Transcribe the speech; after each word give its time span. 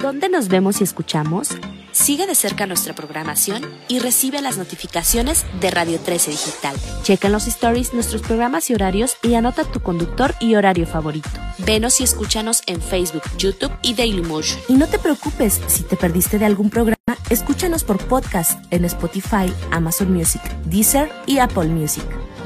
¿Dónde 0.00 0.30
nos 0.30 0.48
vemos 0.48 0.80
y 0.80 0.84
escuchamos? 0.84 1.50
Sigue 1.92 2.26
de 2.26 2.34
cerca 2.34 2.66
nuestra 2.66 2.94
programación 2.94 3.62
y 3.86 3.98
recibe 3.98 4.40
las 4.40 4.56
notificaciones 4.56 5.44
de 5.60 5.70
Radio 5.70 5.98
13 6.00 6.30
Digital. 6.30 6.74
Checa 7.02 7.26
en 7.26 7.34
los 7.34 7.46
stories 7.46 7.92
nuestros 7.92 8.22
programas 8.22 8.70
y 8.70 8.74
horarios 8.74 9.16
y 9.22 9.34
anota 9.34 9.64
tu 9.64 9.80
conductor 9.80 10.34
y 10.40 10.54
horario 10.54 10.86
favorito. 10.86 11.28
Venos 11.58 12.00
y 12.00 12.04
escúchanos 12.04 12.62
en 12.66 12.80
Facebook, 12.80 13.24
YouTube 13.36 13.72
y 13.82 13.92
Dailymotion. 13.92 14.58
Y 14.68 14.74
no 14.74 14.86
te 14.86 14.98
preocupes 14.98 15.60
si 15.66 15.82
te 15.82 15.96
perdiste 15.96 16.38
de 16.38 16.46
algún 16.46 16.70
programa, 16.70 16.96
escúchanos 17.28 17.84
por 17.84 17.98
podcast 17.98 18.58
en 18.72 18.86
Spotify, 18.86 19.52
Amazon 19.70 20.14
Music, 20.14 20.40
Deezer 20.64 21.10
y 21.26 21.40
Apple 21.40 21.68
Music. 21.68 22.04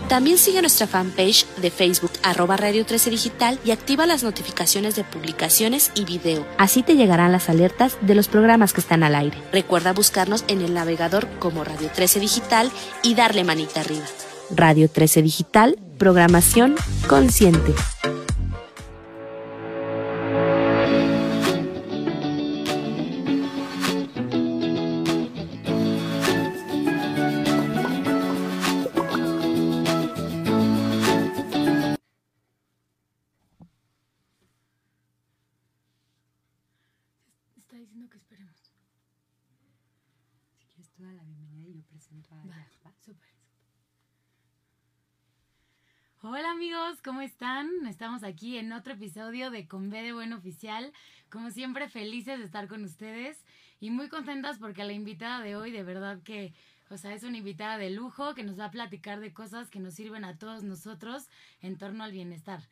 También 0.09 0.37
sigue 0.37 0.61
nuestra 0.61 0.87
fanpage 0.87 1.47
de 1.57 1.71
Facebook 1.71 2.13
arroba 2.23 2.57
Radio 2.57 2.85
13 2.85 3.11
Digital 3.11 3.59
y 3.65 3.71
activa 3.71 4.07
las 4.07 4.23
notificaciones 4.23 4.97
de 4.97 5.05
publicaciones 5.05 5.93
y 5.95 6.05
video. 6.05 6.47
Así 6.59 6.83
te 6.83 6.97
llegarán 6.97 7.33
las 7.33 7.49
alertas 7.49 7.97
de 8.03 8.15
los 8.15 8.29
programas 8.29 8.75
que 8.75 8.81
están 8.81 9.03
al 9.03 9.15
aire. 9.15 9.39
Recuerda 9.51 9.93
buscarnos 9.93 10.45
en 10.49 10.61
el 10.61 10.75
navegador 10.75 11.27
como 11.39 11.65
Radio 11.65 11.91
13 11.93 12.21
Digital 12.21 12.71
y 13.03 13.15
darle 13.15 13.45
manita 13.45 13.81
arriba. 13.81 14.05
Radio 14.51 14.91
13 14.91 15.23
Digital, 15.23 15.79
programación 15.97 16.75
consciente. 17.09 17.75
Hola 46.27 46.53
amigos, 46.53 47.03
¿cómo 47.03 47.21
están? 47.21 47.69
Estamos 47.87 48.25
aquí 48.25 48.57
en 48.57 48.73
otro 48.73 48.95
episodio 48.95 49.51
de 49.51 49.69
Con 49.69 49.91
B 49.91 50.01
de 50.01 50.15
Buen 50.15 50.33
Oficial. 50.33 50.91
Como 51.29 51.51
siempre, 51.51 51.91
felices 51.91 52.39
de 52.39 52.47
estar 52.47 52.67
con 52.67 52.83
ustedes 52.83 53.45
y 53.79 53.91
muy 53.91 54.09
contentas 54.09 54.57
porque 54.57 54.85
la 54.85 54.95
invitada 54.95 55.43
de 55.43 55.55
hoy, 55.55 55.71
de 55.71 55.83
verdad 55.83 56.23
que, 56.23 56.55
o 56.89 56.97
sea, 56.97 57.13
es 57.13 57.25
una 57.25 57.37
invitada 57.37 57.77
de 57.77 57.91
lujo 57.91 58.35
que 58.35 58.43
nos 58.43 58.59
va 58.59 58.65
a 58.65 58.71
platicar 58.71 59.21
de 59.21 59.35
cosas 59.35 59.69
que 59.69 59.81
nos 59.81 59.93
sirven 59.93 60.25
a 60.25 60.39
todos 60.39 60.63
nosotros 60.63 61.29
en 61.61 61.77
torno 61.77 62.03
al 62.03 62.13
bienestar. 62.13 62.63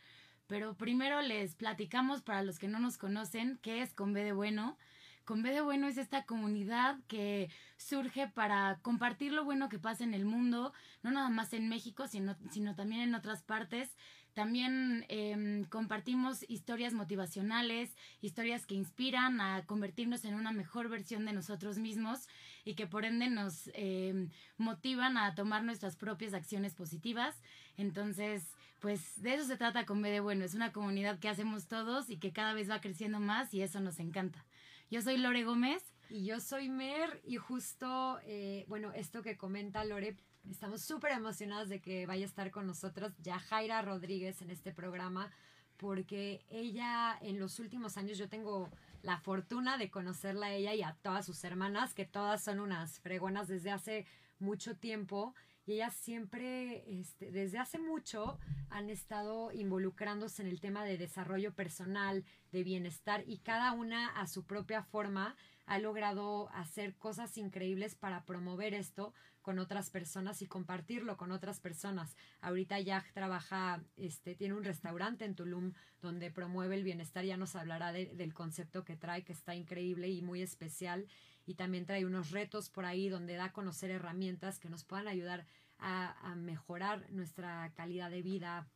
Pero 0.47 0.73
primero 0.73 1.21
les 1.21 1.55
platicamos 1.55 2.23
para 2.23 2.43
los 2.43 2.59
que 2.59 2.69
no 2.69 2.79
nos 2.79 2.97
conocen 2.97 3.59
qué 3.61 3.83
es 3.83 3.93
Con 3.93 4.15
B 4.15 4.25
de 4.25 4.33
Bueno. 4.33 4.79
Con 5.25 5.43
B 5.43 5.51
de 5.53 5.61
Bueno 5.61 5.87
es 5.87 5.99
esta 5.99 6.25
comunidad 6.25 6.99
que 7.07 7.49
surge 7.77 8.27
para 8.27 8.79
compartir 8.83 9.33
lo 9.33 9.45
bueno 9.45 9.69
que 9.69 9.79
pasa 9.79 10.03
en 10.03 10.15
el 10.15 10.25
mundo, 10.25 10.73
no 11.03 11.11
nada 11.13 11.29
más 11.29 11.53
en 11.53 11.69
México, 11.69 12.09
sino, 12.09 12.37
sino 12.51 12.75
también 12.75 13.03
en 13.03 13.15
otras 13.15 13.43
partes. 13.43 13.97
También 14.35 15.05
em, 15.09 15.65
compartimos 15.65 16.45
historias 16.49 16.95
motivacionales, 16.95 17.95
historias 18.23 18.67
que 18.67 18.75
inspiran 18.75 19.41
a 19.41 19.65
convertirnos 19.67 20.25
en 20.25 20.35
una 20.35 20.53
mejor 20.53 20.89
versión 20.89 21.27
de 21.27 21.35
nosotros 21.35 21.79
mismos 21.79 22.29
y 22.65 22.75
que 22.75 22.87
por 22.87 23.05
ende 23.05 23.29
nos 23.29 23.71
em, 23.75 24.31
motivan 24.57 25.19
a 25.19 25.35
tomar 25.35 25.65
nuestras 25.65 25.97
propias 25.97 26.33
acciones 26.33 26.75
positivas. 26.75 27.43
Entonces, 27.77 28.57
pues 28.81 29.23
de 29.23 29.35
eso 29.35 29.45
se 29.45 29.57
trata 29.57 29.85
con 29.85 30.01
B 30.01 30.11
de 30.11 30.21
Bueno. 30.21 30.45
Es 30.45 30.55
una 30.55 30.73
comunidad 30.73 31.19
que 31.19 31.29
hacemos 31.29 31.69
todos 31.69 32.09
y 32.09 32.17
que 32.17 32.33
cada 32.33 32.55
vez 32.55 32.71
va 32.71 32.81
creciendo 32.81 33.21
más 33.21 33.53
y 33.53 33.61
eso 33.63 33.81
nos 33.81 34.01
encanta. 34.01 34.45
Yo 34.93 35.01
soy 35.01 35.17
Lore 35.17 35.43
Gómez. 35.45 35.83
Y 36.11 36.27
yo 36.27 36.39
soy 36.39 36.69
Mer 36.69 37.23
y 37.25 37.39
justo, 37.39 38.21
eh, 38.25 38.67
bueno, 38.69 38.93
esto 38.93 39.23
que 39.23 39.39
comenta 39.39 39.87
Lore, 39.87 40.19
estamos 40.51 40.83
súper 40.83 41.13
emocionadas 41.13 41.71
de 41.71 41.81
que 41.81 42.05
vaya 42.05 42.27
a 42.27 42.29
estar 42.29 42.51
con 42.51 42.67
nosotros 42.67 43.15
ya 43.23 43.39
Jaira 43.39 43.81
Rodríguez 43.81 44.43
en 44.43 44.51
este 44.51 44.71
programa, 44.71 45.31
porque 45.79 46.45
ella 46.51 47.17
en 47.23 47.41
los 47.41 47.59
últimos 47.59 47.97
años 47.97 48.19
yo 48.19 48.29
tengo 48.29 48.69
la 49.01 49.17
fortuna 49.17 49.79
de 49.79 49.91
conocerla 49.91 50.49
a 50.49 50.53
ella 50.53 50.75
y 50.75 50.83
a 50.83 50.95
todas 51.01 51.25
sus 51.25 51.43
hermanas, 51.43 51.95
que 51.95 52.05
todas 52.05 52.45
son 52.45 52.61
unas 52.61 53.01
fregonas 53.01 53.49
desde 53.49 53.71
hace 53.71 54.07
mucho 54.41 54.77
tiempo 54.77 55.35
y 55.65 55.75
ellas 55.75 55.95
siempre, 55.95 56.85
este, 57.01 57.31
desde 57.31 57.59
hace 57.59 57.79
mucho, 57.79 58.39
han 58.71 58.91
estado 58.91 59.53
involucrándose 59.53 60.43
en 60.43 60.49
el 60.49 60.61
tema 60.61 60.85
de 60.85 60.99
desarrollo 60.99 61.55
personal, 61.55 62.25
de 62.51 62.65
bienestar 62.65 63.23
y 63.27 63.39
cada 63.39 63.73
una 63.73 64.09
a 64.09 64.27
su 64.27 64.45
propia 64.45 64.83
forma 64.83 65.37
ha 65.67 65.79
logrado 65.79 66.49
hacer 66.51 66.97
cosas 66.97 67.39
increíbles 67.39 67.95
para 67.95 68.25
promover 68.25 68.75
esto 68.75 69.15
con 69.41 69.59
otras 69.59 69.91
personas 69.91 70.43
y 70.43 70.47
compartirlo 70.47 71.17
con 71.17 71.33
otras 71.33 71.61
personas. 71.61 72.17
Ahorita 72.41 72.81
ya 72.81 73.05
trabaja, 73.13 73.83
este, 73.97 74.35
tiene 74.35 74.55
un 74.55 74.65
restaurante 74.65 75.25
en 75.25 75.35
Tulum 75.35 75.73
donde 76.01 76.31
promueve 76.31 76.77
el 76.77 76.85
bienestar, 76.85 77.25
ya 77.25 77.37
nos 77.37 77.55
hablará 77.57 77.93
del 77.93 78.35
concepto 78.35 78.85
que 78.85 78.97
trae, 78.97 79.25
que 79.25 79.33
está 79.33 79.55
increíble 79.55 80.09
y 80.09 80.23
muy 80.23 80.43
especial 80.43 81.07
y 81.47 81.55
también 81.55 81.87
trae 81.87 82.05
unos 82.05 82.31
retos 82.31 82.71
por 82.71 82.85
ahí 82.85 83.09
donde 83.09 83.35
da 83.35 83.47
a 83.47 83.53
conocer 83.53 83.91
herramientas 83.91 84.59
que 84.59 84.69
nos 84.69 84.85
puedan 84.85 85.09
ayudar 85.09 85.47
a, 85.79 86.35
mejorar 86.37 87.11
nuestra 87.11 87.73
calidad 87.75 88.11
de 88.11 88.23
vida. 88.23 88.69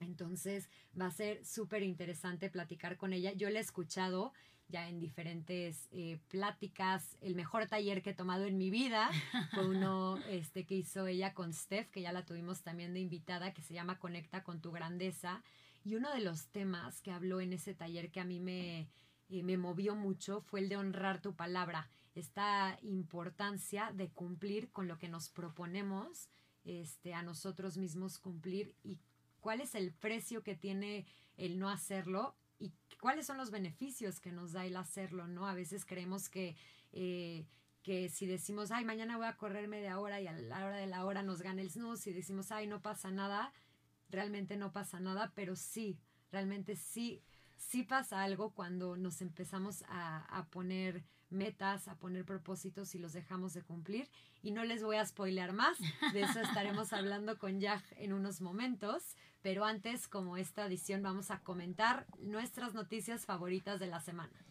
Entonces 0.00 0.68
va 0.98 1.06
a 1.06 1.10
ser 1.10 1.44
súper 1.44 1.82
interesante 1.82 2.50
platicar 2.50 2.96
con 2.96 3.12
ella. 3.12 3.32
Yo 3.32 3.50
la 3.50 3.58
he 3.58 3.62
escuchado 3.62 4.32
ya 4.68 4.88
en 4.88 4.98
diferentes 4.98 5.88
eh, 5.92 6.18
pláticas. 6.28 7.16
El 7.20 7.34
mejor 7.34 7.66
taller 7.66 8.02
que 8.02 8.10
he 8.10 8.14
tomado 8.14 8.44
en 8.44 8.58
mi 8.58 8.70
vida 8.70 9.10
fue 9.52 9.68
uno 9.68 10.18
este, 10.28 10.64
que 10.64 10.74
hizo 10.74 11.06
ella 11.06 11.34
con 11.34 11.52
Steph, 11.52 11.90
que 11.90 12.02
ya 12.02 12.12
la 12.12 12.24
tuvimos 12.24 12.62
también 12.62 12.94
de 12.94 13.00
invitada, 13.00 13.52
que 13.52 13.62
se 13.62 13.74
llama 13.74 13.98
Conecta 13.98 14.42
con 14.42 14.60
tu 14.60 14.72
grandeza. 14.72 15.42
Y 15.84 15.94
uno 15.94 16.12
de 16.12 16.20
los 16.20 16.48
temas 16.48 17.00
que 17.00 17.12
habló 17.12 17.40
en 17.40 17.52
ese 17.52 17.74
taller 17.74 18.10
que 18.10 18.20
a 18.20 18.24
mí 18.24 18.40
me, 18.40 18.88
eh, 19.28 19.42
me 19.42 19.56
movió 19.56 19.94
mucho 19.94 20.40
fue 20.40 20.60
el 20.60 20.68
de 20.68 20.76
honrar 20.76 21.20
tu 21.20 21.34
palabra 21.34 21.88
esta 22.16 22.78
importancia 22.82 23.92
de 23.92 24.10
cumplir 24.10 24.70
con 24.72 24.88
lo 24.88 24.98
que 24.98 25.08
nos 25.08 25.28
proponemos 25.28 26.28
este, 26.64 27.14
a 27.14 27.22
nosotros 27.22 27.76
mismos 27.76 28.18
cumplir 28.18 28.74
y 28.82 28.98
cuál 29.40 29.60
es 29.60 29.74
el 29.74 29.92
precio 29.92 30.42
que 30.42 30.56
tiene 30.56 31.06
el 31.36 31.58
no 31.58 31.68
hacerlo 31.68 32.34
y 32.58 32.72
cuáles 33.00 33.26
son 33.26 33.36
los 33.36 33.50
beneficios 33.50 34.18
que 34.18 34.32
nos 34.32 34.52
da 34.52 34.64
el 34.64 34.76
hacerlo, 34.76 35.28
¿no? 35.28 35.46
A 35.46 35.54
veces 35.54 35.84
creemos 35.84 36.28
que, 36.28 36.56
eh, 36.92 37.46
que 37.82 38.08
si 38.08 38.26
decimos, 38.26 38.70
ay, 38.70 38.84
mañana 38.84 39.16
voy 39.16 39.26
a 39.26 39.36
correr 39.36 39.68
media 39.68 40.00
hora 40.00 40.20
y 40.20 40.26
a 40.26 40.32
la 40.32 40.64
hora 40.64 40.76
de 40.76 40.86
la 40.86 41.04
hora 41.04 41.22
nos 41.22 41.42
gana 41.42 41.60
el 41.60 41.70
snooze 41.70 42.10
y 42.10 42.14
decimos, 42.14 42.50
ay, 42.50 42.66
no 42.66 42.80
pasa 42.80 43.10
nada, 43.10 43.52
realmente 44.08 44.56
no 44.56 44.72
pasa 44.72 44.98
nada, 45.00 45.32
pero 45.34 45.54
sí, 45.54 45.98
realmente 46.32 46.76
sí, 46.76 47.22
sí 47.56 47.82
pasa 47.82 48.22
algo 48.22 48.54
cuando 48.54 48.96
nos 48.96 49.20
empezamos 49.20 49.84
a, 49.88 50.24
a 50.36 50.46
poner 50.46 51.04
metas, 51.36 51.86
a 51.86 51.96
poner 51.96 52.24
propósitos 52.24 52.94
y 52.94 52.98
los 52.98 53.12
dejamos 53.12 53.54
de 53.54 53.62
cumplir. 53.62 54.08
Y 54.42 54.50
no 54.50 54.64
les 54.64 54.82
voy 54.82 54.96
a 54.96 55.06
spoilear 55.06 55.52
más, 55.52 55.78
de 56.12 56.22
eso 56.22 56.40
estaremos 56.40 56.92
hablando 56.92 57.38
con 57.38 57.60
Jack 57.60 57.84
en 57.98 58.12
unos 58.12 58.40
momentos. 58.40 59.16
Pero 59.42 59.64
antes, 59.64 60.08
como 60.08 60.36
esta 60.36 60.66
edición, 60.66 61.02
vamos 61.02 61.30
a 61.30 61.38
comentar 61.40 62.06
nuestras 62.18 62.74
noticias 62.74 63.26
favoritas 63.26 63.78
de 63.78 63.86
la 63.86 64.00
semana. 64.00 64.46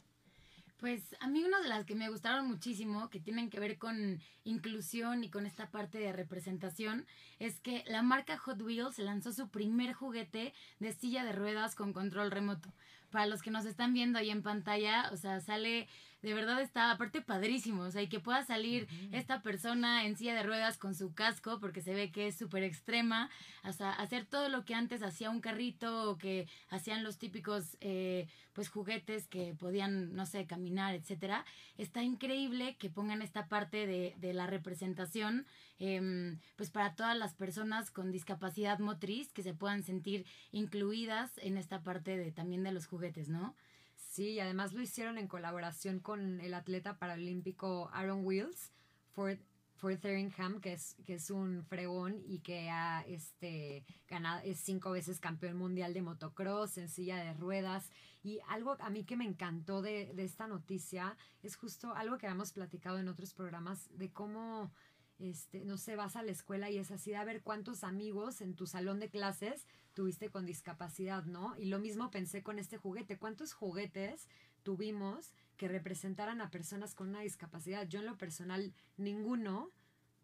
Pues 0.77 1.15
a 1.21 1.27
mí 1.27 1.43
una 1.43 1.61
de 1.61 1.69
las 1.69 1.85
que 1.85 1.95
me 1.95 2.09
gustaron 2.09 2.47
muchísimo, 2.47 3.09
que 3.09 3.21
tienen 3.21 3.49
que 3.49 3.59
ver 3.59 3.77
con 3.77 4.19
inclusión 4.43 5.23
y 5.23 5.29
con 5.29 5.45
esta 5.45 5.71
parte 5.71 5.97
de 5.97 6.11
representación, 6.11 7.05
es 7.39 7.59
que 7.61 7.83
la 7.87 8.03
marca 8.03 8.37
Hot 8.37 8.61
Wheels 8.61 8.99
lanzó 8.99 9.31
su 9.31 9.49
primer 9.49 9.93
juguete 9.93 10.53
de 10.79 10.91
silla 10.91 11.23
de 11.23 11.31
ruedas 11.31 11.75
con 11.75 11.93
control 11.93 12.29
remoto. 12.29 12.73
Para 13.09 13.25
los 13.25 13.41
que 13.41 13.51
nos 13.51 13.65
están 13.65 13.93
viendo 13.93 14.19
ahí 14.19 14.29
en 14.29 14.43
pantalla, 14.43 15.09
o 15.13 15.17
sea, 15.17 15.39
sale 15.39 15.87
de 16.25 16.33
verdad 16.33 16.59
está 16.59 16.89
aparte 16.89 17.21
padrísimo, 17.21 17.83
o 17.83 17.91
sea, 17.91 18.01
y 18.01 18.07
que 18.07 18.19
pueda 18.19 18.43
salir 18.43 18.87
esta 19.11 19.43
persona 19.43 20.05
en 20.05 20.17
silla 20.17 20.33
de 20.33 20.41
ruedas 20.41 20.79
con 20.79 20.95
su 20.95 21.13
casco, 21.13 21.59
porque 21.59 21.81
se 21.81 21.93
ve 21.93 22.11
que 22.11 22.25
es 22.25 22.35
súper 22.35 22.63
extrema, 22.63 23.29
hasta 23.61 23.93
hacer 23.93 24.25
todo 24.25 24.49
lo 24.49 24.65
que 24.65 24.73
antes 24.73 25.03
hacía 25.03 25.29
un 25.29 25.39
carrito 25.39 26.09
o 26.09 26.17
que 26.17 26.47
hacían 26.69 27.03
los 27.03 27.19
típicos, 27.19 27.77
eh, 27.79 28.27
pues, 28.53 28.69
juguetes 28.69 29.27
que 29.27 29.53
podían, 29.53 30.15
no 30.15 30.25
sé, 30.25 30.47
caminar, 30.47 30.95
etcétera. 30.95 31.45
Está 31.77 32.01
increíble 32.01 32.75
que 32.79 32.89
pongan 32.89 33.21
esta 33.21 33.47
parte 33.47 33.85
de, 33.85 34.15
de 34.17 34.33
la 34.33 34.47
representación, 34.47 35.45
em, 35.77 36.39
pues, 36.55 36.71
para 36.71 36.95
todas 36.95 37.15
las 37.15 37.35
personas 37.35 37.91
con 37.91 38.11
discapacidad 38.11 38.79
motriz, 38.79 39.31
que 39.31 39.43
se 39.43 39.53
puedan 39.53 39.83
sentir 39.83 40.25
incluidas 40.51 41.37
en 41.37 41.57
esta 41.57 41.83
parte 41.83 42.17
de 42.17 42.31
también 42.31 42.63
de 42.63 42.71
los 42.71 42.87
juguetes, 42.87 43.29
¿no? 43.29 43.53
Sí, 44.15 44.29
y 44.29 44.39
además 44.39 44.71
lo 44.71 44.81
hicieron 44.81 45.17
en 45.17 45.27
colaboración 45.27 45.99
con 45.99 46.39
el 46.39 46.53
atleta 46.53 46.97
paralímpico 46.97 47.89
Aaron 47.91 48.25
Wills, 48.25 48.71
Ford, 49.11 49.39
Theringham, 50.01 50.61
que 50.61 50.71
es, 50.71 50.95
que 51.05 51.15
es 51.15 51.29
un 51.29 51.65
fregón 51.65 52.23
y 52.25 52.39
que 52.39 52.69
ha 52.69 53.01
este, 53.09 53.83
ganado, 54.07 54.39
es 54.45 54.61
cinco 54.61 54.91
veces 54.91 55.19
campeón 55.19 55.57
mundial 55.57 55.93
de 55.93 56.01
motocross 56.01 56.77
en 56.77 56.87
silla 56.87 57.17
de 57.17 57.33
ruedas. 57.33 57.91
Y 58.23 58.39
algo 58.47 58.77
a 58.79 58.89
mí 58.89 59.03
que 59.03 59.17
me 59.17 59.25
encantó 59.25 59.81
de, 59.81 60.13
de 60.13 60.23
esta 60.23 60.47
noticia 60.47 61.17
es 61.43 61.57
justo 61.57 61.93
algo 61.93 62.17
que 62.17 62.27
habíamos 62.27 62.53
platicado 62.53 62.99
en 62.99 63.09
otros 63.09 63.33
programas 63.33 63.89
de 63.97 64.13
cómo 64.13 64.71
este, 65.19 65.65
no 65.65 65.77
sé, 65.77 65.97
vas 65.97 66.15
a 66.15 66.23
la 66.23 66.31
escuela 66.31 66.69
y 66.69 66.77
es 66.77 66.89
así 66.91 67.11
de 67.11 67.17
a 67.17 67.25
ver 67.25 67.41
cuántos 67.41 67.83
amigos 67.83 68.39
en 68.39 68.55
tu 68.55 68.65
salón 68.65 69.01
de 69.01 69.09
clases 69.09 69.67
tuviste 69.95 70.29
con 70.29 70.45
discapacidad, 70.45 71.23
¿no? 71.23 71.55
Y 71.57 71.65
lo 71.65 71.79
mismo 71.79 72.11
pensé 72.11 72.43
con 72.43 72.59
este 72.59 72.77
juguete, 72.77 73.17
¿cuántos 73.17 73.53
juguetes 73.53 74.27
tuvimos 74.61 75.33
que 75.57 75.67
representaran 75.67 76.41
a 76.41 76.51
personas 76.51 76.93
con 76.93 77.09
una 77.09 77.21
discapacidad? 77.21 77.87
Yo 77.87 77.99
en 78.01 78.05
lo 78.05 78.17
personal, 78.17 78.73
ninguno. 78.97 79.71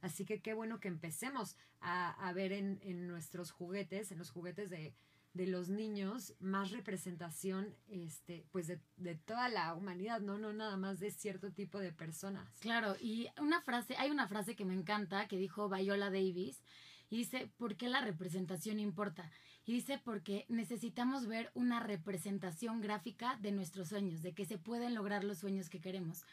Así 0.01 0.25
que 0.25 0.41
qué 0.41 0.53
bueno 0.53 0.79
que 0.79 0.87
empecemos 0.87 1.55
a, 1.79 2.11
a 2.27 2.33
ver 2.33 2.51
en, 2.51 2.79
en 2.83 3.07
nuestros 3.07 3.51
juguetes, 3.51 4.11
en 4.11 4.17
los 4.17 4.29
juguetes 4.29 4.69
de, 4.69 4.93
de 5.33 5.47
los 5.47 5.69
niños 5.69 6.33
más 6.39 6.71
representación 6.71 7.73
este 7.87 8.45
pues 8.51 8.67
de, 8.67 8.81
de, 8.97 9.15
toda 9.15 9.47
la 9.47 9.73
humanidad 9.73 10.19
no 10.19 10.37
no 10.37 10.51
nada 10.51 10.75
más 10.75 10.99
de 10.99 11.09
cierto 11.11 11.51
tipo 11.53 11.79
de 11.79 11.93
personas 11.93 12.49
claro 12.59 12.95
y 12.99 13.29
una 13.39 13.61
frase 13.61 13.95
hay 13.97 14.09
una 14.09 14.27
frase 14.27 14.57
que 14.57 14.65
me 14.65 14.73
encanta 14.73 15.29
que 15.29 15.37
dijo 15.37 15.69
Viola 15.69 16.09
Davis 16.09 16.61
dice 17.09 17.49
¿por 17.57 17.77
qué 17.77 17.87
la 17.87 18.01
representación 18.01 18.79
importa? 18.79 19.31
Y 19.65 19.73
dice 19.73 19.99
porque 20.03 20.45
necesitamos 20.49 21.27
ver 21.27 21.51
una 21.53 21.79
representación 21.79 22.81
gráfica 22.81 23.37
de 23.41 23.51
nuestros 23.51 23.89
sueños 23.89 24.21
de 24.21 24.33
que 24.33 24.45
se 24.45 24.57
pueden 24.57 24.95
lograr 24.95 25.23
los 25.23 25.39
sueños 25.39 25.69
que 25.69 25.81
queremos 25.81 26.25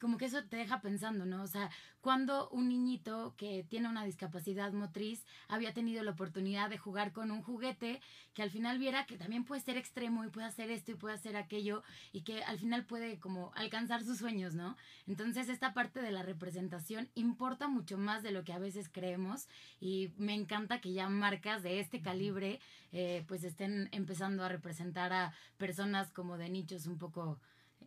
como 0.00 0.18
que 0.18 0.26
eso 0.26 0.42
te 0.44 0.56
deja 0.56 0.80
pensando, 0.80 1.24
¿no? 1.24 1.42
O 1.42 1.46
sea, 1.46 1.70
cuando 2.00 2.48
un 2.50 2.68
niñito 2.68 3.34
que 3.36 3.64
tiene 3.68 3.88
una 3.88 4.04
discapacidad 4.04 4.72
motriz 4.72 5.24
había 5.48 5.72
tenido 5.72 6.02
la 6.02 6.10
oportunidad 6.10 6.68
de 6.68 6.78
jugar 6.78 7.12
con 7.12 7.30
un 7.30 7.42
juguete 7.42 8.00
que 8.34 8.42
al 8.42 8.50
final 8.50 8.78
viera 8.78 9.06
que 9.06 9.16
también 9.16 9.44
puede 9.44 9.62
ser 9.62 9.78
extremo 9.78 10.24
y 10.24 10.28
puede 10.28 10.46
hacer 10.46 10.70
esto 10.70 10.90
y 10.92 10.96
puede 10.96 11.14
hacer 11.14 11.36
aquello 11.36 11.82
y 12.12 12.22
que 12.22 12.44
al 12.44 12.58
final 12.58 12.84
puede 12.84 13.18
como 13.18 13.52
alcanzar 13.54 14.04
sus 14.04 14.18
sueños, 14.18 14.54
¿no? 14.54 14.76
Entonces 15.06 15.48
esta 15.48 15.72
parte 15.72 16.02
de 16.02 16.12
la 16.12 16.22
representación 16.22 17.08
importa 17.14 17.68
mucho 17.68 17.96
más 17.96 18.22
de 18.22 18.32
lo 18.32 18.44
que 18.44 18.52
a 18.52 18.58
veces 18.58 18.90
creemos 18.90 19.48
y 19.80 20.12
me 20.18 20.34
encanta 20.34 20.80
que 20.80 20.92
ya 20.92 21.08
marcas 21.08 21.62
de 21.62 21.80
este 21.80 22.02
calibre 22.02 22.60
eh, 22.92 23.24
pues 23.26 23.44
estén 23.44 23.88
empezando 23.92 24.44
a 24.44 24.48
representar 24.48 25.12
a 25.12 25.32
personas 25.56 26.12
como 26.12 26.36
de 26.36 26.48
nichos 26.48 26.86
un 26.86 26.98
poco 26.98 27.40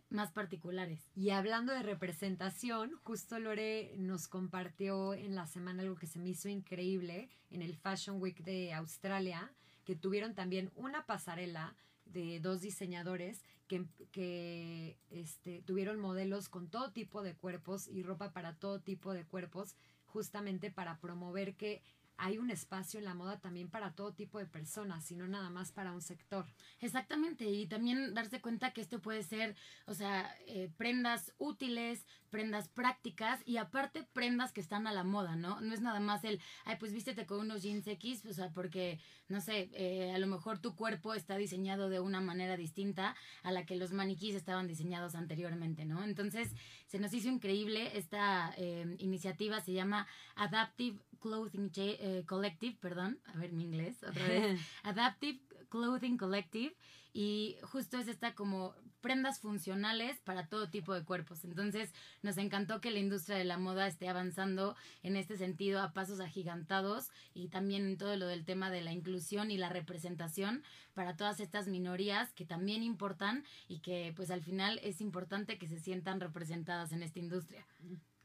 más 0.09 0.31
particulares. 0.31 1.11
Y 1.15 1.31
hablando 1.31 1.73
de 1.73 1.83
representación, 1.83 2.91
justo 3.03 3.39
Lore 3.39 3.93
nos 3.97 4.27
compartió 4.27 5.13
en 5.13 5.35
la 5.35 5.47
semana 5.47 5.83
algo 5.83 5.95
que 5.95 6.07
se 6.07 6.19
me 6.19 6.29
hizo 6.29 6.49
increíble 6.49 7.29
en 7.49 7.61
el 7.61 7.75
Fashion 7.75 8.21
Week 8.21 8.43
de 8.43 8.73
Australia, 8.73 9.51
que 9.83 9.95
tuvieron 9.95 10.33
también 10.33 10.71
una 10.75 11.05
pasarela 11.05 11.75
de 12.05 12.39
dos 12.39 12.61
diseñadores 12.61 13.43
que, 13.67 13.85
que 14.11 14.97
este, 15.09 15.61
tuvieron 15.63 15.99
modelos 15.99 16.47
con 16.47 16.69
todo 16.69 16.91
tipo 16.91 17.21
de 17.21 17.35
cuerpos 17.35 17.87
y 17.87 18.01
ropa 18.01 18.31
para 18.31 18.55
todo 18.55 18.79
tipo 18.79 19.13
de 19.13 19.25
cuerpos, 19.25 19.75
justamente 20.05 20.71
para 20.71 20.99
promover 20.99 21.55
que 21.55 21.83
hay 22.17 22.37
un 22.37 22.49
espacio 22.49 22.99
en 22.99 23.05
la 23.05 23.13
moda 23.13 23.39
también 23.39 23.69
para 23.69 23.93
todo 23.93 24.13
tipo 24.13 24.39
de 24.39 24.45
personas, 24.45 25.05
sino 25.05 25.27
nada 25.27 25.49
más 25.49 25.71
para 25.71 25.91
un 25.91 26.01
sector. 26.01 26.45
Exactamente, 26.79 27.45
y 27.45 27.67
también 27.67 28.13
darse 28.13 28.41
cuenta 28.41 28.71
que 28.71 28.81
esto 28.81 29.01
puede 29.01 29.23
ser, 29.23 29.55
o 29.85 29.93
sea, 29.93 30.35
eh, 30.47 30.71
prendas 30.77 31.33
útiles, 31.37 32.05
prendas 32.29 32.67
prácticas 32.69 33.41
y 33.45 33.57
aparte 33.57 34.03
prendas 34.13 34.51
que 34.51 34.61
están 34.61 34.87
a 34.87 34.91
la 34.91 35.03
moda, 35.03 35.35
¿no? 35.35 35.61
No 35.61 35.73
es 35.73 35.81
nada 35.81 35.99
más 35.99 36.23
el, 36.23 36.41
ay, 36.65 36.75
pues 36.79 36.93
vístete 36.93 37.25
con 37.25 37.39
unos 37.39 37.61
jeans 37.63 37.87
X, 37.87 38.25
o 38.25 38.33
sea, 38.33 38.49
porque, 38.51 38.99
no 39.27 39.41
sé, 39.41 39.69
eh, 39.73 40.11
a 40.13 40.17
lo 40.17 40.27
mejor 40.27 40.59
tu 40.59 40.75
cuerpo 40.75 41.13
está 41.13 41.37
diseñado 41.37 41.89
de 41.89 41.99
una 41.99 42.21
manera 42.21 42.57
distinta 42.57 43.15
a 43.43 43.51
la 43.51 43.65
que 43.65 43.75
los 43.75 43.91
maniquís 43.91 44.35
estaban 44.35 44.67
diseñados 44.67 45.15
anteriormente, 45.15 45.85
¿no? 45.85 46.03
Entonces, 46.03 46.53
se 46.87 46.99
nos 46.99 47.13
hizo 47.13 47.29
increíble 47.29 47.91
esta 47.97 48.53
eh, 48.57 48.95
iniciativa, 48.99 49.61
se 49.61 49.73
llama 49.73 50.07
Adaptive 50.35 50.99
Clothing 51.19 51.71
eh, 51.75 52.23
Collective, 52.25 52.77
perdón, 52.79 53.19
a 53.25 53.37
ver 53.37 53.51
mi 53.51 53.63
inglés 53.63 54.01
otra 54.03 54.27
vez, 54.27 54.59
Adaptive 54.83 55.39
Clothing 55.69 56.17
Collective 56.17 56.75
y 57.13 57.57
justo 57.63 57.97
es 57.97 58.07
esta 58.07 58.35
como 58.35 58.73
prendas 59.07 59.39
funcionales 59.39 60.19
para 60.25 60.47
todo 60.47 60.69
tipo 60.69 60.93
de 60.93 61.05
cuerpos. 61.05 61.45
Entonces 61.45 61.93
nos 62.23 62.37
encantó 62.37 62.81
que 62.81 62.91
la 62.91 62.99
industria 62.99 63.37
de 63.37 63.45
la 63.45 63.57
moda 63.57 63.87
esté 63.87 64.09
avanzando 64.09 64.75
en 65.01 65.15
este 65.15 65.37
sentido 65.37 65.81
a 65.81 65.93
pasos 65.93 66.19
agigantados 66.19 67.09
y 67.33 67.47
también 67.47 67.85
en 67.85 67.97
todo 67.97 68.17
lo 68.17 68.27
del 68.27 68.43
tema 68.43 68.69
de 68.69 68.81
la 68.81 68.91
inclusión 68.91 69.49
y 69.49 69.57
la 69.57 69.69
representación 69.69 70.61
para 70.93 71.15
todas 71.15 71.39
estas 71.39 71.69
minorías 71.69 72.33
que 72.33 72.43
también 72.43 72.83
importan 72.83 73.45
y 73.69 73.79
que 73.79 74.11
pues 74.13 74.29
al 74.29 74.41
final 74.41 74.77
es 74.83 74.99
importante 74.99 75.57
que 75.57 75.69
se 75.69 75.79
sientan 75.79 76.19
representadas 76.19 76.91
en 76.91 77.01
esta 77.01 77.19
industria. 77.19 77.65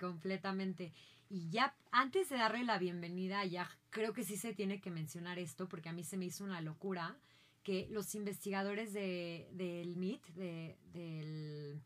Completamente. 0.01 0.93
Y 1.31 1.49
ya 1.49 1.77
antes 1.93 2.29
de 2.29 2.39
darle 2.39 2.65
la 2.65 2.79
bienvenida, 2.79 3.45
ya 3.45 3.71
creo 3.91 4.13
que 4.13 4.25
sí 4.25 4.37
se 4.37 4.53
tiene 4.53 4.81
que 4.81 4.91
mencionar 4.91 5.39
esto 5.39 5.69
porque 5.69 5.91
a 5.91 5.93
mí 5.93 6.03
se 6.03 6.17
me 6.17 6.25
hizo 6.25 6.43
una 6.43 6.61
locura 6.61 7.17
que 7.63 7.89
los 7.91 8.15
investigadores 8.15 8.93
de, 8.93 9.49
del 9.53 9.97
MIT, 9.97 10.27
de, 10.35 10.77
del 10.93 11.83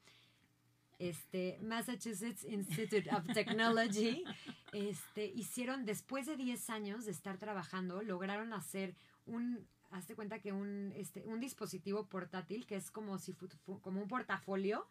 este, 0.98 1.58
Massachusetts 1.62 2.44
Institute 2.44 3.08
of 3.10 3.26
Technology, 3.34 4.24
este, 4.72 5.26
hicieron, 5.26 5.84
después 5.84 6.26
de 6.26 6.36
10 6.36 6.70
años 6.70 7.04
de 7.04 7.12
estar 7.12 7.38
trabajando, 7.38 8.02
lograron 8.02 8.52
hacer 8.52 8.94
un, 9.26 9.66
hazte 9.90 10.14
cuenta 10.14 10.38
que 10.38 10.52
un, 10.52 10.92
este, 10.96 11.22
un 11.24 11.40
dispositivo 11.40 12.06
portátil 12.06 12.66
que 12.66 12.76
es 12.76 12.90
como, 12.90 13.18
si, 13.18 13.34
como 13.82 14.00
un 14.00 14.08
portafolio, 14.08 14.86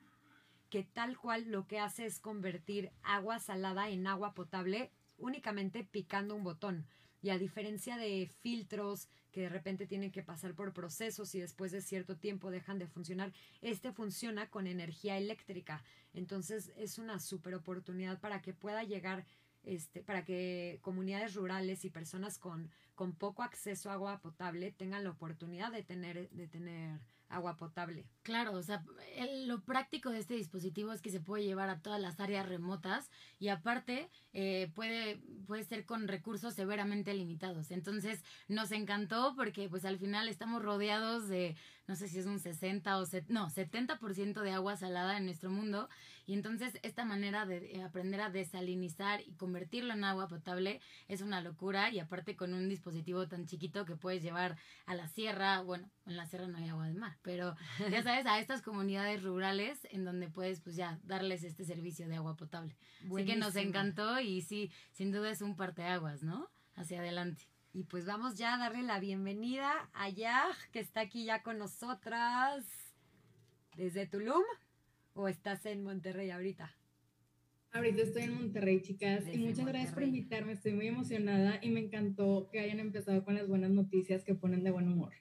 que 0.70 0.84
tal 0.84 1.18
cual 1.18 1.50
lo 1.50 1.68
que 1.68 1.80
hace 1.80 2.06
es 2.06 2.20
convertir 2.20 2.92
agua 3.04 3.40
salada 3.40 3.90
en 3.90 4.08
agua 4.08 4.34
potable 4.34 4.92
únicamente 5.18 5.84
picando 5.84 6.36
un 6.36 6.44
botón. 6.44 6.86
Y 7.22 7.30
a 7.30 7.38
diferencia 7.38 7.98
de 7.98 8.30
filtros 8.42 9.08
que 9.36 9.42
de 9.42 9.50
repente 9.50 9.86
tienen 9.86 10.14
que 10.14 10.24
pasar 10.24 10.54
por 10.54 10.72
procesos 10.72 11.36
y 11.36 11.42
después 11.42 11.74
de 11.74 11.82
cierto 11.82 12.16
tiempo 12.16 12.52
dejan 12.52 12.80
de 12.80 12.88
funcionar, 12.88 13.34
este 13.62 13.92
funciona 13.92 14.50
con 14.50 14.66
energía 14.66 15.18
eléctrica. 15.18 15.84
Entonces 16.14 16.72
es 16.78 17.00
una 17.00 17.20
super 17.20 17.54
oportunidad 17.54 18.22
para 18.22 18.42
que 18.42 18.54
pueda 18.54 18.86
llegar, 18.86 19.26
este, 19.64 20.02
para 20.04 20.24
que 20.24 20.80
comunidades 20.82 21.34
rurales 21.34 21.84
y 21.84 21.90
personas 21.90 22.38
con, 22.38 22.72
con 22.96 23.12
poco 23.12 23.44
acceso 23.44 23.90
a 23.90 23.96
agua 23.96 24.22
potable 24.22 24.72
tengan 24.72 25.04
la 25.04 25.10
oportunidad 25.10 25.70
de 25.70 25.84
tener, 25.84 26.30
de 26.30 26.48
tener 26.48 27.02
agua 27.30 27.57
potable. 27.57 28.06
Claro, 28.24 28.54
o 28.54 28.63
sea, 28.63 28.83
lo 29.45 29.63
práctico 29.63 30.10
de 30.10 30.19
este 30.19 30.36
dispositivo 30.36 30.92
es 30.94 31.01
que 31.01 31.10
se 31.10 31.19
puede 31.19 31.44
llevar 31.44 31.70
a 31.70 31.82
todas 31.82 32.00
las 32.00 32.20
áreas 32.20 32.48
remotas 32.48 33.10
y 33.39 33.50
aparte 33.50 34.10
eh, 34.34 34.72
puede, 34.75 35.22
puede 35.48 35.63
ser 35.63 35.86
con 35.86 36.08
recursos 36.08 36.53
severamente 36.53 37.13
limitados. 37.13 37.72
Entonces 37.72 38.24
nos 38.48 38.72
encantó 38.72 39.34
porque 39.36 39.70
pues 39.70 39.86
al 39.86 39.98
final 39.98 40.27
estamos 40.27 40.62
rodeados 40.62 41.27
de, 41.27 41.55
no 41.88 41.96
sé 41.96 42.08
si 42.08 42.20
es 42.20 42.25
un 42.25 42.39
60 42.39 42.98
o 42.98 43.05
no, 43.27 43.50
70% 43.50 44.41
de 44.41 44.51
agua 44.51 44.75
salada 44.77 45.17
en 45.17 45.25
nuestro 45.25 45.50
mundo 45.50 45.89
y 46.25 46.34
entonces 46.34 46.79
esta 46.82 47.05
manera 47.05 47.46
de 47.46 47.82
aprender 47.84 48.22
a 48.22 48.29
desalinizar 48.29 49.22
y 49.22 49.34
convertirlo 49.34 49.94
en 49.94 50.03
agua 50.03 50.27
potable 50.27 50.82
es 51.08 51.22
una 51.22 51.41
locura 51.41 51.91
y 51.91 52.00
aparte 52.00 52.36
con 52.36 52.53
un 52.53 52.67
dispositivo 52.67 53.27
tan 53.27 53.46
chiquito 53.46 53.86
que 53.86 53.96
puedes 53.96 54.24
llevar 54.24 54.58
a 54.86 54.96
la 54.96 55.08
sierra, 55.08 55.62
bueno, 55.62 55.89
en 56.05 56.17
la 56.17 56.25
sierra 56.25 56.48
no 56.48 56.58
hay 56.58 56.70
agua 56.70 56.88
de 56.88 56.96
mar, 56.96 57.17
pero 57.22 57.55
ya 57.91 58.03
sabes, 58.03 58.25
a 58.25 58.39
estas 58.39 58.62
comunidades 58.62 59.24
rurales 59.24 59.88
en 59.91 60.03
donde 60.03 60.29
puedes 60.29 60.62
pues 60.62 60.75
ya 60.75 61.00
darles 61.03 61.44
este 61.44 61.63
servicio 61.63 62.08
de 62.08 62.15
agua 62.15 62.36
potable. 62.36 62.75
Así 63.05 63.25
que 63.25 63.36
nos 63.36 63.55
encantó 63.55 64.20
y 64.20 64.41
sí, 64.41 64.72
sin 64.91 65.12
duda 65.12 65.29
es 65.29 65.41
un 65.41 65.55
parteaguas, 65.55 66.24
¿no? 66.24 66.50
Hacia 66.75 67.00
adelante. 67.00 67.48
Y 67.74 67.84
pues 67.84 68.05
vamos 68.05 68.36
ya 68.36 68.55
a 68.55 68.58
darle 68.58 68.84
la 68.84 69.00
bienvenida 69.00 69.89
a 69.94 70.10
Yaj, 70.10 70.55
que 70.72 70.79
está 70.79 71.01
aquí 71.01 71.25
ya 71.25 71.44
con 71.44 71.58
nosotras 71.58 72.65
desde 73.75 74.08
Tulum. 74.08 74.44
¿O 75.17 75.29
estás 75.29 75.65
en 75.65 75.81
Monterrey 75.81 76.29
ahorita? 76.29 76.75
Ahorita 77.72 78.01
estoy 78.01 78.24
en 78.24 78.36
Monterrey, 78.36 78.81
chicas, 78.81 79.24
y 79.34 79.38
muchas 79.38 79.65
gracias 79.65 79.93
por 79.93 80.03
invitarme. 80.03 80.51
Estoy 80.51 80.74
muy 80.74 80.88
emocionada 80.88 81.57
y 81.62 81.69
me 81.69 81.79
encantó 81.79 82.50
que 82.51 82.60
hayan 82.60 82.81
empezado 82.81 83.24
con 83.24 83.36
las 83.36 83.48
buenas 83.48 83.72
noticias 83.72 84.25
que 84.25 84.36
ponen 84.36 84.63
de 84.65 84.72
buen 84.72 84.89
humor. 84.89 85.13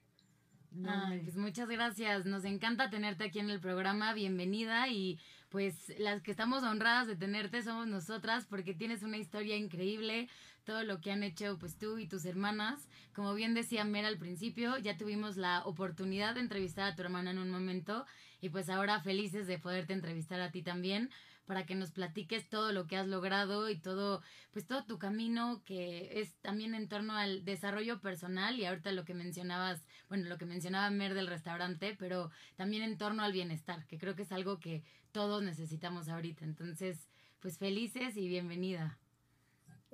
Ay, 0.85 1.21
pues 1.21 1.37
muchas 1.37 1.69
gracias. 1.69 2.27
Nos 2.27 2.45
encanta 2.45 2.91
tenerte 2.91 3.23
aquí 3.23 3.39
en 3.39 3.51
el 3.51 3.61
programa. 3.61 4.13
Bienvenida 4.15 4.89
y 4.89 5.21
pues 5.49 5.97
las 6.01 6.23
que 6.23 6.33
estamos 6.33 6.65
honradas 6.65 7.07
de 7.07 7.15
tenerte 7.15 7.63
somos 7.63 7.87
nosotras 7.87 8.47
porque 8.47 8.75
tienes 8.75 9.05
una 9.05 9.19
historia 9.19 9.57
increíble. 9.57 10.29
Todo 10.65 10.83
lo 10.83 11.01
que 11.01 11.13
han 11.13 11.23
hecho 11.23 11.59
pues 11.59 11.77
tú 11.77 11.99
y 11.99 12.09
tus 12.09 12.25
hermanas. 12.25 12.89
Como 13.15 13.35
bien 13.35 13.55
decía 13.55 13.85
Mera 13.85 14.09
al 14.09 14.19
principio, 14.19 14.79
ya 14.79 14.97
tuvimos 14.97 15.37
la 15.37 15.65
oportunidad 15.65 16.35
de 16.35 16.41
entrevistar 16.41 16.91
a 16.91 16.97
tu 16.97 17.03
hermana 17.03 17.31
en 17.31 17.39
un 17.39 17.51
momento 17.51 18.07
y 18.41 18.49
pues 18.49 18.69
ahora 18.69 19.01
felices 19.01 19.47
de 19.47 19.59
poderte 19.59 19.93
entrevistar 19.93 20.41
a 20.41 20.51
ti 20.51 20.63
también 20.63 21.11
para 21.47 21.67
que 21.67 21.75
nos 21.75 21.91
platiques 21.91 22.49
todo 22.49 22.73
lo 22.73 22.87
que 22.87 22.97
has 22.97 23.07
logrado 23.07 23.69
y 23.69 23.79
todo, 23.79 24.23
pues 24.51 24.67
todo 24.67 24.85
tu 24.85 24.99
camino 24.99 25.63
que 25.65 26.21
es 26.21 26.35
también 26.37 26.75
en 26.75 26.89
torno 26.89 27.15
al 27.15 27.45
desarrollo 27.45 28.01
personal 28.01 28.59
y 28.59 28.65
ahorita 28.65 28.93
lo 28.93 29.05
que 29.05 29.15
mencionabas, 29.15 29.85
bueno, 30.09 30.29
lo 30.29 30.39
que 30.39 30.47
mencionaba 30.47 30.91
Mer 30.91 31.15
del 31.15 31.27
restaurante, 31.27 31.97
pero 31.99 32.31
también 32.57 32.83
en 32.83 32.97
torno 32.97 33.23
al 33.23 33.33
bienestar, 33.33 33.87
que 33.87 33.99
creo 33.99 34.15
que 34.15 34.23
es 34.23 34.33
algo 34.33 34.59
que 34.59 34.83
todos 35.13 35.43
necesitamos 35.43 36.09
ahorita. 36.09 36.45
Entonces, 36.45 37.09
pues 37.41 37.59
felices 37.59 38.17
y 38.17 38.29
bienvenida. 38.29 38.99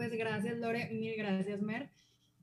Pues 0.01 0.17
gracias, 0.17 0.57
Lore, 0.57 0.89
mil 0.93 1.15
gracias, 1.15 1.61
Mer. 1.61 1.91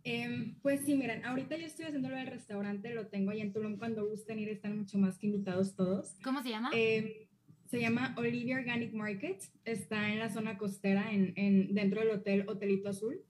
Em, 0.04 0.60
pues 0.62 0.82
sí, 0.86 0.94
miren, 0.94 1.26
ahorita 1.26 1.58
yo 1.58 1.66
estoy 1.66 1.86
haciendo 1.86 2.08
lo 2.08 2.16
del 2.16 2.28
restaurante, 2.28 2.94
lo 2.94 3.08
tengo 3.08 3.32
ahí 3.32 3.42
en 3.42 3.52
Tulum, 3.52 3.80
cuando 3.80 4.08
gusten 4.08 4.38
ir 4.38 4.50
están 4.50 4.78
mucho 4.78 5.00
más 5.00 5.18
que 5.18 5.26
invitados 5.26 5.76
todos. 5.76 6.14
¿Cómo 6.24 6.44
se 6.44 6.50
llama? 6.50 6.70
Eh, 6.76 7.28
se 7.66 7.82
llama 7.82 8.14
Olivia 8.16 8.58
Organic 8.58 8.94
Market, 8.94 9.42
está 9.66 10.14
en 10.14 10.20
la 10.20 10.30
zona 10.30 10.60
costera, 10.60 11.12
en, 11.12 11.34
en 11.36 11.74
dentro 11.74 12.02
del 12.02 12.12
hotel 12.12 12.44
Hotelito 12.48 12.90
Azul. 12.90 13.24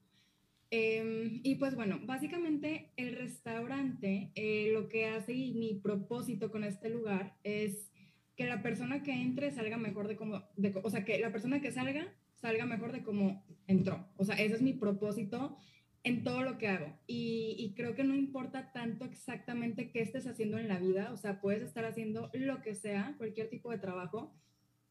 Em, 0.71 1.39
y 1.41 1.55
pues 1.55 1.75
bueno, 1.75 2.01
básicamente 2.03 2.91
el 2.97 3.15
restaurante 3.15 4.33
eh, 4.35 4.71
lo 4.73 4.89
que 4.89 5.05
hace 5.05 5.31
y 5.31 5.53
mi 5.53 5.75
propósito 5.75 6.51
con 6.51 6.65
este 6.65 6.89
lugar 6.89 7.37
es 7.45 7.93
que 8.35 8.45
la 8.45 8.61
persona 8.61 9.03
que 9.03 9.13
entre 9.13 9.51
salga 9.51 9.77
mejor 9.77 10.09
de 10.09 10.17
como, 10.17 10.43
de, 10.57 10.77
o 10.83 10.89
sea, 10.89 11.05
que 11.05 11.17
la 11.17 11.31
persona 11.31 11.61
que 11.61 11.71
salga 11.71 12.13
salga 12.37 12.65
mejor 12.65 12.91
de 12.91 13.03
cómo 13.03 13.43
entró. 13.67 14.07
O 14.17 14.23
sea, 14.23 14.35
ese 14.35 14.55
es 14.55 14.61
mi 14.61 14.73
propósito 14.73 15.57
en 16.03 16.23
todo 16.23 16.41
lo 16.41 16.57
que 16.57 16.67
hago. 16.67 16.97
Y, 17.05 17.73
creo 17.75 17.95
que 17.95 18.03
no 18.03 18.15
importa 18.15 18.71
tanto 18.71 19.05
exactamente 19.05 19.91
qué 19.91 20.01
estés 20.01 20.25
haciendo 20.25 20.57
en 20.57 20.67
la 20.67 20.79
vida, 20.79 21.11
o 21.11 21.17
sea, 21.17 21.41
puedes 21.41 21.61
estar 21.61 21.85
haciendo 21.85 22.29
lo 22.33 22.61
que 22.61 22.75
sea, 22.75 23.15
cualquier 23.17 23.49
tipo 23.49 23.71
de 23.71 23.77
trabajo, 23.77 24.33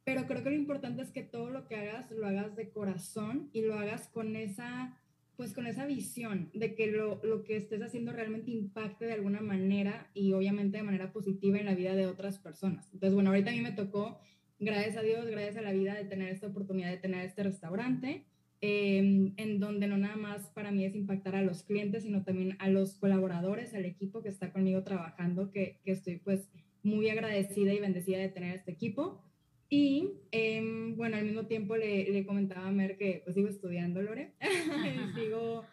pero 0.05 0.27
creo 0.27 0.43
que 0.45 0.51
lo 0.51 0.57
importante 0.57 1.03
es 1.03 1.11
que 1.11 1.23
todo 1.23 1.51
lo 1.51 1.67
que 1.67 1.77
hagas 1.77 2.11
lo 2.13 2.27
hagas 2.27 2.55
de 2.55 2.71
corazón 2.71 3.51
y 3.53 3.63
lo 3.63 3.75
hagas 3.75 4.09
con 4.09 4.37
esa, 4.37 4.97
pues 5.37 5.53
con 5.53 5.67
esa 5.67 5.85
visión 5.85 6.51
de 6.55 6.77
que 6.77 6.87
lo, 6.89 7.21
lo 7.25 7.43
que 7.43 7.57
estés 7.57 7.83
haciendo 7.83 8.13
realmente 8.13 8.53
impacte 8.53 9.07
de 9.07 9.15
alguna 9.15 9.41
manera 9.41 10.09
y 10.15 10.33
obviamente 10.33 10.77
de 10.77 10.85
manera 10.85 11.13
positiva 11.13 11.59
en 11.59 11.67
la 11.67 11.75
vida 11.75 11.97
de 11.97 12.07
otras 12.07 12.39
personas. 12.39 12.89
Entonces, 12.93 13.15
bueno, 13.15 13.31
ahorita 13.31 13.51
a 13.51 13.55
mí 13.55 13.63
me 13.63 13.73
tocó, 13.73 14.21
gracias 14.59 14.97
a 14.97 15.03
Dios, 15.03 15.27
gracias 15.27 15.57
a 15.57 15.63
la 15.63 15.73
vida, 15.73 15.95
de 15.95 16.05
tener 16.05 16.31
esta 16.31 16.47
oportunidad 16.47 16.91
de 16.91 16.99
tener 16.99 17.25
este 17.25 17.43
restaurante 17.43 18.27
Em, 18.63 19.35
en 19.37 19.61
donde 19.61 19.87
no 19.87 19.99
nada 19.99 20.17
más 20.17 20.49
para 20.51 20.71
mí 20.71 20.85
es 20.87 20.95
impactar 20.95 21.37
a 21.37 21.43
los 21.43 21.63
clientes, 21.63 22.05
sino 22.05 22.25
también 22.25 22.57
a 22.59 22.71
los 22.71 22.95
colaboradores, 22.95 23.75
al 23.75 23.85
equipo 23.85 24.23
que 24.23 24.31
está 24.31 24.51
conmigo 24.51 24.83
trabajando, 24.83 25.51
que, 25.51 25.79
que 25.85 25.93
estoy 25.93 26.17
pues 26.17 26.49
muy 26.83 27.11
agradecida 27.11 27.75
y 27.75 27.81
bendecida 27.81 28.19
de 28.19 28.31
tener 28.31 28.57
este 28.57 28.73
equipo. 28.73 29.23
Y 29.69 30.13
em, 30.31 30.97
bueno, 30.97 31.17
al 31.17 31.25
mismo 31.25 31.47
tiempo 31.47 31.77
le, 31.77 32.11
le, 32.11 32.25
comentaba 32.25 32.67
a 32.67 32.73
Mer 32.73 32.97
que 32.97 33.21
pues 33.25 33.35
sigo 33.35 33.49
estudiando, 33.49 34.01
Lore, 34.01 34.33
sigo, 35.15 35.67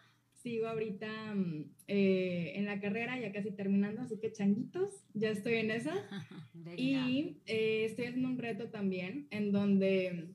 sigo 0.44 0.68
ahorita 0.68 1.34
mm, 1.34 1.64
eh, 1.88 2.52
en 2.56 2.66
la 2.66 2.78
carrera, 2.78 3.18
ya 3.18 3.32
casi 3.32 3.50
terminando, 3.50 4.02
así 4.02 4.18
que 4.20 4.30
changuitos, 4.30 4.90
ya 5.14 5.30
estoy 5.30 5.54
en 5.54 5.70
esa. 5.70 5.94
y 6.76 7.38
eh, 7.46 7.86
estoy 7.86 8.04
haciendo 8.04 8.28
un 8.28 8.38
reto 8.38 8.68
también 8.68 9.26
en 9.30 9.52
donde 9.52 10.28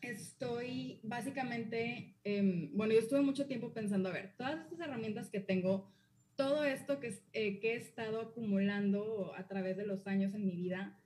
estoy 0.00 1.00
básicamente, 1.02 2.16
eh, 2.24 2.70
bueno, 2.72 2.94
yo 2.94 3.00
estuve 3.00 3.20
mucho 3.20 3.46
tiempo 3.46 3.72
pensando, 3.74 4.08
a 4.08 4.12
ver, 4.12 4.32
todas 4.38 4.58
estas 4.64 4.80
herramientas 4.80 5.28
que 5.28 5.40
tengo, 5.40 5.92
todo 6.34 6.64
esto 6.64 6.98
que, 6.98 7.14
eh, 7.34 7.60
que 7.60 7.74
he 7.74 7.76
estado 7.76 8.22
acumulando 8.22 9.34
a 9.36 9.46
través 9.46 9.76
de 9.76 9.86
los 9.86 10.06
años 10.06 10.34
en 10.34 10.46
mi 10.46 10.56
vida, 10.56 10.98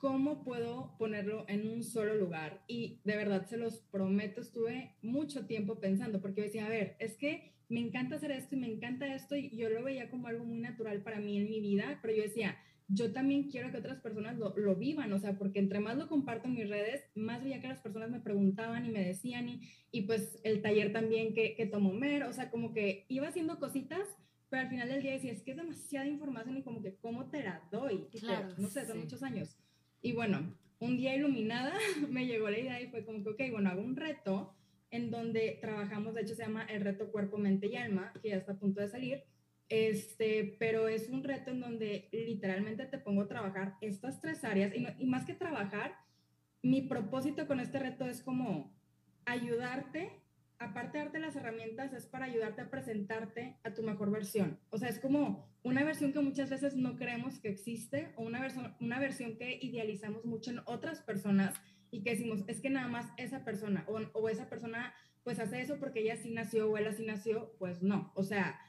¿cómo 0.00 0.42
puedo 0.42 0.96
ponerlo 0.98 1.44
en 1.46 1.68
un 1.68 1.84
solo 1.84 2.14
lugar? 2.14 2.64
Y 2.66 3.00
de 3.04 3.16
verdad, 3.16 3.46
se 3.46 3.58
los 3.58 3.80
prometo, 3.92 4.40
estuve 4.40 4.96
mucho 5.02 5.46
tiempo 5.46 5.78
pensando, 5.78 6.20
porque 6.20 6.42
decía, 6.42 6.66
a 6.66 6.70
ver, 6.70 6.96
es 6.98 7.16
que 7.16 7.52
me 7.68 7.80
encanta 7.80 8.16
hacer 8.16 8.32
esto 8.32 8.56
y 8.56 8.58
me 8.58 8.66
encanta 8.66 9.14
esto, 9.14 9.36
y 9.36 9.54
yo 9.56 9.68
lo 9.68 9.84
veía 9.84 10.10
como 10.10 10.26
algo 10.26 10.44
muy 10.44 10.58
natural 10.58 11.02
para 11.02 11.20
mí 11.20 11.36
en 11.36 11.50
mi 11.50 11.60
vida, 11.60 11.98
pero 12.00 12.14
yo 12.14 12.22
decía, 12.22 12.56
yo 12.88 13.12
también 13.12 13.50
quiero 13.50 13.70
que 13.70 13.76
otras 13.76 14.00
personas 14.00 14.38
lo, 14.38 14.56
lo, 14.56 14.74
vivan, 14.74 15.12
o 15.12 15.18
sea, 15.20 15.38
porque 15.38 15.60
entre 15.60 15.78
más 15.78 15.96
lo 15.96 16.08
comparto 16.08 16.48
en 16.48 16.54
mis 16.54 16.68
redes, 16.68 17.04
más 17.14 17.44
veía 17.44 17.60
que 17.60 17.68
las 17.68 17.80
personas 17.80 18.10
me 18.10 18.20
preguntaban 18.20 18.86
y 18.86 18.88
me 18.88 19.04
decían, 19.04 19.48
y, 19.48 19.60
y 19.92 20.02
pues 20.02 20.40
el 20.44 20.62
taller 20.62 20.92
también 20.92 21.34
que, 21.34 21.54
que 21.54 21.66
tomó 21.66 21.92
Mer, 21.92 22.24
o 22.24 22.32
sea, 22.32 22.50
como 22.50 22.72
que 22.72 23.04
iba 23.08 23.28
haciendo 23.28 23.60
cositas, 23.60 24.08
pero 24.48 24.62
al 24.62 24.70
final 24.70 24.88
del 24.88 25.02
día 25.02 25.12
decía, 25.12 25.30
es 25.30 25.42
que 25.42 25.52
es 25.52 25.58
demasiada 25.58 26.06
información 26.06 26.56
y 26.56 26.62
como 26.62 26.82
que, 26.82 26.96
¿cómo 26.96 27.30
te 27.30 27.44
la 27.44 27.62
doy? 27.70 28.08
Claro, 28.18 28.54
no 28.56 28.68
sé, 28.68 28.84
son 28.86 28.98
muchos 28.98 29.22
años. 29.22 29.56
Y 30.02 30.12
bueno, 30.12 30.54
un 30.78 30.96
día 30.96 31.14
iluminada 31.14 31.74
me 32.08 32.26
llegó 32.26 32.50
la 32.50 32.58
idea 32.58 32.80
y 32.80 32.88
fue 32.88 33.04
como 33.04 33.22
que, 33.22 33.30
ok, 33.30 33.52
bueno, 33.52 33.70
hago 33.70 33.82
un 33.82 33.96
reto 33.96 34.54
en 34.90 35.10
donde 35.10 35.58
trabajamos, 35.60 36.14
de 36.14 36.22
hecho 36.22 36.34
se 36.34 36.42
llama 36.42 36.64
el 36.64 36.82
reto 36.82 37.12
cuerpo, 37.12 37.38
mente 37.38 37.68
y 37.68 37.76
alma, 37.76 38.12
que 38.20 38.30
ya 38.30 38.36
está 38.36 38.52
a 38.52 38.58
punto 38.58 38.80
de 38.80 38.88
salir, 38.88 39.22
este, 39.68 40.56
pero 40.58 40.88
es 40.88 41.08
un 41.08 41.22
reto 41.22 41.52
en 41.52 41.60
donde 41.60 42.08
literalmente 42.10 42.86
te 42.86 42.98
pongo 42.98 43.22
a 43.22 43.28
trabajar 43.28 43.76
estas 43.80 44.20
tres 44.20 44.42
áreas 44.42 44.74
y, 44.74 44.84
y 44.98 45.06
más 45.06 45.24
que 45.24 45.34
trabajar, 45.34 45.94
mi 46.62 46.82
propósito 46.82 47.46
con 47.46 47.60
este 47.60 47.78
reto 47.78 48.04
es 48.06 48.20
como 48.20 48.76
ayudarte, 49.26 50.19
aparte 50.60 50.98
de 50.98 51.04
darte 51.04 51.18
las 51.18 51.34
herramientas, 51.34 51.92
es 51.94 52.06
para 52.06 52.26
ayudarte 52.26 52.60
a 52.60 52.70
presentarte 52.70 53.56
a 53.64 53.72
tu 53.72 53.82
mejor 53.82 54.10
versión. 54.10 54.60
O 54.68 54.78
sea, 54.78 54.90
es 54.90 55.00
como 55.00 55.50
una 55.62 55.82
versión 55.84 56.12
que 56.12 56.20
muchas 56.20 56.50
veces 56.50 56.76
no 56.76 56.96
creemos 56.96 57.40
que 57.40 57.48
existe 57.48 58.12
o 58.16 58.22
una 58.22 58.46
una 58.78 59.00
versión 59.00 59.36
que 59.36 59.58
idealizamos 59.60 60.24
mucho 60.26 60.50
en 60.50 60.60
otras 60.66 61.00
personas 61.00 61.60
y 61.90 62.02
que 62.02 62.10
decimos, 62.10 62.44
es 62.46 62.60
que 62.60 62.70
nada 62.70 62.88
más 62.88 63.06
esa 63.16 63.42
persona 63.42 63.84
o, 63.88 63.98
o 64.12 64.28
esa 64.28 64.48
persona 64.48 64.94
pues 65.24 65.40
hace 65.40 65.60
eso 65.62 65.78
porque 65.78 66.00
ella 66.00 66.16
sí 66.16 66.30
nació 66.30 66.70
o 66.70 66.76
él 66.76 66.86
así 66.86 67.04
nació, 67.04 67.54
pues 67.58 67.82
no. 67.82 68.12
O 68.14 68.22
sea, 68.22 68.60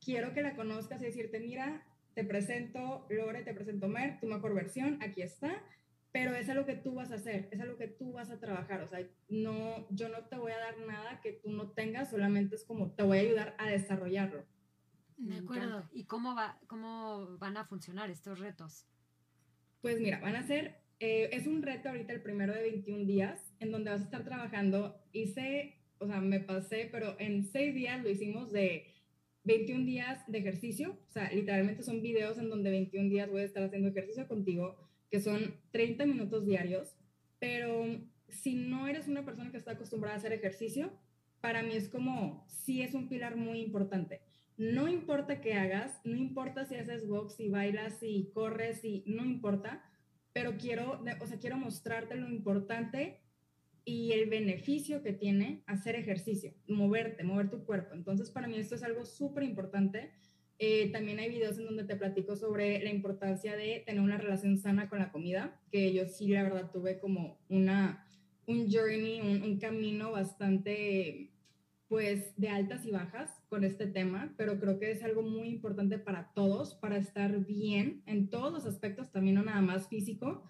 quiero 0.00 0.32
que 0.34 0.42
la 0.42 0.56
conozcas 0.56 1.00
y 1.02 1.06
decirte, 1.06 1.40
mira, 1.40 1.86
te 2.14 2.24
presento 2.24 3.06
Lore, 3.10 3.42
te 3.42 3.54
presento 3.54 3.86
Mer, 3.86 4.18
tu 4.20 4.26
mejor 4.26 4.54
versión, 4.54 4.98
aquí 5.02 5.22
está, 5.22 5.62
pero 6.12 6.34
es 6.34 6.48
algo 6.48 6.64
que 6.64 6.74
tú 6.74 6.94
vas 6.94 7.10
a 7.10 7.16
hacer, 7.16 7.48
es 7.50 7.60
algo 7.60 7.76
que 7.76 7.88
tú 7.88 8.12
vas 8.12 8.30
a 8.30 8.40
trabajar, 8.40 8.80
o 8.80 8.88
sea, 8.88 9.06
no, 9.28 9.86
yo 9.90 10.08
no 10.08 10.24
te 10.24 10.36
voy 10.36 10.52
a 10.52 10.58
dar 10.58 10.78
nada 10.78 11.20
que 11.20 11.32
tú 11.32 11.50
no 11.50 11.70
tengas, 11.70 12.10
solamente 12.10 12.56
es 12.56 12.64
como 12.64 12.92
te 12.92 13.02
voy 13.02 13.18
a 13.18 13.22
ayudar 13.22 13.54
a 13.58 13.68
desarrollarlo. 13.68 14.44
De 15.18 15.38
acuerdo. 15.38 15.88
¿Y 15.92 16.04
cómo, 16.04 16.34
va, 16.34 16.58
cómo 16.66 17.36
van 17.38 17.56
a 17.56 17.64
funcionar 17.64 18.08
estos 18.08 18.38
retos? 18.38 18.86
Pues 19.80 20.00
mira, 20.00 20.20
van 20.20 20.36
a 20.36 20.46
ser, 20.46 20.80
eh, 21.00 21.28
es 21.32 21.46
un 21.46 21.62
reto 21.62 21.88
ahorita 21.88 22.12
el 22.12 22.22
primero 22.22 22.54
de 22.54 22.62
21 22.62 23.04
días, 23.04 23.52
en 23.60 23.70
donde 23.70 23.90
vas 23.90 24.00
a 24.00 24.04
estar 24.04 24.24
trabajando, 24.24 25.00
hice, 25.12 25.76
o 25.98 26.06
sea, 26.06 26.20
me 26.20 26.40
pasé, 26.40 26.88
pero 26.90 27.16
en 27.18 27.44
seis 27.44 27.74
días 27.74 28.02
lo 28.02 28.08
hicimos 28.08 28.50
de 28.52 28.94
21 29.44 29.84
días 29.84 30.24
de 30.26 30.38
ejercicio, 30.38 30.98
o 31.08 31.10
sea, 31.10 31.30
literalmente 31.32 31.82
son 31.82 32.00
videos 32.00 32.38
en 32.38 32.48
donde 32.48 32.70
21 32.70 33.08
días 33.08 33.30
voy 33.30 33.42
a 33.42 33.44
estar 33.44 33.62
haciendo 33.62 33.88
ejercicio 33.88 34.26
contigo, 34.28 34.87
que 35.10 35.20
son 35.20 35.54
30 35.70 36.06
minutos 36.06 36.46
diarios, 36.46 36.96
pero 37.38 37.84
si 38.28 38.54
no 38.54 38.88
eres 38.88 39.08
una 39.08 39.24
persona 39.24 39.50
que 39.50 39.56
está 39.56 39.72
acostumbrada 39.72 40.16
a 40.16 40.18
hacer 40.18 40.32
ejercicio, 40.32 40.92
para 41.40 41.62
mí 41.62 41.74
es 41.74 41.88
como, 41.88 42.44
sí 42.48 42.82
es 42.82 42.94
un 42.94 43.08
pilar 43.08 43.36
muy 43.36 43.60
importante. 43.60 44.20
No 44.56 44.88
importa 44.88 45.40
qué 45.40 45.54
hagas, 45.54 46.00
no 46.04 46.16
importa 46.16 46.64
si 46.64 46.74
haces 46.74 47.06
box, 47.06 47.36
si 47.36 47.48
bailas, 47.48 47.98
si 48.00 48.30
corres, 48.34 48.80
si 48.80 49.04
no 49.06 49.24
importa, 49.24 49.84
pero 50.32 50.56
quiero, 50.58 51.00
o 51.20 51.26
sea, 51.26 51.38
quiero 51.38 51.56
mostrarte 51.56 52.16
lo 52.16 52.28
importante 52.28 53.20
y 53.84 54.12
el 54.12 54.28
beneficio 54.28 55.02
que 55.02 55.12
tiene 55.12 55.62
hacer 55.66 55.94
ejercicio, 55.94 56.52
moverte, 56.66 57.24
mover 57.24 57.50
tu 57.50 57.64
cuerpo. 57.64 57.94
Entonces, 57.94 58.30
para 58.30 58.46
mí 58.46 58.58
esto 58.58 58.74
es 58.74 58.82
algo 58.82 59.06
súper 59.06 59.44
importante. 59.44 60.12
Eh, 60.58 60.90
también 60.90 61.20
hay 61.20 61.28
videos 61.30 61.58
en 61.58 61.66
donde 61.66 61.84
te 61.84 61.96
platico 61.96 62.34
sobre 62.34 62.82
la 62.82 62.90
importancia 62.90 63.56
de 63.56 63.82
tener 63.86 64.00
una 64.00 64.18
relación 64.18 64.58
sana 64.58 64.88
con 64.88 64.98
la 64.98 65.12
comida, 65.12 65.60
que 65.70 65.92
yo 65.92 66.06
sí, 66.06 66.28
la 66.28 66.42
verdad, 66.42 66.70
tuve 66.72 66.98
como 66.98 67.38
una, 67.48 68.04
un 68.46 68.70
journey, 68.70 69.20
un, 69.20 69.42
un 69.42 69.58
camino 69.58 70.10
bastante, 70.10 71.30
pues, 71.86 72.34
de 72.36 72.48
altas 72.48 72.84
y 72.86 72.90
bajas 72.90 73.42
con 73.48 73.62
este 73.62 73.86
tema, 73.86 74.34
pero 74.36 74.58
creo 74.58 74.78
que 74.78 74.90
es 74.90 75.02
algo 75.04 75.22
muy 75.22 75.48
importante 75.48 75.98
para 75.98 76.32
todos, 76.34 76.74
para 76.74 76.96
estar 76.96 77.46
bien 77.46 78.02
en 78.06 78.28
todos 78.28 78.52
los 78.52 78.66
aspectos, 78.66 79.12
también 79.12 79.36
no 79.36 79.44
nada 79.44 79.60
más 79.60 79.88
físico, 79.88 80.42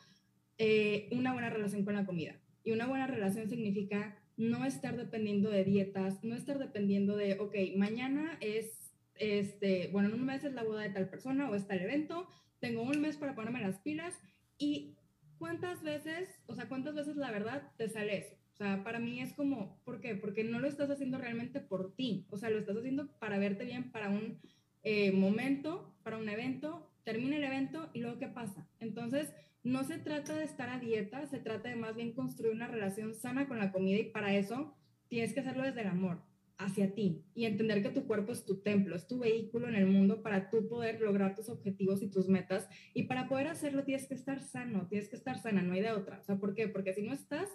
eh, 0.56 1.08
una 1.12 1.32
buena 1.32 1.50
relación 1.50 1.84
con 1.84 1.94
la 1.94 2.06
comida. 2.06 2.40
Y 2.64 2.72
una 2.72 2.86
buena 2.86 3.06
relación 3.06 3.48
significa 3.48 4.18
no 4.36 4.64
estar 4.64 4.96
dependiendo 4.96 5.50
de 5.50 5.64
dietas, 5.64 6.22
no 6.22 6.34
estar 6.34 6.58
dependiendo 6.58 7.16
de, 7.16 7.38
ok, 7.38 7.54
mañana 7.76 8.38
es, 8.40 8.77
este, 9.18 9.88
bueno, 9.92 10.08
en 10.08 10.14
un 10.14 10.26
mes 10.26 10.44
es 10.44 10.52
la 10.54 10.64
boda 10.64 10.82
de 10.82 10.90
tal 10.90 11.08
persona 11.08 11.48
o 11.50 11.54
está 11.54 11.74
el 11.74 11.82
evento, 11.82 12.26
tengo 12.60 12.82
un 12.82 13.00
mes 13.00 13.16
para 13.16 13.34
ponerme 13.34 13.60
las 13.60 13.78
pilas 13.78 14.14
y 14.58 14.96
cuántas 15.38 15.82
veces, 15.82 16.28
o 16.46 16.54
sea, 16.54 16.68
cuántas 16.68 16.94
veces 16.94 17.16
la 17.16 17.30
verdad 17.30 17.72
te 17.76 17.88
sale 17.88 18.18
eso. 18.18 18.34
O 18.52 18.56
sea, 18.56 18.82
para 18.82 18.98
mí 18.98 19.20
es 19.20 19.32
como, 19.34 19.80
¿por 19.84 20.00
qué? 20.00 20.16
Porque 20.16 20.42
no 20.42 20.58
lo 20.58 20.66
estás 20.66 20.90
haciendo 20.90 21.18
realmente 21.18 21.60
por 21.60 21.94
ti. 21.94 22.26
O 22.30 22.36
sea, 22.36 22.50
lo 22.50 22.58
estás 22.58 22.76
haciendo 22.76 23.06
para 23.20 23.38
verte 23.38 23.64
bien 23.64 23.92
para 23.92 24.08
un 24.08 24.40
eh, 24.82 25.12
momento, 25.12 25.94
para 26.02 26.18
un 26.18 26.28
evento, 26.28 26.90
termina 27.04 27.36
el 27.36 27.44
evento 27.44 27.88
y 27.94 28.00
luego 28.00 28.18
qué 28.18 28.26
pasa. 28.26 28.68
Entonces, 28.80 29.32
no 29.62 29.84
se 29.84 29.98
trata 29.98 30.34
de 30.34 30.44
estar 30.44 30.70
a 30.70 30.80
dieta, 30.80 31.24
se 31.26 31.38
trata 31.38 31.68
de 31.68 31.76
más 31.76 31.94
bien 31.94 32.12
construir 32.12 32.52
una 32.52 32.66
relación 32.66 33.14
sana 33.14 33.46
con 33.46 33.58
la 33.58 33.70
comida 33.70 33.98
y 33.98 34.10
para 34.10 34.34
eso 34.34 34.74
tienes 35.08 35.32
que 35.34 35.40
hacerlo 35.40 35.62
desde 35.62 35.82
el 35.82 35.88
amor 35.88 36.20
hacia 36.58 36.92
ti 36.92 37.24
y 37.34 37.46
entender 37.46 37.82
que 37.82 37.90
tu 37.90 38.06
cuerpo 38.06 38.32
es 38.32 38.44
tu 38.44 38.60
templo, 38.60 38.96
es 38.96 39.06
tu 39.06 39.20
vehículo 39.20 39.68
en 39.68 39.76
el 39.76 39.86
mundo 39.86 40.22
para 40.22 40.50
tú 40.50 40.68
poder 40.68 41.00
lograr 41.00 41.34
tus 41.34 41.48
objetivos 41.48 42.02
y 42.02 42.10
tus 42.10 42.28
metas. 42.28 42.68
Y 42.94 43.04
para 43.04 43.28
poder 43.28 43.46
hacerlo 43.46 43.84
tienes 43.84 44.08
que 44.08 44.14
estar 44.14 44.40
sano, 44.40 44.88
tienes 44.88 45.08
que 45.08 45.16
estar 45.16 45.38
sana, 45.38 45.62
no 45.62 45.72
hay 45.72 45.80
de 45.80 45.92
otra. 45.92 46.18
O 46.18 46.24
sea, 46.24 46.36
¿por 46.36 46.54
qué? 46.54 46.68
Porque 46.68 46.92
si 46.92 47.02
no 47.02 47.12
estás, 47.12 47.48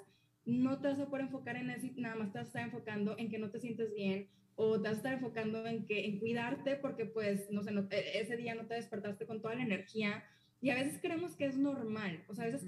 no 0.46 0.80
te 0.80 0.88
vas 0.88 1.00
a 1.00 1.10
poder 1.10 1.26
enfocar 1.26 1.58
en 1.58 1.70
eso, 1.70 1.88
nada 1.98 2.16
más 2.16 2.32
te 2.32 2.40
vas 2.40 2.46
a 2.46 2.50
estar 2.50 2.64
enfocando 2.64 3.16
en 3.18 3.30
que 3.30 3.40
no 3.40 3.52
te 3.52 3.60
sientes 3.60 3.94
bien 3.94 4.30
o 4.56 4.82
te 4.82 4.88
vas 4.88 4.94
a 4.94 4.98
estar 4.98 5.14
enfocando 5.14 5.66
en 5.68 5.86
que 5.86 6.06
en 6.06 6.20
cuidarte 6.20 6.76
porque 6.78 7.06
pues 7.06 7.50
no 7.52 7.64
sé, 7.64 7.72
e, 7.92 8.20
ese 8.20 8.38
día 8.38 8.56
no 8.56 8.68
te 8.68 8.76
despertaste 8.76 9.26
con 9.26 9.42
toda 9.42 9.56
la 9.56 9.64
energía 9.64 10.24
y 10.62 10.70
a 10.70 10.76
veces 10.76 11.00
creemos 11.02 11.36
que 11.36 11.46
es 11.46 11.58
normal, 11.58 12.24
o 12.30 12.36
sea, 12.36 12.46
a 12.46 12.48
veces 12.48 12.66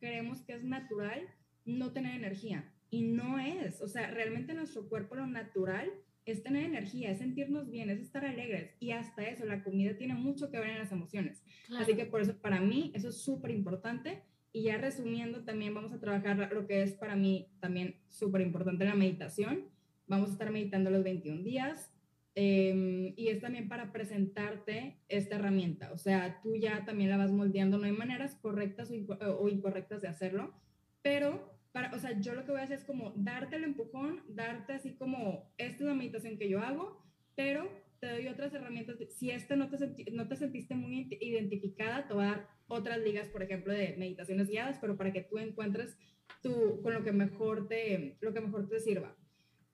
creemos 0.00 0.42
que 0.42 0.52
es 0.52 0.64
natural 0.64 1.22
no 1.64 1.92
tener 1.92 2.14
energía 2.14 2.70
y 2.90 3.02
no 3.02 3.38
es, 3.38 3.80
o 3.82 3.88
sea, 3.88 4.10
realmente 4.10 4.54
nuestro 4.54 4.88
cuerpo 4.88 5.14
lo 5.14 5.26
natural 5.26 5.90
es 6.24 6.42
tener 6.42 6.64
energía, 6.64 7.10
es 7.10 7.18
sentirnos 7.18 7.70
bien, 7.70 7.88
es 7.90 8.00
estar 8.00 8.24
alegres 8.24 8.74
y 8.80 8.90
hasta 8.90 9.26
eso 9.26 9.46
la 9.46 9.62
comida 9.62 9.96
tiene 9.96 10.14
mucho 10.14 10.50
que 10.50 10.58
ver 10.58 10.70
en 10.70 10.78
las 10.78 10.92
emociones. 10.92 11.42
Así 11.78 11.94
que 11.94 12.04
por 12.04 12.20
eso 12.20 12.36
para 12.36 12.60
mí 12.60 12.92
eso 12.94 13.08
es 13.08 13.22
súper 13.22 13.50
importante 13.50 14.22
y 14.52 14.64
ya 14.64 14.76
resumiendo 14.76 15.44
también 15.44 15.74
vamos 15.74 15.92
a 15.92 16.00
trabajar 16.00 16.52
lo 16.52 16.66
que 16.66 16.82
es 16.82 16.92
para 16.92 17.16
mí 17.16 17.50
también 17.60 17.96
súper 18.08 18.42
importante 18.42 18.84
la 18.84 18.94
meditación. 18.94 19.68
Vamos 20.06 20.30
a 20.30 20.32
estar 20.32 20.50
meditando 20.50 20.90
los 20.90 21.02
21 21.02 21.42
días 21.42 21.92
em, 22.34 23.14
y 23.16 23.28
es 23.28 23.40
también 23.40 23.68
para 23.68 23.92
presentarte 23.92 24.98
esta 25.08 25.36
herramienta. 25.36 25.92
O 25.92 25.98
sea, 25.98 26.40
tú 26.42 26.56
ya 26.56 26.84
también 26.84 27.10
la 27.10 27.16
vas 27.16 27.32
moldeando, 27.32 27.78
no 27.78 27.84
hay 27.84 27.92
maneras 27.92 28.34
correctas 28.36 28.90
o 28.90 29.48
incorrectas 29.48 30.02
de 30.02 30.08
hacerlo, 30.08 30.54
pero 31.02 31.57
o 31.92 31.98
sea, 31.98 32.18
yo 32.20 32.34
lo 32.34 32.44
que 32.44 32.52
voy 32.52 32.60
a 32.60 32.64
hacer 32.64 32.78
es 32.78 32.84
como 32.84 33.12
darte 33.16 33.56
el 33.56 33.64
empujón, 33.64 34.22
darte 34.28 34.74
así 34.74 34.96
como, 34.96 35.52
esta 35.58 35.82
es 35.82 35.88
la 35.88 35.94
meditación 35.94 36.38
que 36.38 36.48
yo 36.48 36.60
hago, 36.60 37.02
pero 37.34 37.68
te 38.00 38.10
doy 38.10 38.28
otras 38.28 38.52
herramientas. 38.54 38.96
Si 39.16 39.30
esta 39.30 39.56
no 39.56 39.68
te, 39.68 40.10
no 40.12 40.28
te 40.28 40.36
sentiste 40.36 40.74
muy 40.74 41.08
identificada, 41.20 42.06
te 42.06 42.14
voy 42.14 42.24
a 42.24 42.28
dar 42.28 42.48
otras 42.68 42.98
ligas, 42.98 43.28
por 43.28 43.42
ejemplo, 43.42 43.72
de 43.72 43.96
meditaciones 43.96 44.48
guiadas, 44.48 44.78
pero 44.80 44.96
para 44.96 45.12
que 45.12 45.22
tú 45.22 45.38
encuentres 45.38 45.98
tu, 46.42 46.80
con 46.82 46.94
lo 46.94 47.02
que 47.02 47.12
mejor 47.12 47.68
te, 47.68 48.16
lo 48.20 48.32
que 48.32 48.40
mejor 48.40 48.68
te 48.68 48.80
sirva. 48.80 49.16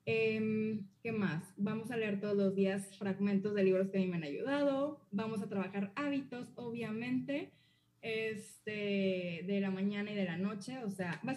Em, 0.06 0.86
¿Qué 1.02 1.12
más? 1.12 1.54
Vamos 1.56 1.90
a 1.90 1.96
leer 1.96 2.20
todos 2.20 2.36
los 2.36 2.54
días 2.54 2.96
fragmentos 2.98 3.54
de 3.54 3.64
libros 3.64 3.90
que 3.90 3.98
a 3.98 4.00
mí 4.00 4.06
me 4.06 4.16
han 4.16 4.24
ayudado. 4.24 5.06
Vamos 5.10 5.42
a 5.42 5.48
trabajar 5.48 5.92
hábitos, 5.96 6.52
obviamente, 6.56 7.52
este, 8.02 9.44
de 9.46 9.60
la 9.60 9.70
mañana 9.70 10.12
y 10.12 10.14
de 10.14 10.24
la 10.24 10.36
noche. 10.36 10.78
O 10.84 10.90
sea, 10.90 11.20
va 11.26 11.32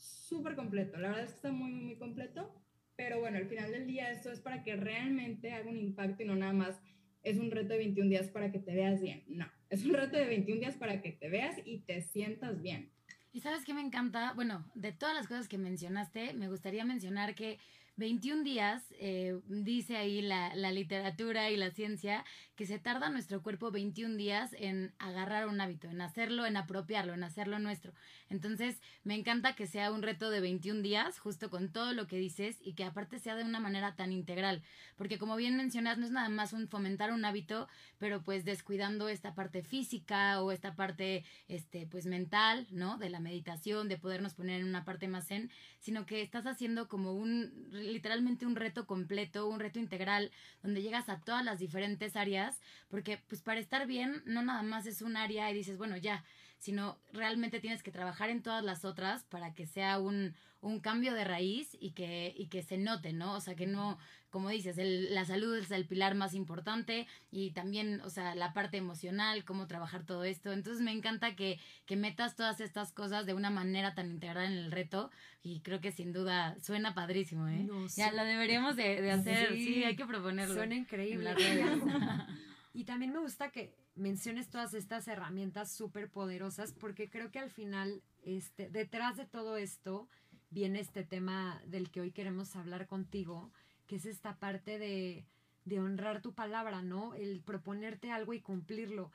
súper 0.00 0.56
completo. 0.56 0.98
La 0.98 1.08
verdad 1.08 1.24
es 1.24 1.30
que 1.30 1.36
está 1.36 1.52
muy, 1.52 1.70
muy, 1.70 1.84
muy 1.84 1.96
completo. 1.96 2.54
Pero 2.96 3.20
bueno, 3.20 3.38
al 3.38 3.46
final 3.46 3.70
del 3.70 3.86
día 3.86 4.10
esto 4.10 4.30
es 4.30 4.40
para 4.40 4.62
que 4.62 4.76
realmente 4.76 5.52
haga 5.52 5.70
un 5.70 5.78
impacto 5.78 6.22
y 6.22 6.26
no 6.26 6.36
nada 6.36 6.52
más 6.52 6.80
es 7.22 7.38
un 7.38 7.50
reto 7.50 7.72
de 7.72 7.78
21 7.78 8.10
días 8.10 8.28
para 8.28 8.50
que 8.52 8.58
te 8.58 8.74
veas 8.74 9.00
bien. 9.00 9.24
No, 9.26 9.46
es 9.70 9.84
un 9.84 9.94
reto 9.94 10.16
de 10.18 10.26
21 10.26 10.60
días 10.60 10.76
para 10.76 11.00
que 11.00 11.12
te 11.12 11.28
veas 11.28 11.56
y 11.64 11.78
te 11.78 12.02
sientas 12.02 12.60
bien. 12.60 12.90
Y 13.32 13.40
sabes 13.40 13.64
que 13.64 13.74
me 13.74 13.80
encanta, 13.80 14.32
bueno, 14.34 14.70
de 14.74 14.92
todas 14.92 15.14
las 15.14 15.28
cosas 15.28 15.48
que 15.48 15.56
mencionaste, 15.56 16.34
me 16.34 16.48
gustaría 16.48 16.84
mencionar 16.84 17.34
que 17.34 17.58
21 18.00 18.42
días, 18.44 18.82
eh, 18.98 19.38
dice 19.46 19.98
ahí 19.98 20.22
la, 20.22 20.54
la, 20.56 20.72
literatura 20.72 21.50
y 21.50 21.56
la 21.58 21.70
ciencia, 21.70 22.24
que 22.56 22.64
se 22.64 22.78
tarda 22.78 23.10
nuestro 23.10 23.42
cuerpo 23.42 23.70
21 23.70 24.16
días 24.16 24.56
en 24.58 24.94
agarrar 24.98 25.46
un 25.46 25.60
hábito, 25.60 25.88
en 25.88 26.00
hacerlo, 26.00 26.46
en 26.46 26.56
apropiarlo, 26.56 27.12
en 27.12 27.22
hacerlo 27.22 27.58
nuestro. 27.58 27.92
Entonces, 28.30 28.80
me 29.04 29.14
encanta 29.14 29.54
que 29.54 29.66
sea 29.66 29.92
un 29.92 30.02
reto 30.02 30.30
de 30.30 30.40
21 30.40 30.80
días, 30.80 31.18
justo 31.18 31.50
con 31.50 31.72
todo 31.72 31.92
lo 31.92 32.06
que 32.06 32.16
dices, 32.16 32.56
y 32.62 32.72
que 32.72 32.84
aparte 32.84 33.18
sea 33.18 33.34
de 33.34 33.44
una 33.44 33.60
manera 33.60 33.94
tan 33.96 34.12
integral. 34.12 34.62
Porque 34.96 35.18
como 35.18 35.36
bien 35.36 35.56
mencionas, 35.56 35.98
no 35.98 36.06
es 36.06 36.10
nada 36.10 36.30
más 36.30 36.54
un 36.54 36.68
fomentar 36.68 37.12
un 37.12 37.24
hábito, 37.24 37.68
pero 37.98 38.22
pues 38.22 38.46
descuidando 38.46 39.08
esta 39.10 39.34
parte 39.34 39.62
física 39.62 40.40
o 40.40 40.52
esta 40.52 40.74
parte, 40.74 41.24
este, 41.48 41.86
pues 41.86 42.06
mental, 42.06 42.66
¿no? 42.70 42.96
De 42.96 43.10
la 43.10 43.20
meditación, 43.20 43.88
de 43.88 43.98
podernos 43.98 44.32
poner 44.32 44.62
en 44.62 44.68
una 44.68 44.84
parte 44.84 45.06
más 45.06 45.26
zen, 45.26 45.50
sino 45.80 46.06
que 46.06 46.22
estás 46.22 46.46
haciendo 46.46 46.88
como 46.88 47.12
un 47.14 47.68
literalmente 47.72 48.46
un 48.46 48.54
reto 48.54 48.86
completo, 48.86 49.48
un 49.48 49.60
reto 49.60 49.78
integral, 49.78 50.30
donde 50.62 50.82
llegas 50.82 51.08
a 51.08 51.20
todas 51.20 51.44
las 51.44 51.58
diferentes 51.58 52.16
áreas, 52.16 52.60
porque 52.88 53.18
pues 53.28 53.42
para 53.42 53.60
estar 53.60 53.86
bien 53.86 54.22
no 54.26 54.42
nada 54.42 54.62
más 54.62 54.86
es 54.86 55.02
un 55.02 55.16
área 55.16 55.50
y 55.50 55.54
dices, 55.54 55.78
bueno, 55.78 55.96
ya, 55.96 56.24
sino 56.58 56.98
realmente 57.12 57.60
tienes 57.60 57.82
que 57.82 57.90
trabajar 57.90 58.30
en 58.30 58.42
todas 58.42 58.62
las 58.62 58.84
otras 58.84 59.24
para 59.24 59.54
que 59.54 59.66
sea 59.66 59.98
un, 59.98 60.34
un 60.60 60.80
cambio 60.80 61.14
de 61.14 61.24
raíz 61.24 61.76
y 61.80 61.92
que, 61.92 62.34
y 62.36 62.48
que 62.48 62.62
se 62.62 62.76
note, 62.76 63.12
¿no? 63.12 63.34
O 63.34 63.40
sea, 63.40 63.54
que 63.54 63.66
no, 63.66 63.98
como 64.30 64.48
dices, 64.48 64.78
el, 64.78 65.14
la 65.14 65.24
salud 65.24 65.56
es 65.56 65.70
el 65.70 65.86
pilar 65.86 66.14
más 66.14 66.34
importante 66.34 67.06
y 67.30 67.50
también, 67.50 68.00
o 68.02 68.10
sea, 68.10 68.34
la 68.34 68.52
parte 68.52 68.76
emocional, 68.76 69.44
cómo 69.44 69.66
trabajar 69.66 70.04
todo 70.04 70.24
esto. 70.24 70.52
Entonces 70.52 70.82
me 70.82 70.92
encanta 70.92 71.36
que, 71.36 71.58
que 71.86 71.96
metas 71.96 72.36
todas 72.36 72.60
estas 72.60 72.92
cosas 72.92 73.26
de 73.26 73.34
una 73.34 73.50
manera 73.50 73.94
tan 73.94 74.10
integral 74.10 74.46
en 74.46 74.58
el 74.58 74.72
reto 74.72 75.10
y 75.42 75.60
creo 75.60 75.80
que 75.80 75.92
sin 75.92 76.12
duda 76.12 76.56
suena 76.60 76.94
padrísimo, 76.94 77.48
¿eh? 77.48 77.68
ya 77.96 78.12
lo 78.12 78.24
deberíamos 78.24 78.76
de, 78.76 79.00
de 79.00 79.10
hacer, 79.10 79.54
sí, 79.54 79.84
hay 79.84 79.96
que 79.96 80.06
proponerlo. 80.06 80.54
Suena 80.54 80.74
increíble. 80.74 81.34
y 82.74 82.84
también 82.84 83.12
me 83.12 83.18
gusta 83.18 83.50
que 83.50 83.74
menciones 83.94 84.48
todas 84.48 84.74
estas 84.74 85.08
herramientas 85.08 85.72
súper 85.72 86.10
poderosas 86.10 86.72
porque 86.72 87.10
creo 87.10 87.30
que 87.30 87.38
al 87.38 87.50
final, 87.50 88.02
este, 88.22 88.70
detrás 88.70 89.16
de 89.16 89.26
todo 89.26 89.56
esto, 89.56 90.08
viene 90.50 90.80
este 90.80 91.04
tema 91.04 91.62
del 91.66 91.90
que 91.90 92.00
hoy 92.00 92.12
queremos 92.12 92.56
hablar 92.56 92.86
contigo, 92.86 93.52
que 93.90 93.96
es 93.96 94.06
esta 94.06 94.36
parte 94.38 94.78
de, 94.78 95.26
de 95.64 95.80
honrar 95.80 96.22
tu 96.22 96.32
palabra, 96.32 96.80
¿no? 96.80 97.12
El 97.14 97.40
proponerte 97.40 98.12
algo 98.12 98.32
y 98.34 98.40
cumplirlo. 98.40 99.10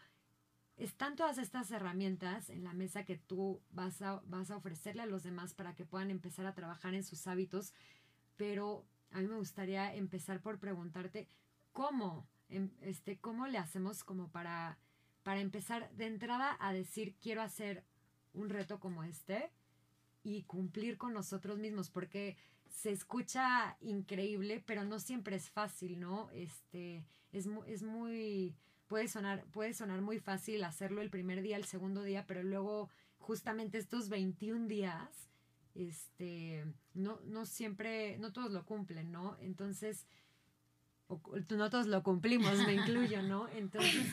Están 0.75 1.15
todas 1.15 1.37
estas 1.37 1.71
herramientas 1.71 2.49
en 2.49 2.65
la 2.65 2.73
mesa 2.73 3.05
que 3.05 3.15
tú 3.15 3.61
vas 3.71 4.01
a, 4.01 4.21
vas 4.25 4.51
a 4.51 4.57
ofrecerle 4.57 5.03
a 5.03 5.05
los 5.05 5.23
demás 5.23 5.53
para 5.53 5.75
que 5.75 5.85
puedan 5.85 6.11
empezar 6.11 6.45
a 6.45 6.55
trabajar 6.55 6.93
en 6.93 7.05
sus 7.05 7.25
hábitos, 7.25 7.73
pero 8.35 8.85
a 9.11 9.21
mí 9.21 9.27
me 9.29 9.37
gustaría 9.37 9.95
empezar 9.95 10.41
por 10.41 10.59
preguntarte 10.59 11.29
cómo, 11.71 12.27
em, 12.49 12.69
este, 12.81 13.17
cómo 13.17 13.47
le 13.47 13.59
hacemos 13.59 14.03
como 14.03 14.27
para, 14.27 14.77
para 15.23 15.39
empezar 15.39 15.89
de 15.91 16.07
entrada 16.07 16.57
a 16.59 16.73
decir 16.73 17.15
quiero 17.21 17.41
hacer 17.41 17.85
un 18.33 18.49
reto 18.49 18.81
como 18.81 19.05
este 19.05 19.51
y 20.21 20.43
cumplir 20.43 20.97
con 20.97 21.13
nosotros 21.13 21.59
mismos, 21.59 21.89
porque 21.89 22.35
se 22.75 22.91
escucha 22.91 23.77
increíble, 23.81 24.61
pero 24.65 24.83
no 24.83 24.99
siempre 24.99 25.37
es 25.37 25.49
fácil, 25.49 25.99
¿no? 25.99 26.29
Este, 26.31 27.05
es, 27.31 27.47
es 27.67 27.83
muy, 27.83 28.53
puede 28.87 29.07
sonar, 29.07 29.45
puede 29.45 29.73
sonar 29.73 30.01
muy 30.01 30.19
fácil 30.19 30.63
hacerlo 30.63 31.01
el 31.01 31.09
primer 31.09 31.41
día, 31.41 31.55
el 31.55 31.63
segundo 31.63 32.03
día, 32.03 32.25
pero 32.27 32.43
luego 32.43 32.89
justamente 33.17 33.77
estos 33.77 34.09
21 34.09 34.67
días, 34.67 35.29
este, 35.73 36.65
no, 36.93 37.19
no 37.25 37.45
siempre, 37.45 38.17
no 38.19 38.33
todos 38.33 38.51
lo 38.51 38.65
cumplen, 38.65 39.11
¿no? 39.11 39.37
Entonces, 39.39 40.05
no 41.49 41.69
todos 41.69 41.87
lo 41.87 42.03
cumplimos, 42.03 42.57
me 42.67 42.73
incluyo, 42.73 43.23
¿no? 43.23 43.47
Entonces, 43.55 44.05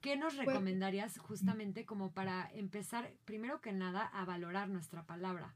¿Qué 0.00 0.16
nos 0.16 0.34
pues, 0.34 0.46
recomendarías 0.46 1.18
justamente 1.18 1.84
como 1.84 2.12
para 2.12 2.50
empezar, 2.54 3.12
primero 3.24 3.60
que 3.60 3.72
nada, 3.72 4.06
a 4.06 4.24
valorar 4.24 4.68
nuestra 4.68 5.04
palabra? 5.04 5.54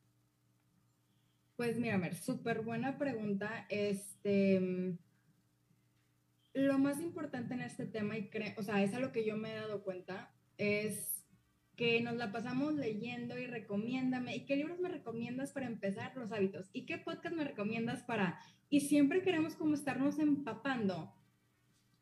Pues 1.56 1.78
mira, 1.78 1.96
Mer, 1.96 2.14
súper 2.14 2.60
buena 2.60 2.98
pregunta. 2.98 3.66
Este, 3.70 4.98
lo 6.52 6.78
más 6.78 7.00
importante 7.00 7.54
en 7.54 7.62
este 7.62 7.86
tema, 7.86 8.18
y 8.18 8.30
o 8.56 8.62
sea, 8.62 8.82
es 8.82 8.92
a 8.92 9.00
lo 9.00 9.10
que 9.10 9.24
yo 9.24 9.38
me 9.38 9.52
he 9.52 9.54
dado 9.54 9.82
cuenta, 9.82 10.34
es 10.58 11.24
que 11.76 12.00
nos 12.02 12.16
la 12.16 12.30
pasamos 12.30 12.74
leyendo 12.74 13.38
y 13.38 13.46
recomiéndame, 13.46 14.36
y 14.36 14.44
qué 14.44 14.56
libros 14.56 14.80
me 14.80 14.88
recomiendas 14.90 15.52
para 15.52 15.66
empezar 15.66 16.14
los 16.16 16.30
hábitos, 16.30 16.68
y 16.74 16.84
qué 16.84 16.98
podcast 16.98 17.34
me 17.34 17.44
recomiendas 17.44 18.02
para, 18.02 18.38
y 18.68 18.80
siempre 18.80 19.22
queremos 19.22 19.54
como 19.54 19.74
estarnos 19.74 20.18
empapando. 20.18 21.14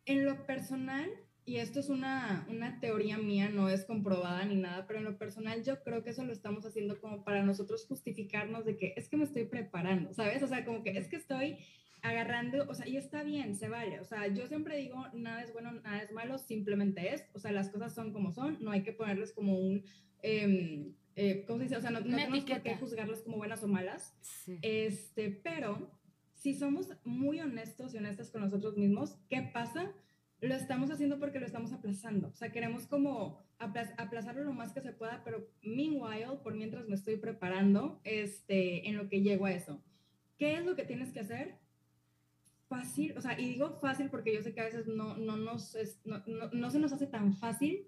En 0.05 0.25
lo 0.25 0.47
personal, 0.47 1.11
y 1.47 1.57
esto 1.57 1.81
es 1.81 1.91
una, 1.91 2.47
una, 2.49 2.81
teoría 2.81 3.19
mía, 3.19 3.51
no 3.51 3.69
es 3.69 3.85
comprobada 3.85 4.45
ni 4.45 4.57
nada, 4.57 4.87
pero 4.87 4.99
en 4.99 5.05
lo 5.05 5.19
personal 5.19 5.63
yo 5.63 5.83
creo 5.83 6.03
que 6.03 6.11
eso 6.11 6.25
lo 6.25 6.33
estamos 6.33 6.65
haciendo 6.65 7.01
como 7.01 7.23
para 7.25 7.43
nosotros 7.43 7.87
justificarnos 7.87 8.65
de 8.65 8.77
que 8.77 8.95
es 8.97 9.09
que 9.09 9.17
me 9.17 9.25
estoy 9.25 9.45
preparando, 9.45 10.13
¿sabes? 10.15 10.43
O 10.43 10.47
sea, 10.47 10.65
como 10.65 10.83
que 10.83 10.97
es 10.97 11.09
que 11.09 11.17
estoy 11.17 11.59
agarrando, 12.01 12.67
o 12.69 12.75
sea, 12.75 12.87
y 12.89 12.97
está 12.97 13.23
bien, 13.23 13.57
se 13.57 13.69
vale, 13.69 14.01
o 14.01 14.05
sea, 14.05 14.27
yo 14.29 14.47
siempre 14.47 14.77
digo, 14.79 15.07
nada 15.15 15.43
es 15.43 15.53
bueno, 15.53 15.73
nada 15.73 16.03
es 16.03 16.13
malo, 16.13 16.39
simplemente 16.39 17.15
es, 17.15 17.25
o 17.35 17.39
sea, 17.39 17.53
las 17.53 17.71
cosas 17.71 17.95
son 17.95 18.13
como 18.13 18.33
son, 18.33 18.59
no 18.61 18.71
hay 18.71 18.83
que 18.83 18.93
ponerles 18.93 19.33
como 19.33 19.59
un, 19.59 19.85
em, 20.23 20.95
eh, 21.17 21.45
¿cómo 21.47 21.59
se 21.59 21.65
dice? 21.65 21.77
O 21.77 21.81
sea, 21.81 21.91
no, 21.91 22.01
no 22.01 22.17
tenemos 22.17 22.45
por 22.45 22.63
qué 22.63 22.77
juzgarlas 22.77 23.23
como 23.23 23.37
buenas 23.37 23.63
o 23.63 23.69
malas. 23.69 24.17
Sí. 24.21 24.59
Este, 24.63 25.31
pero 25.31 25.91
si 26.33 26.55
somos 26.55 26.91
muy 27.05 27.41
honestos 27.41 27.95
y 27.95 27.99
honestas 27.99 28.31
con 28.31 28.43
nosotros 28.43 28.77
mismos, 28.77 29.17
¿qué 29.31 29.43
pasa? 29.55 29.95
Lo 30.41 30.55
estamos 30.55 30.91
haciendo 30.91 31.19
porque 31.19 31.41
lo 31.41 31.47
estamos 31.47 31.73
aplazando. 31.73 32.29
O 32.29 32.35
sea, 32.35 32.53
queremos 32.53 32.87
como 32.87 33.45
aplazarlo 33.59 34.45
lo 34.45 34.53
más 34.53 34.73
que 34.73 34.81
se 34.81 34.93
pueda, 34.93 35.23
pero 35.25 35.49
meanwhile, 35.63 36.39
por 36.43 36.55
mientras 36.55 36.87
me 36.89 36.95
estoy 36.95 37.17
preparando, 37.17 38.01
este, 38.05 38.89
en 38.89 38.97
lo 38.97 39.09
que 39.09 39.23
llego 39.23 39.47
a 39.47 39.53
eso. 39.53 39.83
¿Qué 40.37 40.57
es 40.57 40.65
lo 40.65 40.77
que 40.77 40.85
tienes 40.85 41.13
que 41.13 41.21
hacer? 41.21 41.59
Fácil, 42.69 43.17
o 43.17 43.21
sea, 43.21 43.39
y 43.39 43.47
digo 43.47 43.79
fácil 43.81 44.11
porque 44.11 44.35
yo 44.35 44.43
sé 44.43 44.53
que 44.53 44.61
a 44.61 44.65
veces 44.65 44.87
no, 44.87 45.17
no, 45.17 45.37
nos 45.37 45.77
no, 46.05 46.23
no, 46.27 46.51
no 46.51 46.71
se 46.71 46.79
nos 46.79 46.93
hace 46.93 47.07
tan 47.07 47.35
fácil, 47.35 47.87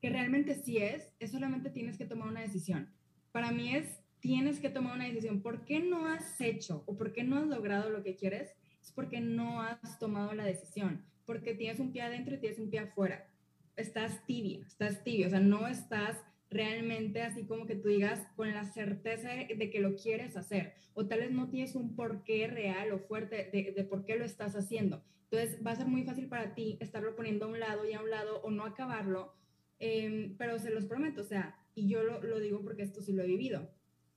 que 0.00 0.10
realmente 0.10 0.54
sí 0.54 0.78
es, 0.78 1.14
es 1.18 1.30
solamente 1.30 1.70
tienes 1.70 1.96
que 1.98 2.06
tomar 2.06 2.28
una 2.28 2.40
decisión. 2.40 2.90
Para 3.32 3.52
mí 3.52 3.74
es, 3.74 4.00
tienes 4.20 4.60
que 4.60 4.70
tomar 4.70 4.94
una 4.94 5.06
decisión. 5.06 5.42
¿Por 5.42 5.64
qué 5.64 5.80
no 5.80 6.06
has 6.06 6.40
hecho 6.40 6.84
o 6.86 6.96
por 6.96 7.12
qué 7.12 7.22
no 7.24 7.38
has 7.38 7.46
logrado 7.46 7.90
lo 7.90 8.02
que 8.02 8.16
quieres? 8.16 8.54
Es 8.82 8.92
porque 8.92 9.20
no 9.20 9.62
has 9.62 9.98
tomado 9.98 10.32
la 10.32 10.44
decisión, 10.44 11.04
porque 11.30 11.54
tienes 11.54 11.78
un 11.78 11.92
pie 11.92 12.02
adentro 12.02 12.34
y 12.34 12.38
tienes 12.38 12.58
un 12.58 12.70
pie 12.70 12.80
afuera 12.80 13.30
estás 13.76 14.24
tibia, 14.26 14.64
estás 14.66 15.02
tibio, 15.04 15.26
o 15.26 15.30
sea, 15.30 15.40
no 15.40 15.68
estás 15.68 16.18
realmente 16.50 17.22
así 17.22 17.46
como 17.46 17.66
que 17.66 17.76
tú 17.76 17.88
digas 17.88 18.26
con 18.36 18.52
la 18.52 18.64
certeza 18.64 19.30
de 19.30 19.70
que 19.70 19.80
lo 19.80 19.94
quieres 19.94 20.36
hacer, 20.36 20.74
o 20.94 21.06
tal 21.06 21.20
vez 21.20 21.30
no 21.30 21.48
tienes 21.48 21.74
un 21.74 21.94
porqué 21.94 22.48
real 22.48 22.92
o 22.92 22.98
fuerte 22.98 23.48
de, 23.52 23.84
por 23.84 24.04
qué 24.04 24.16
lo 24.16 24.24
estás 24.24 24.56
haciendo. 24.56 25.02
Entonces 25.30 25.64
va 25.64 25.70
a 25.70 25.76
ser 25.76 25.86
muy 25.86 26.02
fácil 26.02 26.26
para 26.26 26.54
ti 26.54 26.76
estarlo 26.80 27.14
poniendo 27.14 27.44
a 27.46 27.48
un 27.48 27.60
lado 27.60 27.88
y 27.88 27.92
a 27.92 28.02
un 28.02 28.10
lado 28.10 28.40
o 28.42 28.50
no 28.50 28.64
acabarlo, 28.64 29.32
em, 29.78 30.36
pero 30.36 30.58
se 30.58 30.70
los 30.70 30.86
prometo, 30.86 31.20
o 31.20 31.24
sea, 31.24 31.56
y 31.76 31.88
yo 31.88 32.02
lo, 32.02 32.40
digo 32.40 32.62
porque 32.62 32.82
esto 32.82 33.00
sí 33.00 33.12
lo 33.12 33.22
he 33.22 33.28
vivido. 33.28 33.70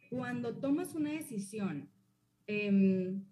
Cuando 0.10 0.58
tomas 0.58 0.96
una 0.96 1.12
decisión, 1.12 1.90
em, 2.48 3.24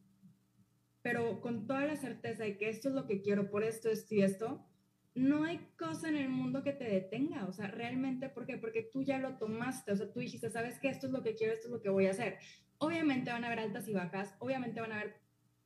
pero 1.02 1.42
con 1.42 1.68
toda 1.68 1.86
la 1.86 1.96
certeza 1.96 2.44
de 2.44 2.58
que 2.58 2.70
esto 2.70 2.90
es 2.90 2.96
lo 2.96 3.08
que 3.08 3.22
quiero 3.22 3.50
por 3.50 3.64
esto, 3.64 3.90
esto 3.90 4.16
y 4.16 4.22
esto, 4.22 4.66
no 5.14 5.44
hay 5.44 5.60
cosa 5.78 6.08
en 6.08 6.16
el 6.16 6.30
mundo 6.30 6.64
que 6.64 6.72
te 6.72 6.86
detenga, 6.86 7.46
o 7.46 7.54
sea, 7.54 7.68
realmente, 7.68 8.30
¿por 8.30 8.46
qué? 8.46 8.58
Porque 8.58 8.84
tú 8.84 9.04
ya 9.04 9.18
lo 9.18 9.38
tomaste, 9.38 9.92
o 9.92 9.96
sea, 9.96 10.12
tú 10.12 10.20
dijiste, 10.20 10.50
sabes 10.50 10.80
que 10.80 10.90
esto 10.90 11.08
es 11.08 11.14
lo 11.14 11.22
que 11.22 11.36
quiero, 11.36 11.54
esto 11.54 11.68
es 11.68 11.74
lo 11.74 11.82
que 11.82 11.90
voy 11.90 12.08
a 12.08 12.12
hacer. 12.12 12.38
Obviamente 12.78 13.32
van 13.32 13.44
a 13.44 13.48
haber 13.48 13.60
altas 13.60 13.88
y 13.88 13.94
bajas, 13.94 14.36
obviamente 14.40 14.80
van 14.80 14.94
a 14.94 15.02
haber 15.02 15.16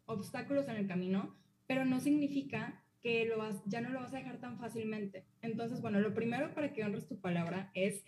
obstáculos 0.05 0.67
en 0.67 0.77
el 0.77 0.87
camino, 0.87 1.37
pero 1.67 1.85
no 1.85 1.99
significa 1.99 2.83
que 3.01 3.25
lo 3.25 3.37
vas, 3.37 3.61
ya 3.65 3.81
no 3.81 3.89
lo 3.89 3.99
vas 3.99 4.13
a 4.13 4.17
dejar 4.17 4.39
tan 4.39 4.57
fácilmente. 4.57 5.25
Entonces, 5.41 5.79
bueno, 5.81 5.99
lo 5.99 6.13
primero 6.15 6.53
para 6.55 6.73
que 6.73 6.83
honres 6.83 7.07
tu 7.07 7.19
palabra 7.19 7.69
es 7.75 8.03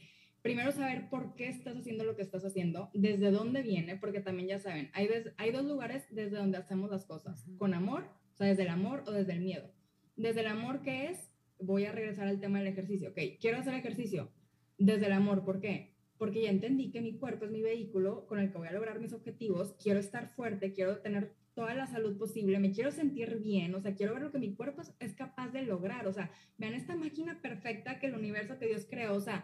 primero 0.48 0.72
saber 0.72 1.10
por 1.10 1.36
qué 1.36 1.50
estás 1.50 1.76
haciendo 1.76 2.06
lo 2.06 2.16
que 2.16 2.22
estás 2.22 2.46
haciendo, 2.46 2.90
desde 2.94 3.32
dónde 3.32 3.64
viene, 3.64 3.98
porque 3.98 4.22
también 4.22 4.48
ya 4.48 4.60
saben, 4.60 4.90
hay, 4.94 5.10
hay 5.36 5.52
dos 5.52 5.66
lugares 5.66 6.06
desde 6.10 6.38
donde 6.38 6.58
hacemos 6.58 6.90
las 6.90 7.04
cosas, 7.04 7.46
con 7.58 7.74
amor, 7.74 8.06
o 8.34 8.38
sea, 8.38 8.48
desde 8.48 8.64
el 8.64 8.70
amor 8.70 9.04
o 9.08 9.12
desde 9.12 9.34
el 9.34 9.42
miedo. 9.42 9.70
Desde 10.16 10.40
el 10.40 10.48
amor, 10.48 10.84
¿qué 10.84 11.10
es? 11.10 11.34
Voy 11.60 11.84
a 11.84 11.92
regresar 11.92 12.30
al 12.30 12.40
tema 12.40 12.60
del 12.60 12.68
ejercicio. 12.70 13.10
Ok, 13.10 13.20
quiero 13.42 13.58
hacer 13.58 13.74
ejercicio 13.74 14.32
desde 14.78 15.08
el 15.08 15.12
amor. 15.12 15.44
¿Por 15.44 15.60
qué? 15.60 15.98
Porque 16.18 16.44
ya 16.44 16.50
entendí 16.50 16.92
que 16.92 17.02
mi 17.02 17.18
cuerpo 17.18 17.44
es 17.44 17.52
mi 17.52 17.62
vehículo 17.62 18.26
con 18.26 18.40
el 18.40 18.50
que 18.50 18.58
voy 18.58 18.70
a 18.70 18.72
lograr 18.72 19.02
mis 19.02 19.12
objetivos. 19.12 19.76
Quiero 19.84 20.00
estar 20.00 20.30
fuerte, 20.30 20.72
quiero 20.72 21.00
tener 21.00 21.34
toda 21.56 21.74
la 21.74 21.88
salud 21.88 22.18
posible, 22.18 22.60
me 22.60 22.72
quiero 22.72 22.92
sentir 22.92 23.40
bien, 23.40 23.74
o 23.74 23.82
sea, 23.82 23.96
quiero 23.96 24.14
ver 24.14 24.22
lo 24.22 24.32
que 24.32 24.38
mi 24.38 24.54
cuerpo 24.54 24.84
es, 25.00 25.14
capaz 25.16 25.50
de 25.50 25.64
lograr. 25.64 26.08
O 26.08 26.14
sea, 26.14 26.32
vean 26.58 26.74
esta 26.74 26.96
máquina 26.96 27.42
perfecta 27.42 28.00
que 28.00 28.08
el 28.08 28.16
universo 28.16 28.60
que 28.60 28.68
Dios 28.68 28.86
creó. 28.90 29.14
O 29.16 29.20
sea, 29.20 29.44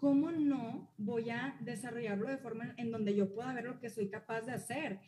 ¿cómo 0.00 0.32
no 0.32 0.90
voy 0.96 1.28
a 1.28 1.56
desarrollarlo 1.60 2.28
de 2.28 2.38
forma 2.38 2.74
en 2.78 2.90
donde 2.90 3.14
yo 3.14 3.32
pueda 3.32 3.52
ver 3.52 3.64
lo 3.64 3.78
que 3.78 3.90
soy 3.90 4.08
capaz 4.08 4.42
de 4.42 4.52
hacer? 4.52 4.98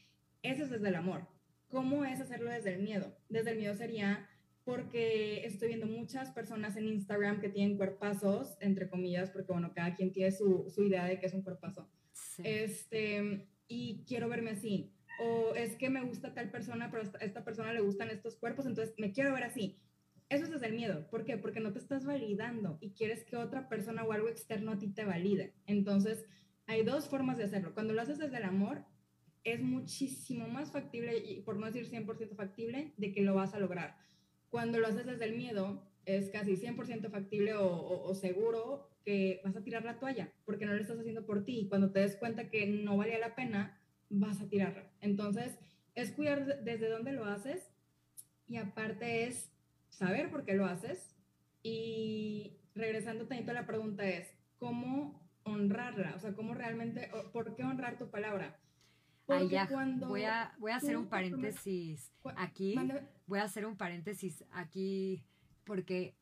Eso 0.43 0.65
es 0.65 0.71
desde 0.71 0.89
el 0.89 0.95
amor. 0.95 1.27
¿Cómo 1.69 2.05
es 2.05 2.21
hacerlo 2.21 2.51
desde 2.51 2.75
el 2.75 2.83
miedo? 2.83 3.17
Desde 3.31 3.53
el 3.53 3.59
miedo 3.59 3.75
sería 3.75 4.29
porque 4.65 5.45
estoy 5.45 5.69
viendo 5.69 5.87
muchas 5.87 6.31
personas 6.31 6.77
en 6.77 6.87
Instagram 6.87 7.41
que 7.41 7.49
tienen 7.49 7.77
cuerpazos, 7.77 8.57
entre 8.61 8.89
comillas, 8.89 9.31
porque 9.31 9.51
bueno, 9.51 9.73
cada 9.75 9.97
quien 9.97 10.13
tiene 10.13 10.31
su, 10.31 10.71
su 10.73 10.85
idea 10.85 11.07
de 11.07 11.19
qué 11.19 11.27
es 11.27 11.35
un 11.35 11.43
cuerpazo. 11.43 11.89
Este, 12.45 13.49
y 13.67 14.05
quiero 14.07 14.29
verme 14.29 14.51
así. 14.51 14.93
O 15.21 15.55
es 15.55 15.77
que 15.77 15.89
me 15.89 16.03
gusta 16.03 16.35
tal 16.35 16.51
persona, 16.51 16.91
pero 16.91 17.11
a 17.19 17.25
esta 17.25 17.45
persona 17.45 17.73
le 17.73 17.81
gustan 17.81 18.11
estos 18.11 18.37
cuerpos, 18.37 18.67
entonces 18.67 18.95
me 18.99 19.13
quiero 19.13 19.33
ver 19.33 19.45
así. 19.45 19.79
Eso 20.33 20.45
es 20.45 20.51
desde 20.51 20.67
el 20.67 20.75
miedo. 20.75 21.07
¿Por 21.11 21.25
qué? 21.25 21.37
Porque 21.37 21.61
no 21.61 21.73
te 21.73 21.79
estás 21.79 22.05
validando 22.05 22.79
y 22.81 22.93
quieres 22.93 23.25
que 23.25 23.37
otra 23.37 23.69
persona 23.69 24.03
o 24.03 24.13
algo 24.13 24.29
externo 24.29 24.73
a 24.73 24.79
ti 24.79 24.89
te 24.89 25.05
valide. 25.05 25.55
Entonces, 25.67 26.25
hay 26.67 26.85
dos 26.85 27.09
formas 27.09 27.37
de 27.37 27.45
hacerlo. 27.45 27.75
Cuando 27.75 27.93
lo 27.93 28.01
haces 28.01 28.19
desde 28.19 28.39
el 28.39 28.45
amor, 28.45 28.85
es 29.45 29.61
muchísimo 29.61 30.49
más 30.49 30.73
factible, 30.73 31.19
y 31.19 31.43
por 31.43 31.57
no 31.57 31.67
decir 31.67 31.87
100% 31.87 32.35
factible, 32.35 32.95
de 32.97 33.13
que 33.13 33.23
lo 33.23 33.35
vas 33.35 33.55
a 33.55 33.59
lograr 33.59 33.97
cuando 34.53 34.79
lo 34.79 34.87
haces 34.87 35.07
desde 35.07 35.25
el 35.25 35.35
miedo, 35.35 35.83
es 36.05 36.29
casi 36.29 36.59
100% 36.59 37.11
factible 37.11 37.55
o, 37.55 38.15
seguro 38.15 38.91
que 39.03 39.41
vas 39.43 39.57
a 39.57 39.63
tirar 39.63 39.83
la 39.83 39.99
toalla, 39.99 40.31
porque 40.45 40.67
no 40.67 40.75
lo 40.75 40.81
estás 40.81 40.99
haciendo 40.99 41.25
por 41.25 41.43
ti. 41.43 41.61
Y 41.61 41.69
cuando 41.69 41.91
te 41.91 42.01
des 42.01 42.17
cuenta 42.17 42.51
que 42.51 42.67
no 42.67 42.99
valía 42.99 43.19
la 43.19 43.35
pena, 43.35 43.81
vas 44.11 44.43
a 44.43 44.49
tirarla. 44.51 44.93
Entonces, 45.01 45.59
es 45.95 46.13
cuidar 46.13 46.63
desde 46.65 46.91
dónde 46.91 47.13
lo 47.13 47.25
haces 47.25 47.73
y 48.47 48.59
aparte 48.59 49.25
es 49.25 49.51
saber 49.93 50.31
por 50.31 50.45
qué 50.45 50.55
lo 50.55 50.67
haces. 50.67 51.15
Y 51.63 52.57
regresando 52.75 53.27
también 53.27 53.49
a 53.51 53.53
la 53.53 53.67
pregunta 53.67 54.09
es, 54.09 54.35
¿cómo 54.59 55.23
honrarla? 55.45 56.15
O 56.17 56.19
sea, 56.19 56.35
¿cómo 56.35 56.55
realmente, 56.55 57.11
por 57.33 57.55
qué 57.55 57.63
honrar 57.63 57.99
tu 57.99 58.11
palabra? 58.11 58.59
Voy 60.09 60.25
a, 60.25 60.55
voy 60.59 60.73
a 60.73 60.77
hacer 60.77 60.97
un 60.97 61.07
paréntesis 61.07 62.13
aquí. 62.37 62.75
Voy 63.27 63.39
a 63.39 63.45
hacer 63.45 63.67
un 63.67 63.77
paréntesis 63.77 64.45
aquí 64.51 65.25
porque 65.65 66.17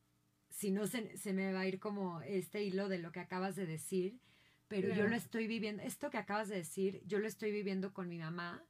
si 0.49 0.71
no 0.71 0.85
se, 0.85 1.17
se, 1.17 1.33
me 1.33 1.51
va 1.51 1.61
a 1.61 1.67
ir 1.67 1.79
como 1.79 2.21
este 2.21 2.63
hilo 2.63 2.89
de 2.89 2.99
lo 2.99 3.11
que 3.11 3.19
acabas 3.19 3.55
de 3.55 3.65
decir, 3.65 4.19
pero 4.67 4.93
yo 4.93 5.07
lo 5.07 5.15
estoy 5.15 5.47
viviendo, 5.47 5.81
esto 5.81 6.09
que 6.09 6.17
acabas 6.17 6.47
de 6.47 6.57
decir, 6.57 7.01
yo 7.05 7.19
lo 7.19 7.27
estoy 7.27 7.51
viviendo 7.51 7.93
con 7.93 8.07
mi 8.07 8.19
mamá, 8.19 8.63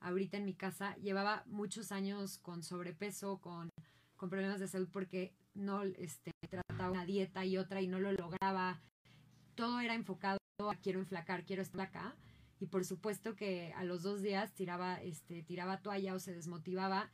ahorita 0.00 0.36
en 0.36 0.44
mi 0.44 0.54
casa, 0.54 0.96
llevaba 0.96 1.44
muchos 1.46 1.92
años 1.92 2.38
con 2.38 2.62
sobrepeso, 2.62 3.38
con, 3.40 3.70
con 4.16 4.30
problemas 4.30 4.60
de 4.60 4.68
salud 4.68 4.88
porque 4.92 5.34
no 5.54 5.82
este, 5.82 6.32
trataba 6.48 6.90
una 6.90 7.04
dieta 7.04 7.44
y 7.44 7.56
otra 7.56 7.80
y 7.80 7.86
no 7.86 7.98
lo 7.98 8.12
lograba, 8.12 8.80
todo 9.54 9.80
era 9.80 9.94
enfocado 9.94 10.38
a 10.58 10.74
quiero 10.76 11.00
enflacar, 11.00 11.44
quiero 11.44 11.62
estar 11.62 11.80
acá 11.80 12.16
y 12.60 12.66
por 12.66 12.84
supuesto 12.84 13.34
que 13.34 13.72
a 13.74 13.84
los 13.84 14.02
dos 14.02 14.22
días 14.22 14.54
tiraba, 14.54 14.96
este, 15.02 15.42
tiraba 15.42 15.80
toalla 15.82 16.14
o 16.14 16.18
se 16.18 16.34
desmotivaba. 16.34 17.10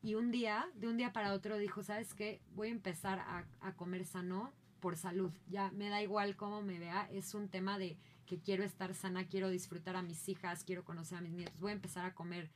Y 0.00 0.14
un 0.14 0.30
día, 0.30 0.70
de 0.74 0.86
un 0.86 0.96
día 0.96 1.12
para 1.12 1.32
otro 1.32 1.58
dijo, 1.58 1.82
¿sabes 1.82 2.14
qué? 2.14 2.40
Voy 2.50 2.68
a 2.68 2.72
empezar 2.72 3.18
a, 3.18 3.46
a 3.60 3.74
comer 3.74 4.06
sano 4.06 4.52
por 4.80 4.96
salud, 4.96 5.32
ya 5.48 5.72
me 5.72 5.88
da 5.88 6.02
igual 6.02 6.36
cómo 6.36 6.62
me 6.62 6.78
vea, 6.78 7.08
es 7.10 7.34
un 7.34 7.48
tema 7.48 7.78
de 7.78 7.98
que 8.26 8.40
quiero 8.40 8.62
estar 8.62 8.94
sana, 8.94 9.26
quiero 9.26 9.50
disfrutar 9.50 9.96
a 9.96 10.02
mis 10.02 10.28
hijas, 10.28 10.62
quiero 10.62 10.84
conocer 10.84 11.18
a 11.18 11.20
mis 11.20 11.32
nietos, 11.32 11.58
voy 11.58 11.72
a 11.72 11.74
empezar 11.74 12.04
a 12.04 12.14
comer, 12.14 12.52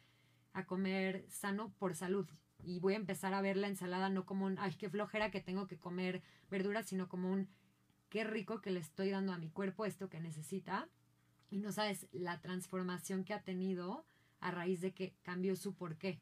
a 0.52 0.64
comer 0.64 1.26
sano 1.28 1.72
por 1.78 1.96
salud 1.96 2.28
y 2.62 2.80
voy 2.80 2.94
a 2.94 2.96
empezar 2.96 3.34
a 3.34 3.40
ver 3.40 3.56
la 3.56 3.68
ensalada 3.68 4.08
no 4.08 4.24
como 4.24 4.46
un, 4.46 4.58
ay, 4.58 4.74
qué 4.78 4.88
flojera 4.88 5.30
que 5.30 5.40
tengo 5.40 5.66
que 5.66 5.78
comer 5.78 6.22
verduras, 6.50 6.86
sino 6.86 7.08
como 7.08 7.30
un, 7.30 7.48
qué 8.08 8.24
rico 8.24 8.60
que 8.60 8.70
le 8.70 8.80
estoy 8.80 9.10
dando 9.10 9.32
a 9.32 9.38
mi 9.38 9.50
cuerpo 9.50 9.84
esto 9.84 10.08
que 10.08 10.20
necesita 10.20 10.88
y 11.50 11.58
no 11.58 11.72
sabes 11.72 12.06
la 12.12 12.40
transformación 12.40 13.24
que 13.24 13.34
ha 13.34 13.42
tenido 13.42 14.06
a 14.40 14.50
raíz 14.50 14.80
de 14.80 14.92
que 14.92 15.14
cambió 15.22 15.56
su 15.56 15.74
porqué. 15.74 16.20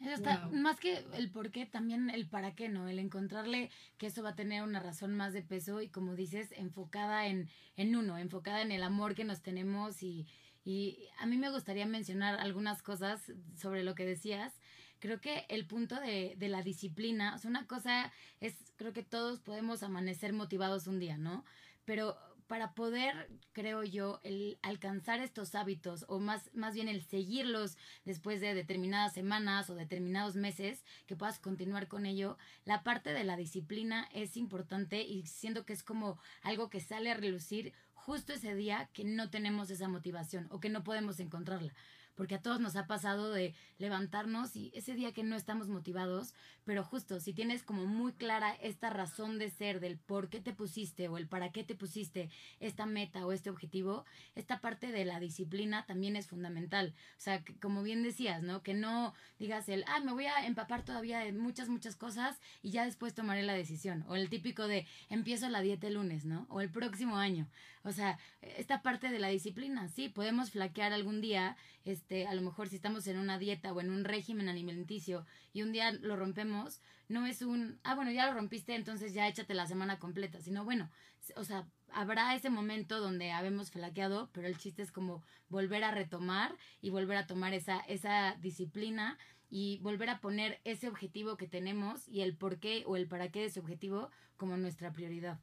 Eso 0.00 0.12
está, 0.12 0.48
más 0.48 0.78
que 0.78 1.06
el 1.14 1.30
por 1.30 1.50
qué, 1.50 1.64
también 1.64 2.10
el 2.10 2.28
para 2.28 2.54
qué, 2.54 2.68
¿no? 2.68 2.86
El 2.86 2.98
encontrarle 2.98 3.70
que 3.96 4.08
eso 4.08 4.22
va 4.22 4.30
a 4.30 4.36
tener 4.36 4.62
una 4.62 4.78
razón 4.78 5.14
más 5.14 5.32
de 5.32 5.42
peso 5.42 5.80
y 5.80 5.88
como 5.88 6.14
dices, 6.14 6.52
enfocada 6.52 7.28
en, 7.28 7.48
en 7.76 7.96
uno, 7.96 8.18
enfocada 8.18 8.60
en 8.60 8.72
el 8.72 8.82
amor 8.82 9.14
que 9.14 9.24
nos 9.24 9.40
tenemos 9.40 10.02
y, 10.02 10.26
y 10.66 11.08
a 11.18 11.26
mí 11.26 11.38
me 11.38 11.50
gustaría 11.50 11.86
mencionar 11.86 12.38
algunas 12.38 12.82
cosas 12.82 13.32
sobre 13.56 13.84
lo 13.84 13.94
que 13.94 14.04
decías. 14.04 14.52
Creo 14.98 15.20
que 15.20 15.44
el 15.48 15.66
punto 15.66 16.00
de, 16.00 16.34
de 16.38 16.48
la 16.48 16.62
disciplina, 16.62 17.34
o 17.34 17.38
sea, 17.38 17.50
una 17.50 17.66
cosa 17.66 18.12
es, 18.40 18.54
creo 18.76 18.92
que 18.92 19.02
todos 19.02 19.40
podemos 19.40 19.82
amanecer 19.82 20.32
motivados 20.32 20.86
un 20.86 20.98
día, 20.98 21.16
¿no? 21.16 21.44
Pero 21.84 22.16
para 22.46 22.74
poder, 22.74 23.28
creo 23.52 23.82
yo, 23.82 24.20
el 24.22 24.58
alcanzar 24.62 25.20
estos 25.20 25.54
hábitos 25.54 26.04
o 26.08 26.20
más, 26.20 26.50
más 26.54 26.74
bien 26.74 26.88
el 26.88 27.02
seguirlos 27.02 27.76
después 28.04 28.40
de 28.40 28.54
determinadas 28.54 29.14
semanas 29.14 29.68
o 29.68 29.74
determinados 29.74 30.36
meses, 30.36 30.84
que 31.06 31.16
puedas 31.16 31.38
continuar 31.38 31.88
con 31.88 32.06
ello, 32.06 32.38
la 32.64 32.82
parte 32.82 33.12
de 33.12 33.24
la 33.24 33.36
disciplina 33.36 34.08
es 34.12 34.36
importante 34.36 35.02
y 35.02 35.26
siento 35.26 35.66
que 35.66 35.72
es 35.72 35.82
como 35.82 36.18
algo 36.42 36.70
que 36.70 36.80
sale 36.80 37.10
a 37.10 37.14
relucir 37.14 37.72
justo 37.94 38.32
ese 38.32 38.54
día 38.54 38.88
que 38.92 39.04
no 39.04 39.30
tenemos 39.30 39.70
esa 39.70 39.88
motivación 39.88 40.46
o 40.50 40.60
que 40.60 40.68
no 40.68 40.84
podemos 40.84 41.18
encontrarla. 41.18 41.74
Porque 42.16 42.34
a 42.34 42.42
todos 42.42 42.60
nos 42.60 42.76
ha 42.76 42.86
pasado 42.86 43.30
de 43.30 43.54
levantarnos 43.78 44.56
y 44.56 44.72
ese 44.74 44.94
día 44.94 45.12
que 45.12 45.22
no 45.22 45.36
estamos 45.36 45.68
motivados, 45.68 46.34
pero 46.64 46.82
justo 46.82 47.20
si 47.20 47.32
tienes 47.32 47.62
como 47.62 47.86
muy 47.86 48.12
clara 48.12 48.54
esta 48.54 48.90
razón 48.90 49.38
de 49.38 49.50
ser 49.50 49.80
del 49.80 49.98
por 49.98 50.28
qué 50.28 50.40
te 50.40 50.52
pusiste 50.52 51.08
o 51.08 51.18
el 51.18 51.28
para 51.28 51.52
qué 51.52 51.62
te 51.62 51.74
pusiste 51.74 52.30
esta 52.58 52.86
meta 52.86 53.26
o 53.26 53.32
este 53.32 53.50
objetivo, 53.50 54.04
esta 54.34 54.60
parte 54.60 54.90
de 54.90 55.04
la 55.04 55.20
disciplina 55.20 55.84
también 55.86 56.16
es 56.16 56.26
fundamental. 56.26 56.94
O 57.12 57.20
sea, 57.20 57.44
como 57.60 57.82
bien 57.82 58.02
decías, 58.02 58.42
¿no? 58.42 58.62
Que 58.62 58.74
no 58.74 59.14
digas 59.38 59.68
el, 59.68 59.84
ah, 59.86 60.00
me 60.00 60.12
voy 60.12 60.26
a 60.26 60.46
empapar 60.46 60.84
todavía 60.84 61.20
de 61.20 61.32
muchas, 61.32 61.68
muchas 61.68 61.96
cosas 61.96 62.40
y 62.62 62.70
ya 62.70 62.84
después 62.84 63.14
tomaré 63.14 63.42
la 63.42 63.54
decisión. 63.54 64.04
O 64.08 64.16
el 64.16 64.30
típico 64.30 64.66
de, 64.66 64.86
empiezo 65.10 65.48
la 65.48 65.60
dieta 65.60 65.86
el 65.86 65.94
lunes, 65.94 66.24
¿no? 66.24 66.46
O 66.48 66.60
el 66.60 66.70
próximo 66.70 67.16
año. 67.18 67.46
O 67.86 67.92
sea, 67.92 68.18
esta 68.42 68.82
parte 68.82 69.10
de 69.10 69.20
la 69.20 69.28
disciplina, 69.28 69.86
sí, 69.86 70.08
podemos 70.08 70.50
flaquear 70.50 70.92
algún 70.92 71.20
día, 71.20 71.56
este, 71.84 72.26
a 72.26 72.34
lo 72.34 72.42
mejor 72.42 72.68
si 72.68 72.74
estamos 72.74 73.06
en 73.06 73.16
una 73.16 73.38
dieta 73.38 73.72
o 73.72 73.80
en 73.80 73.90
un 73.90 74.02
régimen 74.02 74.48
alimenticio 74.48 75.24
y 75.52 75.62
un 75.62 75.70
día 75.70 75.92
lo 75.92 76.16
rompemos, 76.16 76.80
no 77.08 77.26
es 77.26 77.42
un, 77.42 77.78
ah, 77.84 77.94
bueno, 77.94 78.10
ya 78.10 78.26
lo 78.26 78.34
rompiste, 78.34 78.74
entonces 78.74 79.14
ya 79.14 79.28
échate 79.28 79.54
la 79.54 79.68
semana 79.68 80.00
completa, 80.00 80.40
sino 80.40 80.64
bueno, 80.64 80.90
o 81.36 81.44
sea, 81.44 81.68
habrá 81.92 82.34
ese 82.34 82.50
momento 82.50 82.98
donde 82.98 83.30
habemos 83.30 83.70
flaqueado, 83.70 84.30
pero 84.32 84.48
el 84.48 84.58
chiste 84.58 84.82
es 84.82 84.90
como 84.90 85.22
volver 85.48 85.84
a 85.84 85.92
retomar 85.92 86.56
y 86.80 86.90
volver 86.90 87.18
a 87.18 87.28
tomar 87.28 87.54
esa, 87.54 87.78
esa 87.82 88.34
disciplina 88.40 89.16
y 89.48 89.78
volver 89.78 90.10
a 90.10 90.18
poner 90.18 90.60
ese 90.64 90.88
objetivo 90.88 91.36
que 91.36 91.46
tenemos 91.46 92.08
y 92.08 92.22
el 92.22 92.36
por 92.36 92.58
qué 92.58 92.82
o 92.84 92.96
el 92.96 93.06
para 93.06 93.30
qué 93.30 93.42
de 93.42 93.46
ese 93.46 93.60
objetivo 93.60 94.10
como 94.36 94.56
nuestra 94.56 94.92
prioridad. 94.92 95.38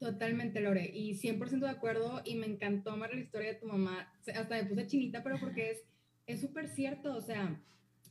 Totalmente, 0.00 0.62
Lore, 0.62 0.90
y 0.94 1.14
100% 1.16 1.66
de 1.66 1.68
acuerdo, 1.68 2.22
y 2.24 2.34
me 2.34 2.46
encantó 2.46 2.96
más 2.96 3.12
la 3.12 3.20
historia 3.20 3.52
de 3.52 3.58
tu 3.60 3.66
mamá, 3.66 4.10
hasta 4.34 4.56
me 4.56 4.64
puse 4.64 4.86
chinita, 4.86 5.22
pero 5.22 5.38
porque 5.38 5.76
es 6.26 6.40
súper 6.40 6.68
cierto, 6.68 7.14
o 7.14 7.20
sea, 7.20 7.62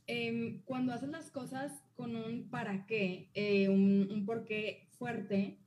em, 0.06 0.62
cuando 0.62 0.92
haces 0.92 1.08
las 1.08 1.32
cosas 1.32 1.82
con 1.96 2.14
un 2.14 2.48
para 2.48 2.86
qué, 2.86 3.28
eh, 3.34 3.68
un, 3.68 4.08
un 4.08 4.24
por 4.24 4.44
qué 4.44 4.86
fuerte, 4.98 5.58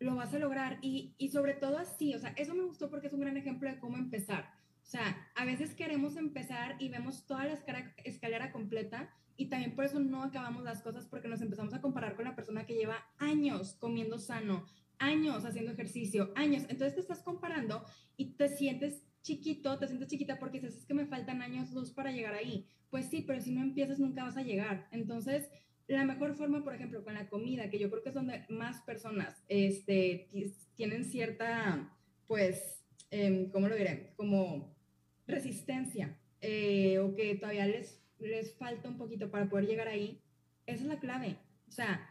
lo 0.00 0.16
vas 0.16 0.34
a 0.34 0.40
lograr, 0.40 0.80
y, 0.82 1.14
y 1.18 1.28
sobre 1.28 1.54
todo 1.54 1.78
así, 1.78 2.14
o 2.14 2.18
sea, 2.18 2.30
eso 2.30 2.52
me 2.56 2.64
gustó 2.64 2.90
porque 2.90 3.06
es 3.06 3.12
un 3.12 3.20
gran 3.20 3.36
ejemplo 3.36 3.70
de 3.70 3.78
cómo 3.78 3.96
empezar. 3.96 4.50
O 4.82 4.86
sea, 4.90 5.30
a 5.36 5.44
veces 5.44 5.74
queremos 5.74 6.16
empezar 6.16 6.74
y 6.80 6.88
vemos 6.88 7.26
toda 7.26 7.44
la 7.44 7.52
escala, 7.52 7.94
escalera 8.02 8.50
completa 8.50 9.08
y 9.36 9.46
también 9.46 9.76
por 9.76 9.84
eso 9.84 10.00
no 10.00 10.24
acabamos 10.24 10.64
las 10.64 10.82
cosas 10.82 11.06
porque 11.06 11.28
nos 11.28 11.40
empezamos 11.40 11.74
a 11.74 11.80
comparar 11.80 12.16
con 12.16 12.24
la 12.24 12.34
persona 12.34 12.66
que 12.66 12.74
lleva 12.74 13.06
años 13.18 13.76
comiendo 13.78 14.18
sano, 14.18 14.66
años 15.00 15.44
haciendo 15.44 15.72
ejercicio, 15.72 16.32
años. 16.36 16.62
Entonces 16.68 16.94
te 16.94 17.00
estás 17.00 17.22
comparando 17.22 17.84
y 18.16 18.36
te 18.36 18.48
sientes 18.48 19.02
chiquito, 19.22 19.78
te 19.78 19.88
sientes 19.88 20.08
chiquita 20.08 20.38
porque 20.38 20.60
dices, 20.60 20.76
es 20.76 20.86
que 20.86 20.94
me 20.94 21.06
faltan 21.06 21.42
años 21.42 21.72
luz 21.72 21.90
para 21.90 22.12
llegar 22.12 22.34
ahí. 22.34 22.68
Pues 22.90 23.06
sí, 23.06 23.22
pero 23.26 23.40
si 23.40 23.52
no 23.52 23.62
empiezas 23.62 23.98
nunca 23.98 24.24
vas 24.24 24.36
a 24.36 24.42
llegar. 24.42 24.88
Entonces, 24.92 25.50
la 25.88 26.04
mejor 26.04 26.34
forma, 26.34 26.62
por 26.62 26.74
ejemplo, 26.74 27.02
con 27.02 27.14
la 27.14 27.28
comida, 27.28 27.70
que 27.70 27.78
yo 27.78 27.90
creo 27.90 28.02
que 28.02 28.10
es 28.10 28.14
donde 28.14 28.44
más 28.48 28.82
personas 28.82 29.42
este, 29.48 30.28
tienen 30.76 31.04
cierta, 31.04 31.92
pues, 32.26 32.84
eh, 33.10 33.48
¿cómo 33.52 33.68
lo 33.68 33.74
diré? 33.74 34.12
Como 34.16 34.76
resistencia 35.26 36.16
eh, 36.40 36.98
o 36.98 37.14
que 37.14 37.34
todavía 37.36 37.66
les, 37.66 38.02
les 38.18 38.54
falta 38.54 38.88
un 38.88 38.98
poquito 38.98 39.30
para 39.30 39.48
poder 39.48 39.66
llegar 39.66 39.88
ahí, 39.88 40.22
esa 40.66 40.82
es 40.82 40.88
la 40.88 41.00
clave. 41.00 41.38
O 41.68 41.72
sea, 41.72 42.06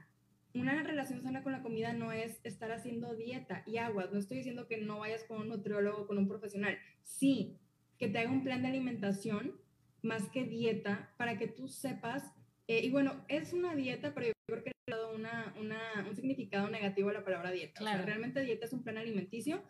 una 0.53 0.83
relación 0.83 1.21
sana 1.21 1.43
con 1.43 1.51
la 1.51 1.61
comida 1.61 1.93
no 1.93 2.11
es 2.11 2.39
estar 2.43 2.71
haciendo 2.71 3.15
dieta 3.15 3.63
y 3.65 3.77
aguas. 3.77 4.11
No 4.11 4.19
estoy 4.19 4.37
diciendo 4.37 4.67
que 4.67 4.77
no 4.77 4.99
vayas 4.99 5.23
con 5.23 5.41
un 5.41 5.49
nutriólogo, 5.49 6.07
con 6.07 6.17
un 6.17 6.27
profesional. 6.27 6.77
Sí, 7.03 7.59
que 7.97 8.07
te 8.07 8.19
haga 8.19 8.31
un 8.31 8.43
plan 8.43 8.61
de 8.61 8.69
alimentación 8.69 9.59
más 10.01 10.29
que 10.29 10.45
dieta 10.45 11.13
para 11.17 11.37
que 11.37 11.47
tú 11.47 11.67
sepas. 11.67 12.33
Eh, 12.67 12.81
y 12.83 12.89
bueno, 12.89 13.25
es 13.27 13.53
una 13.53 13.75
dieta, 13.75 14.13
pero 14.13 14.27
yo 14.27 14.33
creo 14.47 14.63
que 14.63 14.71
le 14.71 14.75
he 14.87 14.91
dado 14.97 15.15
una, 15.15 15.53
una, 15.59 15.79
un 16.07 16.15
significado 16.15 16.69
negativo 16.69 17.09
a 17.09 17.13
la 17.13 17.23
palabra 17.23 17.51
dieta. 17.51 17.79
Claro. 17.79 18.05
realmente 18.05 18.41
dieta 18.41 18.65
es 18.65 18.73
un 18.73 18.83
plan 18.83 18.97
alimenticio. 18.97 19.61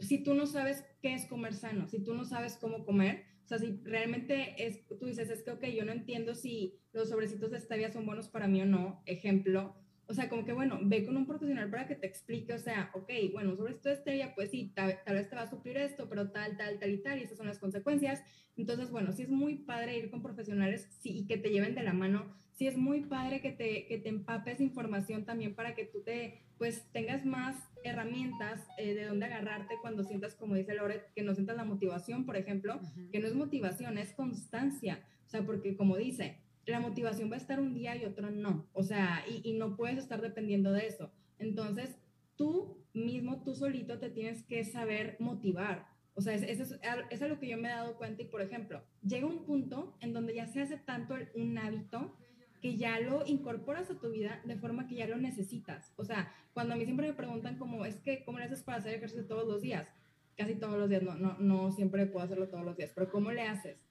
Si 0.00 0.22
tú 0.22 0.34
no 0.34 0.46
sabes 0.46 0.84
qué 1.00 1.14
es 1.14 1.26
comer 1.26 1.54
sano, 1.54 1.86
si 1.86 2.02
tú 2.02 2.14
no 2.14 2.24
sabes 2.24 2.56
cómo 2.56 2.84
comer, 2.84 3.24
o 3.44 3.48
sea, 3.48 3.58
si 3.58 3.80
realmente 3.84 4.66
es, 4.66 4.84
tú 4.88 5.06
dices, 5.06 5.30
es 5.30 5.44
que, 5.44 5.52
ok, 5.52 5.64
yo 5.66 5.84
no 5.84 5.92
entiendo 5.92 6.34
si 6.34 6.80
los 6.92 7.10
sobrecitos 7.10 7.52
de 7.52 7.60
stevia 7.60 7.92
son 7.92 8.04
buenos 8.04 8.28
para 8.28 8.48
mí 8.48 8.60
o 8.60 8.66
no, 8.66 9.02
ejemplo, 9.06 9.76
o 10.08 10.14
sea, 10.14 10.28
como 10.28 10.44
que 10.44 10.52
bueno, 10.52 10.78
ve 10.82 11.04
con 11.04 11.16
un 11.16 11.26
profesional 11.26 11.68
para 11.68 11.86
que 11.86 11.96
te 11.96 12.06
explique, 12.06 12.52
o 12.52 12.58
sea, 12.58 12.90
ok, 12.94 13.10
bueno, 13.32 13.56
sobre 13.56 13.72
esto 13.72 13.88
de 13.88 13.96
stevia, 13.96 14.34
pues 14.34 14.50
sí, 14.50 14.72
tal, 14.74 14.98
vez 15.04 15.28
te 15.28 15.36
va 15.36 15.42
a 15.42 15.50
suplir 15.50 15.76
esto, 15.76 16.08
pero 16.08 16.30
tal, 16.30 16.56
tal, 16.56 16.78
tal 16.78 16.90
y 16.90 16.98
tal, 16.98 17.18
y 17.18 17.22
estas 17.22 17.38
son 17.38 17.46
las 17.46 17.58
consecuencias. 17.58 18.22
Entonces, 18.56 18.90
bueno, 18.90 19.12
sí 19.12 19.22
es 19.22 19.28
muy 19.28 19.56
padre 19.56 19.98
ir 19.98 20.10
con 20.10 20.22
profesionales 20.22 20.88
sí, 21.00 21.10
y 21.18 21.26
que 21.26 21.36
te 21.36 21.50
lleven 21.50 21.74
de 21.74 21.82
la 21.82 21.92
mano. 21.92 22.34
Sí 22.52 22.66
es 22.66 22.76
muy 22.76 23.02
padre 23.02 23.40
que 23.40 23.52
te, 23.52 23.86
que 23.86 23.98
te 23.98 24.08
empapes 24.08 24.60
información 24.60 25.24
también 25.24 25.54
para 25.54 25.74
que 25.74 25.84
tú 25.84 26.02
te, 26.02 26.40
pues, 26.56 26.90
tengas 26.92 27.26
más 27.26 27.56
herramientas 27.84 28.66
eh, 28.78 28.94
de 28.94 29.04
dónde 29.04 29.26
agarrarte 29.26 29.76
cuando 29.82 30.04
sientas, 30.04 30.34
como 30.34 30.54
dice 30.54 30.74
Lore, 30.74 31.02
que 31.14 31.22
no 31.22 31.34
sientas 31.34 31.56
la 31.56 31.64
motivación, 31.64 32.24
por 32.24 32.36
ejemplo, 32.36 32.80
que 33.12 33.18
no 33.18 33.26
es 33.26 33.34
motivación, 33.34 33.98
es 33.98 34.12
constancia. 34.12 35.04
O 35.26 35.28
sea, 35.28 35.44
porque 35.44 35.76
como 35.76 35.96
dice, 35.96 36.38
la 36.66 36.80
motivación 36.80 37.30
va 37.30 37.34
a 37.34 37.38
estar 37.38 37.60
un 37.60 37.74
día 37.74 37.96
y 37.96 38.04
otro 38.04 38.30
no. 38.30 38.68
O 38.72 38.82
sea, 38.82 39.24
y, 39.28 39.52
no 39.54 39.76
puedes 39.76 39.98
estar 39.98 40.20
dependiendo 40.20 40.72
de 40.72 40.86
eso. 40.86 41.12
Entonces, 41.38 41.96
tú 42.36 42.84
mismo, 42.92 43.42
tú 43.42 43.54
solito 43.54 43.98
te 43.98 44.10
tienes 44.10 44.42
que 44.42 44.64
saber 44.64 45.16
motivar. 45.20 45.86
O 46.14 46.20
sea, 46.20 46.34
eso 46.34 46.62
es, 46.62 46.80
es, 47.10 47.20
lo 47.20 47.38
que 47.38 47.48
yo 47.48 47.58
me 47.58 47.68
he 47.68 47.72
dado 47.72 47.96
cuenta 47.96 48.22
y, 48.22 48.26
por 48.26 48.40
ejemplo, 48.40 48.82
llega 49.02 49.26
un 49.26 49.44
punto 49.44 49.96
en 50.00 50.12
donde 50.12 50.34
ya 50.34 50.46
se 50.46 50.62
hace 50.62 50.78
tanto 50.78 51.14
un 51.34 51.58
hábito 51.58 52.16
que 52.60 52.76
ya 52.76 52.98
lo 53.00 53.24
incorporas 53.26 53.90
a 53.90 54.00
tu 54.00 54.10
vida 54.10 54.40
de 54.44 54.56
forma 54.56 54.88
que 54.88 54.96
ya 54.96 55.06
lo 55.06 55.18
necesitas. 55.18 55.92
O 55.96 56.04
sea, 56.04 56.32
cuando 56.54 56.74
a 56.74 56.76
mí 56.76 56.84
siempre 56.84 57.08
me 57.08 57.14
preguntan 57.14 57.58
cómo 57.58 57.84
es 57.84 57.96
que, 57.96 58.24
¿cómo 58.24 58.38
le 58.38 58.46
haces 58.46 58.62
para 58.62 58.78
hacer 58.78 58.94
ejercicio 58.94 59.26
todos 59.26 59.46
los 59.46 59.60
días? 59.60 59.88
Casi 60.36 60.54
todos 60.54 60.78
los 60.78 60.88
días, 60.88 61.02
no, 61.02 61.14
no, 61.14 61.36
no 61.38 61.70
siempre 61.70 62.06
puedo 62.06 62.24
hacerlo 62.24 62.48
todos 62.48 62.64
los 62.64 62.76
días, 62.76 62.92
pero 62.94 63.10
¿cómo 63.10 63.30
le 63.30 63.42
haces? 63.42 63.85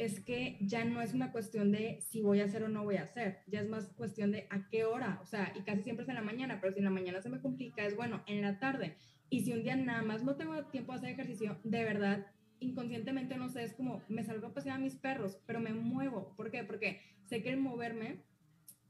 Es 0.00 0.18
que 0.20 0.56
ya 0.62 0.82
no 0.86 1.02
es 1.02 1.12
una 1.12 1.30
cuestión 1.30 1.72
de 1.72 2.00
si 2.00 2.22
voy 2.22 2.40
a 2.40 2.46
hacer 2.46 2.62
o 2.62 2.70
no 2.70 2.84
voy 2.84 2.96
a 2.96 3.02
hacer, 3.02 3.40
ya 3.46 3.60
es 3.60 3.68
más 3.68 3.86
cuestión 3.88 4.32
de 4.32 4.46
a 4.48 4.66
qué 4.70 4.84
hora, 4.84 5.20
o 5.22 5.26
sea, 5.26 5.52
y 5.54 5.60
casi 5.60 5.82
siempre 5.82 6.04
es 6.04 6.08
en 6.08 6.14
la 6.14 6.22
mañana, 6.22 6.58
pero 6.58 6.72
si 6.72 6.78
en 6.78 6.86
la 6.86 6.90
mañana 6.90 7.20
se 7.20 7.28
me 7.28 7.42
complica, 7.42 7.84
es 7.84 7.94
bueno, 7.94 8.22
en 8.26 8.40
la 8.40 8.58
tarde. 8.58 8.96
Y 9.28 9.42
si 9.42 9.52
un 9.52 9.62
día 9.62 9.76
nada 9.76 10.02
más 10.02 10.24
no 10.24 10.36
tengo 10.36 10.64
tiempo 10.68 10.92
de 10.92 10.98
hacer 10.98 11.10
ejercicio, 11.10 11.60
de 11.64 11.84
verdad, 11.84 12.26
inconscientemente, 12.60 13.36
no 13.36 13.50
sé, 13.50 13.62
es 13.62 13.74
como 13.74 14.02
me 14.08 14.24
salgo 14.24 14.46
a 14.46 14.54
pasear 14.54 14.76
a 14.76 14.80
mis 14.80 14.96
perros, 14.96 15.38
pero 15.46 15.60
me 15.60 15.74
muevo. 15.74 16.34
¿Por 16.34 16.50
qué? 16.50 16.64
Porque 16.64 17.02
sé 17.26 17.42
que 17.42 17.50
el 17.50 17.60
moverme 17.60 18.22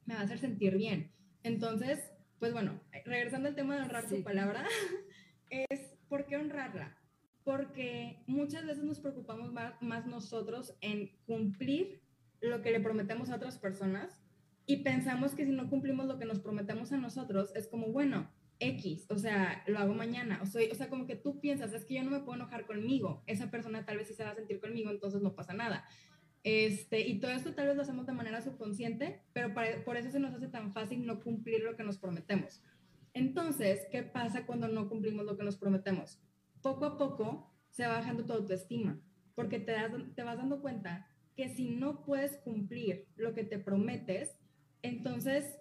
me 0.07 0.15
va 0.15 0.21
a 0.21 0.25
hacer 0.25 0.39
sentir 0.39 0.77
bien. 0.77 1.11
Entonces, 1.43 1.99
pues 2.39 2.53
bueno, 2.53 2.81
regresando 3.05 3.49
al 3.49 3.57
tema 3.57 3.75
de 3.75 3.83
honrar 3.83 4.09
su 4.09 4.23
palabra, 4.23 4.65
es 5.51 5.99
¿por 6.09 6.27
qué 6.27 6.37
honrarla? 6.37 7.00
Porque 7.45 8.23
muchas 8.27 8.67
veces 8.67 8.85
nos 8.85 9.01
preocupamos 9.01 9.53
más, 9.53 10.07
nosotros 10.07 10.77
en 10.81 11.11
cumplir 11.27 12.03
lo 12.41 12.63
que 12.63 12.71
le 12.71 12.81
prometemos 12.81 13.31
a 13.31 13.37
otras 13.37 13.59
personas 13.59 14.23
y 14.67 14.79
pensamos 14.79 15.35
que 15.35 15.45
si 15.45 15.53
no 15.53 15.69
cumplimos 15.69 16.07
lo 16.07 16.19
que 16.19 16.25
nos 16.25 16.41
prometemos 16.41 16.93
a 16.93 16.97
nosotros 16.97 17.53
es 17.55 17.67
como, 17.67 17.89
bueno, 17.89 18.31
X, 18.61 19.07
o 19.09 19.17
sea, 19.17 19.65
lo 19.67 19.79
hago 19.79 19.95
mañana, 19.95 20.39
o, 20.43 20.47
soy, 20.47 20.71
o 20.71 20.75
sea, 20.75 20.89
como 20.89 21.07
que 21.07 21.17
tú 21.17 21.41
piensas, 21.41 21.73
es 21.73 21.85
que 21.85 21.95
yo 21.95 22.03
no 22.03 22.11
me 22.11 22.21
puedo 22.21 22.37
enojar 22.37 22.67
conmigo, 22.67 23.23
esa 23.27 23.51
persona 23.51 23.87
tal 23.87 23.97
vez 23.97 24.09
sí 24.09 24.15
se 24.15 24.25
va 24.25 24.31
a 24.31 24.35
sentir 24.35 24.61
conmigo, 24.61 24.91
entonces 24.91 25.23
no 25.23 25.35
pasa 25.35 25.55
nada. 25.55 25.85
Este, 26.43 27.01
y 27.01 27.21
todo 27.21 27.33
esto 27.33 27.55
tal 27.55 27.67
vez 27.67 27.77
lo 27.77 27.83
hacemos 27.83 28.07
de 28.07 28.13
manera 28.13 28.41
subconsciente, 28.41 29.23
pero 29.33 29.53
por 29.85 29.97
eso 29.97 30.11
se 30.11 30.21
nos 30.21 30.35
hace 30.35 30.49
tan 30.49 30.73
fácil 30.73 31.05
no 31.05 31.21
cumplir 31.21 31.63
lo 31.63 31.77
que 31.77 31.85
nos 31.85 31.99
prometemos. 31.99 32.63
Entonces, 33.13 33.87
¿qué 33.91 34.03
pasa 34.03 34.47
cuando 34.47 34.69
no 34.69 34.89
cumplimos 34.89 35.27
lo 35.27 35.37
que 35.37 35.45
nos 35.45 35.57
prometemos? 35.57 36.21
Poco 36.63 36.85
a 36.85 36.99
poco 36.99 37.51
se 37.71 37.87
va 37.87 37.95
bajando 37.95 38.25
tu 38.25 38.33
autoestima, 38.33 39.01
porque 39.35 39.59
te, 39.59 39.73
das, 39.73 39.93
te 40.15 40.23
vas 40.23 40.37
dando 40.37 40.61
cuenta 40.61 41.07
que 41.37 41.49
si 41.49 41.71
no 41.71 42.05
puedes 42.05 42.37
cumplir 42.39 43.07
lo 43.17 43.35
que 43.35 43.45
te 43.45 43.59
prometes, 43.59 44.39
entonces, 44.83 45.59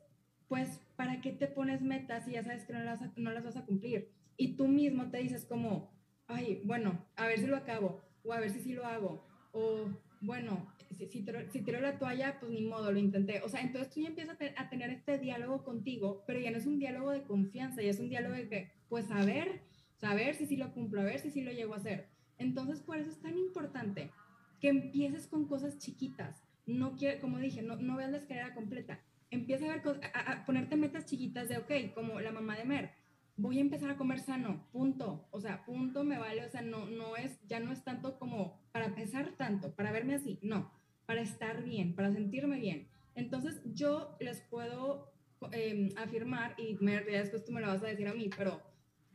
pues, 0.48 0.82
¿para 0.96 1.22
qué 1.22 1.32
te 1.32 1.48
pones 1.48 1.82
metas 1.82 2.26
si 2.26 2.32
ya 2.32 2.44
sabes 2.44 2.66
que 2.66 2.74
no 2.74 2.84
las, 2.84 3.00
no 3.18 3.32
las 3.32 3.44
vas 3.44 3.58
a 3.58 3.66
cumplir? 3.66 4.12
Y 4.38 4.56
tú 4.56 4.68
mismo 4.68 5.10
te 5.10 5.20
dices 5.20 5.46
como, 5.46 5.94
ay, 6.28 6.62
bueno, 6.66 7.06
a 7.16 7.28
ver 7.28 7.40
si 7.40 7.48
lo 7.48 7.56
acabo, 7.56 8.02
o 8.24 8.34
a 8.34 8.40
ver 8.40 8.50
si 8.50 8.60
sí 8.60 8.74
lo 8.74 8.86
hago, 8.86 9.26
o 9.52 9.88
bueno, 10.22 10.74
si, 10.92 11.08
si, 11.08 11.24
tiro, 11.24 11.80
la 11.80 11.98
toalla, 11.98 12.40
pues 12.40 12.52
ni 12.52 12.62
modo, 12.64 12.92
lo 12.92 13.00
intenté. 13.00 13.42
O 13.42 13.50
sea, 13.50 13.62
entonces 13.62 13.94
tú 13.94 14.02
ya 14.02 14.10
empiezas 14.10 14.38
a, 14.42 14.62
a, 14.62 14.70
tener 14.70 14.90
este 14.90 15.18
diálogo 15.18 15.64
contigo, 15.64 16.24
pero 16.26 16.40
ya 16.40 16.52
no 16.52 16.58
es 16.58 16.66
un 16.66 16.80
diálogo 16.80 17.12
de 17.12 17.24
confianza, 17.24 17.82
ya 17.82 17.90
es 17.90 18.00
un 18.00 18.10
diálogo 18.10 18.36
de 18.36 18.50
que, 18.50 18.72
pues 18.90 19.10
a 19.12 19.24
ver, 19.24 19.62
saber 20.00 20.36
si 20.36 20.46
sí 20.46 20.58
lo 20.58 20.74
cumplo, 20.74 21.02
a 21.02 21.06
ver 21.06 21.20
si 21.20 21.30
sí 21.30 21.42
lo 21.42 21.52
llego 21.52 21.74
a 21.74 21.78
hacer. 21.78 22.08
Entonces, 22.38 22.80
por 22.80 22.98
eso 22.98 23.10
es 23.10 23.20
tan 23.20 23.38
importante 23.38 24.12
que 24.60 24.70
empieces 24.70 25.28
con 25.28 25.46
cosas 25.46 25.78
chiquitas. 25.78 26.44
No 26.66 26.96
quiero, 26.96 27.22
como 27.22 27.38
dije, 27.38 27.62
no, 27.62 27.76
no 27.76 27.98
veas 27.98 28.12
la 28.12 28.18
escalera 28.18 28.54
completa. 28.54 29.00
Empieza 29.32 29.66
a, 29.66 29.76
ver, 29.76 29.82
a, 30.14 30.46
ponerte 30.46 30.76
metas 30.76 31.06
chiquitas 31.06 31.50
de, 31.50 31.58
ok, 31.58 31.94
como 31.94 32.20
la 32.20 32.32
mamá 32.32 32.58
de 32.58 32.66
Mer. 32.66 32.92
voy 33.38 33.58
a 33.58 33.62
empezar 33.62 33.90
a 33.90 33.98
comer 33.98 34.20
sano, 34.20 34.68
punto. 34.72 35.28
O 35.32 35.40
sea, 35.40 35.66
punto 35.66 36.04
me 36.04 36.18
vale, 36.18 36.46
o 36.46 36.50
sea, 36.50 36.62
no, 36.62 36.86
no 36.86 37.16
es, 37.16 37.40
ya 37.48 37.60
no 37.60 37.72
es 37.72 37.84
tanto 37.84 38.18
como 38.18 38.60
para 38.72 38.96
pesar 38.96 39.34
tanto, 39.38 39.74
para 39.76 39.92
verme 39.92 40.16
así, 40.16 40.40
no, 40.42 40.72
para 41.06 41.22
estar 41.22 41.64
bien, 41.64 41.96
para 41.96 42.12
sentirme 42.12 42.60
bien. 42.60 42.88
Entonces 43.16 43.62
yo 43.66 44.16
les 44.20 44.42
puedo 44.42 45.12
em, 45.52 45.90
afirmar, 45.98 46.56
y 46.58 46.78
me, 46.82 47.02
después 47.02 47.46
tú 47.46 47.52
me 47.52 47.62
lo 47.62 47.68
vas 47.68 47.84
a 47.84 47.88
decir 47.88 48.08
a 48.08 48.14
mí, 48.14 48.30
pero 48.36 48.62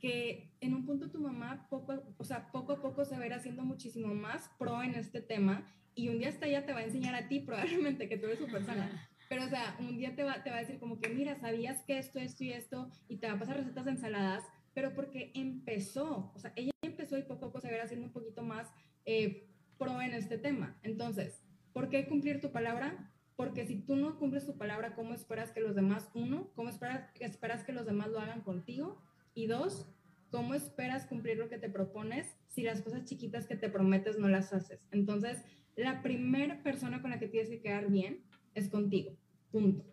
que 0.04 0.50
en 0.60 0.74
un 0.74 0.84
punto 0.84 1.10
tu 1.10 1.18
mamá 1.18 1.66
poco, 1.70 1.94
o 2.18 2.24
sea, 2.24 2.52
poco 2.52 2.74
a 2.74 2.82
poco 2.82 3.06
se 3.06 3.16
va 3.16 3.22
a 3.22 3.26
ir 3.26 3.32
haciendo 3.32 3.62
muchísimo 3.62 4.14
más 4.14 4.50
pro 4.58 4.82
en 4.82 4.94
este 4.96 5.22
tema 5.22 5.66
y 5.94 6.10
un 6.10 6.18
día 6.18 6.28
hasta 6.28 6.44
ella 6.44 6.66
te 6.66 6.74
va 6.74 6.80
a 6.80 6.84
enseñar 6.84 7.14
a 7.14 7.26
ti 7.26 7.40
probablemente 7.40 8.06
que 8.06 8.18
tú 8.18 8.26
eres 8.26 8.38
su 8.38 8.46
persona. 8.46 9.08
Pero, 9.30 9.44
o 9.44 9.48
sea, 9.48 9.74
un 9.80 9.96
día 9.96 10.14
te 10.14 10.22
va, 10.22 10.42
te 10.42 10.50
va 10.50 10.56
a 10.56 10.60
decir 10.60 10.78
como 10.78 11.00
que, 11.00 11.08
mira, 11.08 11.36
¿sabías 11.36 11.80
que 11.84 11.96
esto, 11.96 12.18
esto 12.18 12.44
y 12.44 12.52
esto? 12.52 12.90
Y 13.08 13.16
te 13.16 13.28
va 13.28 13.32
a 13.32 13.38
pasar 13.38 13.56
recetas 13.56 13.86
de 13.86 13.92
ensaladas, 13.92 14.44
pero 14.74 14.94
porque 14.94 15.32
empezó, 15.34 16.32
o 16.34 16.38
sea, 16.38 16.52
ella 16.54 16.72
empezó 16.82 17.16
y 17.16 17.22
poco 17.22 17.46
a 17.46 17.48
poco 17.48 17.60
se 17.62 17.68
va 17.68 17.72
a 17.72 17.76
ir 17.78 17.82
haciendo 17.84 18.04
un 18.04 18.12
poquito 18.12 18.42
más 18.42 18.70
eh, 19.06 19.48
pro 19.78 20.02
en 20.02 20.12
este 20.12 20.36
tema. 20.36 20.78
Entonces, 20.82 21.42
¿por 21.72 21.88
qué 21.88 22.06
cumplir 22.06 22.42
tu 22.42 22.52
palabra? 22.52 23.10
Porque 23.36 23.64
si 23.64 23.80
tú 23.80 23.96
no 23.96 24.18
cumples 24.18 24.44
tu 24.44 24.58
palabra, 24.58 24.94
¿cómo 24.94 25.14
esperas 25.14 25.50
que 25.50 25.60
los 25.60 25.74
demás, 25.74 26.10
uno, 26.12 26.50
cómo 26.54 26.68
esperas, 26.68 27.08
esperas 27.20 27.64
que 27.64 27.72
los 27.72 27.86
demás 27.86 28.10
lo 28.10 28.20
hagan 28.20 28.42
contigo? 28.42 29.02
Y 29.34 29.46
dos, 29.46 29.86
¿cómo 30.30 30.54
esperas 30.54 31.06
cumplir 31.06 31.36
lo 31.38 31.48
que 31.48 31.58
te 31.58 31.68
propones 31.68 32.36
si 32.48 32.62
las 32.62 32.82
cosas 32.82 33.04
chiquitas 33.04 33.46
que 33.46 33.56
te 33.56 33.68
prometes 33.68 34.18
no 34.18 34.28
las 34.28 34.52
haces? 34.52 34.80
Entonces, 34.92 35.42
la 35.76 36.02
primera 36.02 36.62
persona 36.62 37.02
con 37.02 37.10
la 37.10 37.18
que 37.18 37.28
tienes 37.28 37.50
que 37.50 37.60
quedar 37.60 37.90
bien 37.90 38.22
es 38.54 38.68
contigo. 38.68 39.16
Punto. 39.50 39.84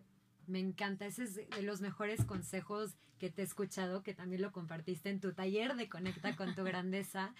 Me 0.46 0.60
encanta, 0.60 1.06
ese 1.06 1.24
es 1.24 1.34
de 1.34 1.62
los 1.62 1.80
mejores 1.80 2.24
consejos 2.24 2.96
que 3.18 3.30
te 3.30 3.42
he 3.42 3.44
escuchado, 3.44 4.02
que 4.02 4.14
también 4.14 4.42
lo 4.42 4.52
compartiste 4.52 5.08
en 5.08 5.20
tu 5.20 5.32
taller 5.32 5.76
de 5.76 5.88
Conecta 5.88 6.36
con 6.36 6.54
tu 6.54 6.64
Grandeza. 6.64 7.34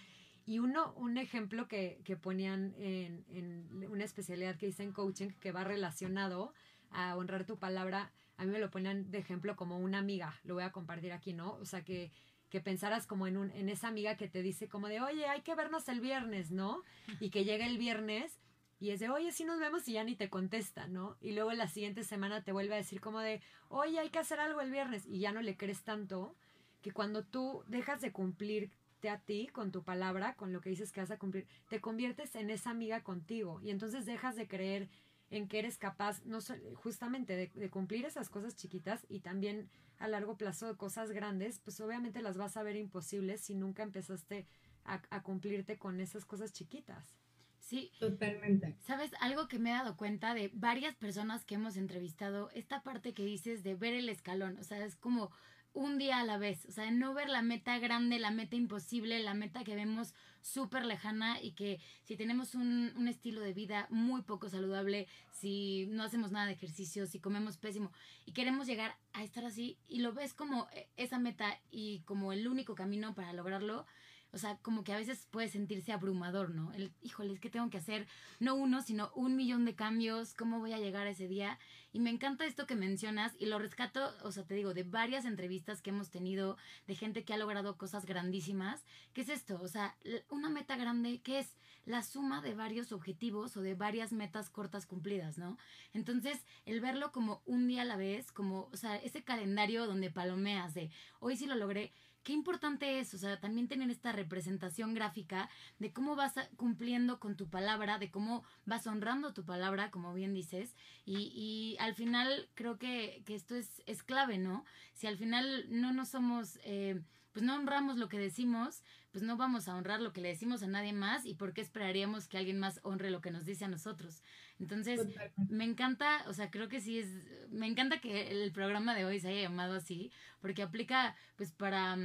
Y 0.44 0.58
uno, 0.58 0.92
un 0.94 1.18
ejemplo 1.18 1.68
que, 1.68 2.00
que 2.04 2.16
ponían 2.16 2.74
en, 2.78 3.24
en, 3.30 3.90
una 3.90 4.04
especialidad 4.04 4.56
que 4.56 4.68
hice 4.68 4.82
en 4.82 4.92
coaching 4.92 5.30
que 5.40 5.52
va 5.52 5.64
relacionado 5.64 6.52
a 6.90 7.16
honrar 7.16 7.46
tu 7.46 7.58
palabra, 7.58 8.12
a 8.42 8.44
mí 8.44 8.50
me 8.50 8.58
lo 8.58 8.70
ponían 8.70 9.08
de 9.10 9.18
ejemplo 9.18 9.54
como 9.54 9.78
una 9.78 9.98
amiga, 9.98 10.40
lo 10.42 10.54
voy 10.54 10.64
a 10.64 10.72
compartir 10.72 11.12
aquí, 11.12 11.32
¿no? 11.32 11.54
O 11.54 11.64
sea, 11.64 11.84
que, 11.84 12.10
que 12.50 12.60
pensaras 12.60 13.06
como 13.06 13.28
en, 13.28 13.36
un, 13.36 13.52
en 13.52 13.68
esa 13.68 13.86
amiga 13.86 14.16
que 14.16 14.28
te 14.28 14.42
dice 14.42 14.68
como 14.68 14.88
de, 14.88 15.00
oye, 15.00 15.26
hay 15.26 15.42
que 15.42 15.54
vernos 15.54 15.88
el 15.88 16.00
viernes, 16.00 16.50
¿no? 16.50 16.82
Y 17.20 17.30
que 17.30 17.44
llega 17.44 17.66
el 17.66 17.78
viernes 17.78 18.40
y 18.80 18.90
es 18.90 18.98
de, 18.98 19.10
oye, 19.10 19.30
sí 19.30 19.44
nos 19.44 19.60
vemos 19.60 19.86
y 19.86 19.92
ya 19.92 20.02
ni 20.02 20.16
te 20.16 20.28
contesta, 20.28 20.88
¿no? 20.88 21.16
Y 21.20 21.32
luego 21.32 21.52
la 21.52 21.68
siguiente 21.68 22.02
semana 22.02 22.42
te 22.42 22.50
vuelve 22.50 22.74
a 22.74 22.78
decir 22.78 23.00
como 23.00 23.20
de, 23.20 23.40
oye, 23.68 24.00
hay 24.00 24.10
que 24.10 24.18
hacer 24.18 24.40
algo 24.40 24.60
el 24.60 24.72
viernes 24.72 25.06
y 25.06 25.20
ya 25.20 25.30
no 25.30 25.40
le 25.40 25.56
crees 25.56 25.84
tanto 25.84 26.34
que 26.80 26.90
cuando 26.90 27.22
tú 27.22 27.62
dejas 27.68 28.00
de 28.00 28.10
cumplirte 28.10 29.08
a 29.08 29.20
ti 29.20 29.46
con 29.52 29.70
tu 29.70 29.84
palabra, 29.84 30.34
con 30.34 30.52
lo 30.52 30.60
que 30.60 30.70
dices 30.70 30.90
que 30.90 31.00
vas 31.00 31.12
a 31.12 31.18
cumplir, 31.18 31.46
te 31.68 31.80
conviertes 31.80 32.34
en 32.34 32.50
esa 32.50 32.70
amiga 32.70 33.04
contigo 33.04 33.60
y 33.62 33.70
entonces 33.70 34.04
dejas 34.04 34.34
de 34.34 34.48
creer 34.48 34.88
en 35.32 35.48
que 35.48 35.58
eres 35.58 35.78
capaz 35.78 36.22
no 36.26 36.38
justamente 36.74 37.34
de, 37.34 37.50
de, 37.54 37.70
cumplir 37.70 38.04
esas 38.04 38.28
cosas 38.28 38.54
chiquitas 38.54 39.06
y 39.08 39.20
también 39.20 39.70
a 39.98 40.06
largo 40.06 40.36
plazo 40.36 40.66
de 40.66 40.76
cosas 40.76 41.10
grandes, 41.10 41.58
pues 41.58 41.80
obviamente 41.80 42.20
las 42.20 42.36
vas 42.36 42.58
a 42.58 42.62
ver 42.62 42.76
imposibles 42.76 43.40
si 43.40 43.54
nunca 43.54 43.82
empezaste 43.82 44.46
a, 44.84 45.00
a 45.08 45.22
cumplirte 45.22 45.78
con 45.78 46.00
esas 46.00 46.26
cosas 46.26 46.52
chiquitas. 46.52 47.16
Sí. 47.58 47.92
Totalmente. 47.98 48.76
¿Sabes? 48.80 49.10
Algo 49.20 49.48
que 49.48 49.58
me 49.58 49.70
he 49.70 49.72
dado 49.72 49.96
cuenta 49.96 50.34
de 50.34 50.50
varias 50.52 50.96
personas 50.96 51.46
que 51.46 51.54
hemos 51.54 51.78
entrevistado, 51.78 52.50
esta 52.50 52.82
parte 52.82 53.14
que 53.14 53.24
dices 53.24 53.62
de 53.62 53.74
ver 53.74 53.94
el 53.94 54.10
escalón, 54.10 54.58
o 54.58 54.64
sea, 54.64 54.84
es 54.84 54.96
como 54.96 55.30
un 55.74 55.98
día 55.98 56.20
a 56.20 56.24
la 56.24 56.38
vez, 56.38 56.66
o 56.66 56.72
sea, 56.72 56.90
no 56.90 57.14
ver 57.14 57.28
la 57.28 57.42
meta 57.42 57.78
grande, 57.78 58.18
la 58.18 58.30
meta 58.30 58.56
imposible, 58.56 59.18
la 59.20 59.34
meta 59.34 59.64
que 59.64 59.74
vemos 59.74 60.14
súper 60.42 60.84
lejana 60.84 61.40
y 61.40 61.52
que 61.52 61.80
si 62.04 62.16
tenemos 62.16 62.54
un, 62.54 62.92
un, 62.96 63.08
estilo 63.08 63.40
de 63.40 63.52
vida 63.52 63.86
muy 63.90 64.22
poco 64.22 64.48
saludable, 64.48 65.06
si 65.30 65.86
no 65.86 66.02
hacemos 66.02 66.32
nada 66.32 66.46
de 66.46 66.52
ejercicio, 66.52 67.06
si 67.06 67.20
comemos 67.20 67.56
pésimo 67.56 67.92
y 68.26 68.32
queremos 68.32 68.66
llegar 68.66 68.96
a 69.12 69.22
estar 69.22 69.44
así 69.44 69.78
y 69.88 70.00
lo 70.00 70.12
ves 70.12 70.34
como 70.34 70.68
eh, 70.72 70.88
esa 70.96 71.18
meta 71.18 71.58
y 71.70 72.00
como 72.00 72.32
el 72.32 72.46
único 72.48 72.74
camino 72.74 73.14
para 73.14 73.32
lograrlo, 73.32 73.86
o 74.32 74.38
sea, 74.38 74.56
como 74.58 74.82
que 74.82 74.92
a 74.92 74.96
veces 74.96 75.26
puede 75.30 75.48
sentirse 75.48 75.92
abrumador, 75.92 76.50
¿no? 76.50 76.72
El, 76.72 76.92
híjole, 77.02 77.34
es 77.34 77.40
que 77.40 77.50
tengo 77.50 77.68
que 77.68 77.76
hacer 77.76 78.06
no 78.40 78.54
uno, 78.54 78.80
sino 78.80 79.12
un 79.14 79.36
millón 79.36 79.66
de 79.66 79.74
cambios, 79.74 80.32
¿cómo 80.34 80.58
voy 80.58 80.72
a 80.72 80.78
llegar 80.78 81.06
a 81.06 81.10
ese 81.10 81.28
día? 81.28 81.58
Y 81.92 82.00
me 82.00 82.08
encanta 82.08 82.46
esto 82.46 82.66
que 82.66 82.74
mencionas 82.74 83.34
y 83.38 83.46
lo 83.46 83.58
rescato, 83.58 84.10
o 84.22 84.32
sea, 84.32 84.44
te 84.44 84.54
digo, 84.54 84.72
de 84.72 84.84
varias 84.84 85.26
entrevistas 85.26 85.82
que 85.82 85.90
hemos 85.90 86.10
tenido 86.10 86.56
de 86.86 86.94
gente 86.94 87.24
que 87.24 87.34
ha 87.34 87.36
logrado 87.36 87.76
cosas 87.76 88.06
grandísimas. 88.06 88.84
¿Qué 89.12 89.20
es 89.20 89.28
esto? 89.28 89.60
O 89.60 89.68
sea, 89.68 89.96
una 90.30 90.48
meta 90.48 90.76
grande, 90.76 91.20
¿qué 91.22 91.40
es? 91.40 91.58
La 91.84 92.02
suma 92.02 92.40
de 92.40 92.54
varios 92.54 92.92
objetivos 92.92 93.56
o 93.56 93.60
de 93.60 93.74
varias 93.74 94.12
metas 94.12 94.48
cortas 94.48 94.86
cumplidas, 94.86 95.36
¿no? 95.36 95.58
Entonces, 95.92 96.46
el 96.64 96.80
verlo 96.80 97.12
como 97.12 97.42
un 97.44 97.66
día 97.68 97.82
a 97.82 97.84
la 97.84 97.96
vez, 97.96 98.32
como, 98.32 98.70
o 98.72 98.76
sea, 98.76 98.96
ese 98.96 99.24
calendario 99.24 99.86
donde 99.86 100.10
palomeas 100.10 100.72
de, 100.72 100.90
hoy 101.20 101.36
sí 101.36 101.46
lo 101.46 101.56
logré, 101.56 101.92
qué 102.22 102.32
importante 102.32 103.00
es, 103.00 103.14
o 103.14 103.18
sea, 103.18 103.40
también 103.40 103.68
tener 103.68 103.90
esta 103.90 104.12
representación 104.12 104.94
gráfica 104.94 105.48
de 105.78 105.92
cómo 105.92 106.16
vas 106.16 106.34
cumpliendo 106.56 107.18
con 107.20 107.36
tu 107.36 107.48
palabra, 107.48 107.98
de 107.98 108.10
cómo 108.10 108.44
vas 108.64 108.86
honrando 108.86 109.34
tu 109.34 109.44
palabra, 109.44 109.90
como 109.90 110.14
bien 110.14 110.34
dices, 110.34 110.76
y, 111.04 111.32
y 111.34 111.76
al 111.78 111.94
final 111.94 112.48
creo 112.54 112.78
que, 112.78 113.22
que 113.26 113.34
esto 113.34 113.54
es, 113.54 113.82
es 113.86 114.02
clave, 114.02 114.38
¿no? 114.38 114.64
Si 114.92 115.06
al 115.06 115.16
final 115.16 115.66
no 115.68 115.92
nos 115.92 116.10
somos... 116.10 116.58
Eh, 116.64 117.02
pues 117.32 117.44
no 117.44 117.56
honramos 117.56 117.96
lo 117.96 118.08
que 118.08 118.18
decimos, 118.18 118.82
pues 119.10 119.24
no 119.24 119.36
vamos 119.36 119.66
a 119.66 119.74
honrar 119.74 120.00
lo 120.00 120.12
que 120.12 120.20
le 120.20 120.28
decimos 120.28 120.62
a 120.62 120.66
nadie 120.66 120.92
más 120.92 121.24
y 121.24 121.34
por 121.34 121.54
qué 121.54 121.62
esperaríamos 121.62 122.28
que 122.28 122.38
alguien 122.38 122.58
más 122.58 122.80
honre 122.82 123.10
lo 123.10 123.20
que 123.20 123.30
nos 123.30 123.46
dice 123.46 123.64
a 123.64 123.68
nosotros. 123.68 124.22
Entonces, 124.62 125.00
me 125.48 125.64
encanta, 125.64 126.24
o 126.28 126.32
sea, 126.32 126.52
creo 126.52 126.68
que 126.68 126.80
sí 126.80 127.00
es, 127.00 127.08
me 127.50 127.66
encanta 127.66 128.00
que 128.00 128.30
el 128.30 128.52
programa 128.52 128.94
de 128.94 129.04
hoy 129.04 129.18
se 129.18 129.28
haya 129.28 129.42
llamado 129.42 129.74
así, 129.74 130.12
porque 130.40 130.62
aplica 130.62 131.16
pues 131.36 131.50
para, 131.50 131.96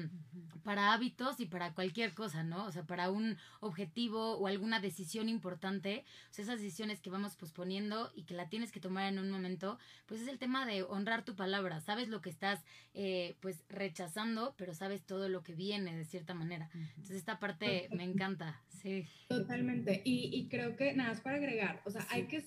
para 0.63 0.93
hábitos 0.93 1.39
y 1.39 1.45
para 1.45 1.75
cualquier 1.75 2.15
cosa, 2.15 2.43
¿no? 2.43 2.65
O 2.65 2.71
sea, 2.71 2.83
para 2.83 3.11
un 3.11 3.37
objetivo 3.59 4.37
o 4.37 4.47
alguna 4.47 4.79
decisión 4.79 5.29
importante, 5.29 6.03
o 6.31 6.33
sea, 6.33 6.43
esas 6.43 6.59
decisiones 6.59 6.99
que 6.99 7.11
vamos 7.11 7.35
posponiendo 7.35 8.11
y 8.15 8.23
que 8.23 8.33
la 8.33 8.49
tienes 8.49 8.71
que 8.71 8.79
tomar 8.79 9.07
en 9.11 9.19
un 9.19 9.29
momento, 9.29 9.77
pues 10.07 10.21
es 10.21 10.27
el 10.27 10.39
tema 10.39 10.65
de 10.65 10.81
honrar 10.81 11.23
tu 11.23 11.35
palabra, 11.35 11.79
sabes 11.79 12.09
lo 12.09 12.21
que 12.21 12.31
estás 12.31 12.63
eh, 12.95 13.37
pues 13.39 13.63
rechazando, 13.69 14.55
pero 14.57 14.73
sabes 14.73 15.05
todo 15.05 15.29
lo 15.29 15.43
que 15.43 15.53
viene 15.53 15.95
de 15.95 16.05
cierta 16.05 16.33
manera. 16.33 16.71
Entonces, 16.73 17.17
esta 17.17 17.39
parte 17.39 17.87
me 17.91 18.03
encanta, 18.03 18.63
sí. 18.81 19.05
Totalmente. 19.29 20.01
Y, 20.05 20.31
y 20.33 20.47
creo 20.47 20.75
que 20.75 20.93
nada, 20.93 21.11
es 21.11 21.21
para 21.21 21.37
agregar, 21.37 21.81
o 21.85 21.91
sea, 21.91 22.05
hay 22.09 22.25
que 22.25 22.41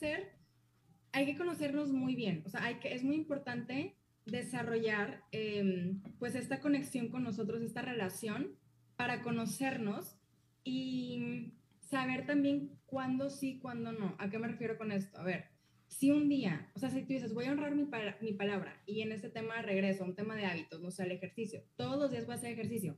hay 1.12 1.26
que 1.26 1.36
conocernos 1.36 1.90
muy 1.90 2.14
bien, 2.14 2.42
o 2.46 2.48
sea, 2.48 2.64
hay 2.64 2.76
que, 2.76 2.94
es 2.94 3.02
muy 3.02 3.16
importante 3.16 3.96
desarrollar 4.26 5.24
em, 5.32 6.02
pues 6.18 6.34
esta 6.34 6.60
conexión 6.60 7.08
con 7.08 7.24
nosotros, 7.24 7.62
esta 7.62 7.82
relación 7.82 8.56
para 8.96 9.22
conocernos 9.22 10.16
y 10.62 11.54
saber 11.80 12.26
también 12.26 12.78
cuándo 12.86 13.30
sí, 13.30 13.58
cuándo 13.58 13.92
no. 13.92 14.14
¿A 14.18 14.30
qué 14.30 14.38
me 14.38 14.48
refiero 14.48 14.78
con 14.78 14.92
esto? 14.92 15.18
A 15.18 15.24
ver, 15.24 15.46
si 15.88 16.10
un 16.10 16.28
día, 16.28 16.70
o 16.74 16.78
sea, 16.78 16.90
si 16.90 17.02
tú 17.02 17.08
dices, 17.08 17.34
voy 17.34 17.46
a 17.46 17.52
honrar 17.52 17.74
mi, 17.74 18.32
palabra 18.34 18.80
y 18.86 19.00
en 19.02 19.10
este 19.10 19.28
tema 19.28 19.60
regreso, 19.62 20.04
un 20.04 20.14
tema 20.14 20.36
de 20.36 20.46
hábitos, 20.46 20.80
no 20.80 20.90
sé, 20.90 21.04
el 21.04 21.12
ejercicio, 21.12 21.64
todos 21.76 21.98
los 21.98 22.10
días 22.10 22.26
voy 22.26 22.34
a 22.34 22.36
hacer 22.36 22.52
ejercicio 22.52 22.96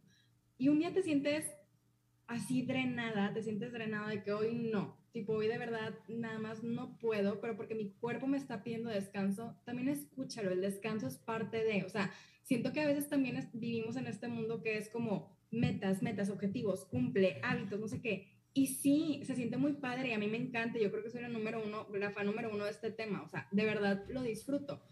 y 0.59 0.69
un 0.69 0.79
día 0.79 0.93
te 0.93 1.03
sientes 1.03 1.47
así 2.27 2.63
drenada, 2.63 3.33
te 3.33 3.43
sientes 3.43 3.73
drenado 3.73 4.09
de 4.09 4.23
que 4.23 4.33
hoy 4.33 4.55
no, 4.55 5.02
tipo 5.13 5.35
hoy 5.35 5.49
de 5.49 5.59
verdad 5.59 5.95
nada 6.09 6.39
más 6.39 6.63
no 6.63 6.99
puedo, 6.99 7.41
pero 7.41 7.57
porque 7.57 7.75
mi 7.75 7.91
cuerpo 7.93 8.27
me 8.27 8.39
está 8.39 8.63
pidiendo 8.63 8.91
descanso, 8.91 9.57
también 9.65 9.89
escúchalo, 9.89 10.51
el 10.51 10.61
descanso 10.61 11.07
es 11.07 11.19
parte 11.19 11.63
de, 11.63 11.85
o 11.85 11.89
sea, 11.89 12.13
siento 12.43 12.73
que 12.73 12.81
a 12.81 12.87
veces 12.87 13.09
también 13.09 13.49
vivimos 13.53 13.97
en 13.97 14.07
este 14.07 14.29
mundo 14.29 14.63
que 14.63 14.79
es 14.79 14.89
como 14.89 15.39
metas, 15.51 16.03
metas, 16.03 16.31
objetivos, 16.31 16.87
cumple, 16.87 17.41
hábitos, 17.43 17.79
no 17.79 17.89
sé 17.89 18.01
qué. 18.01 18.29
Y 18.55 18.67
sí, 18.67 19.23
se 19.25 19.35
siente 19.35 19.57
muy 19.57 19.75
padre 19.75 20.09
y 20.11 20.13
a 20.13 20.19
mí 20.19 20.27
me 20.29 20.37
encanta, 20.37 20.79
yo 20.79 20.91
creo 20.91 21.03
que 21.03 21.11
soy 21.11 21.23
la 21.23 21.29
número 21.29 21.63
uno, 21.65 21.87
la 21.95 22.11
fan 22.11 22.27
número 22.27 22.51
uno 22.53 22.65
de 22.65 22.71
este 22.71 22.91
tema, 22.91 23.23
o 23.23 23.29
sea, 23.29 23.49
de 23.51 23.65
verdad 23.65 24.05
lo 24.09 24.23
disfruto. 24.23 24.83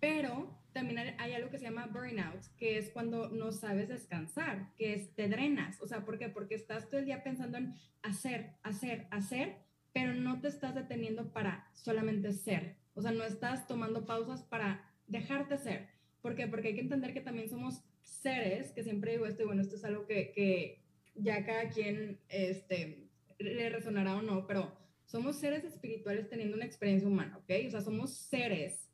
Pero 0.00 0.61
también 0.72 1.14
hay 1.18 1.32
algo 1.34 1.50
que 1.50 1.58
se 1.58 1.64
llama 1.64 1.86
burnout, 1.86 2.42
que 2.56 2.78
es 2.78 2.90
cuando 2.90 3.28
no 3.28 3.52
sabes 3.52 3.88
descansar, 3.88 4.72
que 4.76 4.94
es 4.94 5.14
te 5.14 5.28
drenas. 5.28 5.80
O 5.80 5.86
sea, 5.86 6.04
¿por 6.04 6.18
qué? 6.18 6.28
Porque 6.28 6.54
estás 6.54 6.88
todo 6.88 7.00
el 7.00 7.06
día 7.06 7.22
pensando 7.22 7.58
en 7.58 7.74
hacer, 8.02 8.54
hacer, 8.62 9.06
hacer, 9.10 9.56
pero 9.92 10.14
no 10.14 10.40
te 10.40 10.48
estás 10.48 10.74
deteniendo 10.74 11.32
para 11.32 11.68
solamente 11.74 12.32
ser. 12.32 12.76
O 12.94 13.02
sea, 13.02 13.12
no 13.12 13.24
estás 13.24 13.66
tomando 13.66 14.06
pausas 14.06 14.42
para 14.42 14.88
dejarte 15.06 15.58
ser. 15.58 15.88
¿Por 16.20 16.34
qué? 16.34 16.46
Porque 16.46 16.68
hay 16.68 16.74
que 16.74 16.80
entender 16.80 17.12
que 17.12 17.20
también 17.20 17.48
somos 17.48 17.82
seres, 18.02 18.72
que 18.72 18.82
siempre 18.82 19.12
digo 19.12 19.26
esto, 19.26 19.42
y 19.42 19.46
bueno, 19.46 19.62
esto 19.62 19.76
es 19.76 19.84
algo 19.84 20.06
que, 20.06 20.32
que 20.32 20.82
ya 21.14 21.44
cada 21.44 21.68
quien 21.68 22.20
este, 22.28 23.08
le 23.38 23.70
resonará 23.70 24.16
o 24.16 24.22
no, 24.22 24.46
pero 24.46 24.76
somos 25.04 25.36
seres 25.36 25.64
espirituales 25.64 26.28
teniendo 26.28 26.56
una 26.56 26.64
experiencia 26.64 27.08
humana, 27.08 27.36
¿ok? 27.38 27.50
O 27.66 27.70
sea, 27.70 27.80
somos 27.80 28.14
seres 28.14 28.91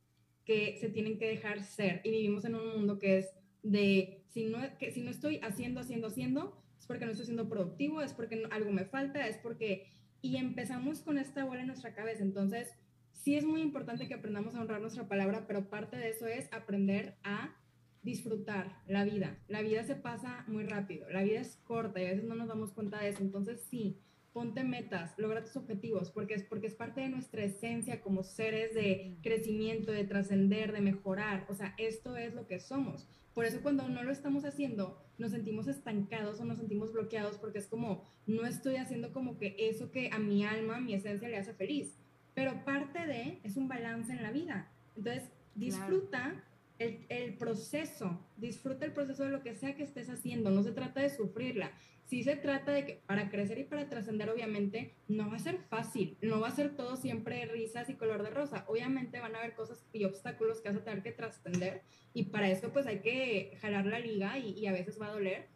que 0.49 0.79
se 0.81 0.89
tienen 0.89 1.19
que 1.19 1.29
dejar 1.29 1.63
ser 1.63 2.01
y 2.05 2.11
vivimos 2.11 2.47
en 2.47 2.55
un 2.55 2.69
mundo 2.69 2.99
que 2.99 3.19
es 3.19 3.35
de 3.63 4.25
si 4.31 4.47
no, 4.47 4.59
que, 4.79 4.91
si 4.93 5.03
no 5.03 5.11
estoy 5.11 5.41
haciendo, 5.43 5.81
haciendo, 5.81 6.07
haciendo, 6.07 6.59
es 6.79 6.87
porque 6.87 7.05
no 7.05 7.11
estoy 7.11 7.27
siendo 7.27 7.51
productivo, 7.51 8.01
es 8.01 8.15
porque 8.15 8.43
algo 8.51 8.73
me 8.73 8.87
falta, 8.87 9.29
es 9.29 9.37
porque... 9.37 9.93
Y 10.23 10.37
empezamos 10.37 11.03
con 11.03 11.19
esta 11.19 11.45
bola 11.45 11.61
en 11.61 11.67
nuestra 11.67 11.95
cabeza. 11.95 12.23
Entonces, 12.23 12.75
sí 13.13 13.37
es 13.37 13.45
muy 13.45 13.61
importante 13.61 14.09
que 14.09 14.15
aprendamos 14.15 14.55
a 14.55 14.63
honrar 14.63 14.81
nuestra 14.81 15.07
palabra, 15.07 15.47
pero 15.47 15.69
parte 15.69 15.99
de 15.99 16.09
eso 16.09 16.27
es 16.27 16.51
aprender 16.51 17.19
a 17.25 17.55
disfrutar 18.03 18.81
la 18.87 19.05
vida. 19.05 19.39
La 19.49 19.61
vida 19.61 19.85
se 19.85 19.97
pasa 19.97 20.45
muy 20.49 20.65
rápido, 20.65 21.11
la 21.11 21.23
vida 21.23 21.41
es 21.41 21.57
corta 21.57 22.01
y 22.01 22.07
a 22.07 22.11
veces 22.11 22.25
no 22.25 22.37
nos 22.37 22.49
damos 22.49 22.73
cuenta 22.73 23.01
de 23.01 23.11
eso. 23.11 23.23
Entonces, 23.23 23.67
sí, 23.69 24.01
ponte 24.39 24.63
metas, 24.63 25.15
logra 25.17 25.43
tus 25.43 25.57
objetivos, 25.57 26.13
porque 26.13 26.35
es, 26.35 26.45
porque 26.45 26.69
es 26.69 26.75
parte 26.77 27.01
de 27.01 27.09
nuestra 27.09 27.43
esencia 27.43 28.01
como 28.01 28.23
seres 28.23 28.73
de 28.73 29.19
crecimiento, 29.21 29.91
de 29.91 30.05
trascender, 30.05 30.71
de 30.71 30.81
mejorar. 30.81 31.45
O 31.49 31.55
sea, 31.55 31.75
esto 31.77 32.17
es 32.17 32.35
lo 32.35 32.47
que 32.47 32.61
somos. 32.61 33.09
Por 33.35 33.47
eso 33.47 33.61
cuando 33.63 33.89
no 33.89 34.05
lo 34.05 34.13
estamos 34.13 34.45
haciendo, 34.45 34.97
nos 35.19 35.33
sentimos 35.33 35.67
estancados 35.67 36.39
o 36.39 36.45
nos 36.45 36.59
sentimos 36.59 36.93
bloqueados 36.93 37.37
porque 37.37 37.59
es 37.59 37.67
como, 37.67 38.05
no 38.27 38.47
estoy 38.47 38.77
haciendo 38.77 39.13
como 39.13 39.39
que 39.39 39.57
eso 39.59 39.91
que 39.91 40.09
a 40.13 40.21
mi 40.21 40.45
alma, 40.45 40.79
mi 40.79 40.95
esencia 40.95 41.29
le 41.29 41.39
hace 41.39 41.53
feliz. 41.55 41.99
Pero 42.33 42.65
parte 42.65 43.09
de 43.09 43.41
es 43.43 43.57
un 43.57 43.67
balance 43.67 44.13
en 44.13 44.23
la 44.23 44.31
vida. 44.31 44.71
Entonces, 44.97 45.33
disfruta 45.57 46.45
el, 46.79 47.35
proceso, 47.35 48.21
disfruta 48.37 48.85
el 48.85 48.93
proceso 48.93 49.25
de 49.25 49.31
lo 49.31 49.43
que 49.43 49.55
sea 49.55 49.75
que 49.75 49.83
estés 49.83 50.09
haciendo, 50.09 50.51
no 50.51 50.63
se 50.63 50.73
trata 50.73 51.01
de 51.01 51.11
sufrirla, 51.11 51.73
sí 52.05 52.23
se 52.23 52.37
trata 52.37 52.73
de 52.73 52.87
que 52.87 53.03
para 53.07 53.31
crecer 53.31 53.59
y 53.59 53.65
para 53.65 53.89
trascender, 53.89 54.31
obviamente, 54.31 54.95
no 55.09 55.29
va 55.29 55.37
a 55.37 55.41
ser 55.41 55.59
fácil, 55.59 56.17
no 56.23 56.41
va 56.41 56.49
a 56.49 56.57
ser 56.57 56.77
todo 56.77 56.97
siempre 56.97 57.45
risas 57.47 57.91
y 57.91 57.95
color 57.95 58.23
de 58.23 58.31
rosa. 58.31 58.65
Obviamente 58.69 59.21
van 59.21 59.35
a 59.35 59.39
haber 59.39 59.55
cosas 59.55 59.85
y 59.93 60.05
obstáculos 60.05 60.61
que 60.61 60.69
vas 60.69 60.79
a 60.79 60.85
tener 60.85 61.03
que 61.03 61.13
trascender 61.13 61.83
y 62.15 62.25
para 62.25 62.49
eso 62.49 62.73
pues 62.73 62.87
hay 62.87 63.01
que 63.01 63.59
jalar 63.61 63.87
la 63.87 63.99
liga 63.99 64.39
y, 64.39 64.53
y 64.53 64.67
a 64.67 64.73
veces 64.73 65.01
va 65.01 65.09
a 65.09 65.13
doler, 65.13 65.47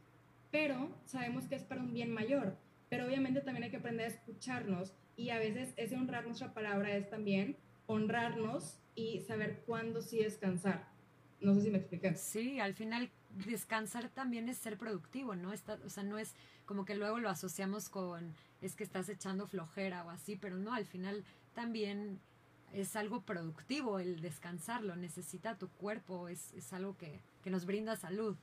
pero 0.50 0.90
sabemos 1.04 1.46
que 1.46 1.54
es 1.54 1.62
para 1.62 1.80
un 1.80 1.92
bien 1.92 2.10
mayor. 2.10 2.56
Pero 2.88 3.06
obviamente 3.06 3.40
también 3.40 3.64
hay 3.64 3.70
que 3.70 3.78
aprender 3.78 4.06
a 4.06 4.10
escucharnos 4.10 4.92
y 5.16 5.30
a 5.30 5.38
veces 5.38 5.72
ese 5.76 5.96
honrar 5.96 6.26
nuestra 6.26 6.52
palabra 6.52 6.94
es 6.94 7.08
también 7.08 7.56
honrarnos 7.86 8.78
y 8.94 9.20
saber 9.20 9.62
cuándo 9.64 10.02
sí 10.02 10.18
descansar. 10.18 10.91
No 11.42 11.54
sé 11.54 11.62
si 11.62 11.70
me 11.70 11.78
expliqué. 11.78 12.14
Sí, 12.14 12.60
al 12.60 12.74
final 12.74 13.10
descansar 13.46 14.08
también 14.10 14.48
es 14.48 14.58
ser 14.58 14.78
productivo, 14.78 15.34
¿no? 15.34 15.52
Está, 15.52 15.78
o 15.84 15.88
sea, 15.88 16.02
no 16.02 16.18
es 16.18 16.34
como 16.66 16.84
que 16.84 16.94
luego 16.94 17.18
lo 17.18 17.28
asociamos 17.28 17.88
con 17.88 18.34
es 18.60 18.76
que 18.76 18.84
estás 18.84 19.08
echando 19.08 19.46
flojera 19.46 20.04
o 20.04 20.10
así, 20.10 20.36
pero 20.36 20.56
no, 20.56 20.72
al 20.72 20.86
final 20.86 21.24
también 21.54 22.20
es 22.72 22.96
algo 22.96 23.22
productivo 23.22 23.98
el 23.98 24.20
descansarlo, 24.20 24.96
necesita 24.96 25.58
tu 25.58 25.68
cuerpo, 25.68 26.28
es, 26.28 26.52
es 26.54 26.72
algo 26.72 26.96
que, 26.96 27.20
que 27.42 27.50
nos 27.50 27.66
brinda 27.66 27.96
salud. 27.96 28.36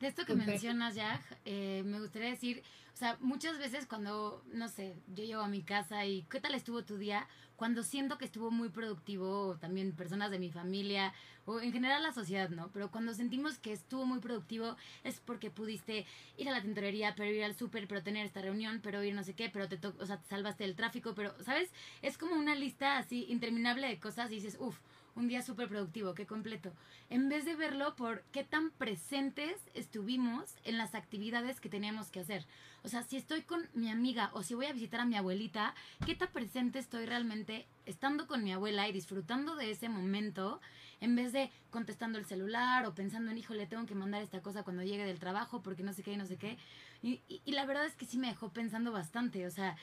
De 0.00 0.06
esto 0.06 0.24
que 0.24 0.34
mencionas, 0.34 0.94
ya 0.94 1.20
eh, 1.44 1.82
me 1.84 2.00
gustaría 2.00 2.30
decir, 2.30 2.62
o 2.94 2.96
sea, 2.96 3.16
muchas 3.20 3.58
veces 3.58 3.86
cuando, 3.86 4.44
no 4.52 4.68
sé, 4.68 4.96
yo 5.08 5.24
llego 5.24 5.42
a 5.42 5.48
mi 5.48 5.62
casa 5.62 6.04
y 6.06 6.22
¿qué 6.30 6.40
tal 6.40 6.54
estuvo 6.54 6.84
tu 6.84 6.98
día? 6.98 7.26
Cuando 7.56 7.82
siento 7.82 8.16
que 8.16 8.24
estuvo 8.24 8.52
muy 8.52 8.68
productivo, 8.68 9.56
también 9.60 9.92
personas 9.92 10.30
de 10.30 10.38
mi 10.38 10.52
familia, 10.52 11.12
o 11.46 11.60
en 11.60 11.72
general 11.72 12.02
la 12.02 12.12
sociedad, 12.12 12.48
¿no? 12.50 12.70
Pero 12.72 12.90
cuando 12.90 13.14
sentimos 13.14 13.58
que 13.58 13.72
estuvo 13.72 14.04
muy 14.04 14.20
productivo 14.20 14.76
es 15.02 15.18
porque 15.18 15.50
pudiste 15.50 16.06
ir 16.36 16.48
a 16.48 16.52
la 16.52 16.62
tintorería, 16.62 17.14
pero 17.16 17.30
ir 17.30 17.42
al 17.42 17.56
súper, 17.56 17.88
pero 17.88 18.02
tener 18.02 18.26
esta 18.26 18.42
reunión, 18.42 18.80
pero 18.82 19.02
ir 19.02 19.14
no 19.14 19.24
sé 19.24 19.34
qué, 19.34 19.48
pero 19.48 19.68
te, 19.68 19.84
o 19.84 20.06
sea, 20.06 20.18
te 20.18 20.28
salvaste 20.28 20.62
del 20.62 20.76
tráfico, 20.76 21.14
pero, 21.14 21.34
¿sabes? 21.42 21.70
Es 22.02 22.18
como 22.18 22.36
una 22.36 22.54
lista 22.54 22.98
así 22.98 23.26
interminable 23.28 23.88
de 23.88 23.98
cosas 23.98 24.30
y 24.30 24.36
dices, 24.36 24.56
uff, 24.60 24.78
un 25.18 25.26
día 25.26 25.42
súper 25.42 25.68
productivo, 25.68 26.14
qué 26.14 26.26
completo. 26.26 26.72
En 27.10 27.28
vez 27.28 27.44
de 27.44 27.56
verlo 27.56 27.96
por 27.96 28.22
qué 28.30 28.44
tan 28.44 28.70
presentes 28.70 29.56
estuvimos 29.74 30.54
en 30.64 30.78
las 30.78 30.94
actividades 30.94 31.60
que 31.60 31.68
teníamos 31.68 32.10
que 32.10 32.20
hacer. 32.20 32.46
O 32.84 32.88
sea, 32.88 33.02
si 33.02 33.16
estoy 33.16 33.42
con 33.42 33.68
mi 33.74 33.90
amiga 33.90 34.30
o 34.32 34.44
si 34.44 34.54
voy 34.54 34.66
a 34.66 34.72
visitar 34.72 35.00
a 35.00 35.04
mi 35.04 35.16
abuelita, 35.16 35.74
qué 36.06 36.14
tan 36.14 36.28
presente 36.28 36.78
estoy 36.78 37.04
realmente 37.04 37.66
estando 37.84 38.28
con 38.28 38.44
mi 38.44 38.52
abuela 38.52 38.88
y 38.88 38.92
disfrutando 38.92 39.56
de 39.56 39.72
ese 39.72 39.88
momento 39.88 40.60
en 41.00 41.16
vez 41.16 41.32
de 41.32 41.50
contestando 41.70 42.18
el 42.18 42.24
celular 42.24 42.86
o 42.86 42.94
pensando 42.94 43.32
en, 43.32 43.38
híjole, 43.38 43.66
tengo 43.66 43.86
que 43.86 43.94
mandar 43.94 44.22
esta 44.22 44.40
cosa 44.40 44.62
cuando 44.62 44.84
llegue 44.84 45.04
del 45.04 45.18
trabajo 45.18 45.62
porque 45.62 45.82
no 45.82 45.92
sé 45.92 46.04
qué 46.04 46.12
y 46.12 46.16
no 46.16 46.26
sé 46.26 46.36
qué. 46.36 46.58
Y, 47.02 47.22
y, 47.28 47.52
la 47.52 47.64
verdad 47.64 47.86
es 47.86 47.94
que 47.94 48.06
sí 48.06 48.18
me 48.18 48.26
dejó 48.26 48.52
pensando 48.52 48.90
bastante. 48.90 49.46
O 49.46 49.50
sea, 49.50 49.76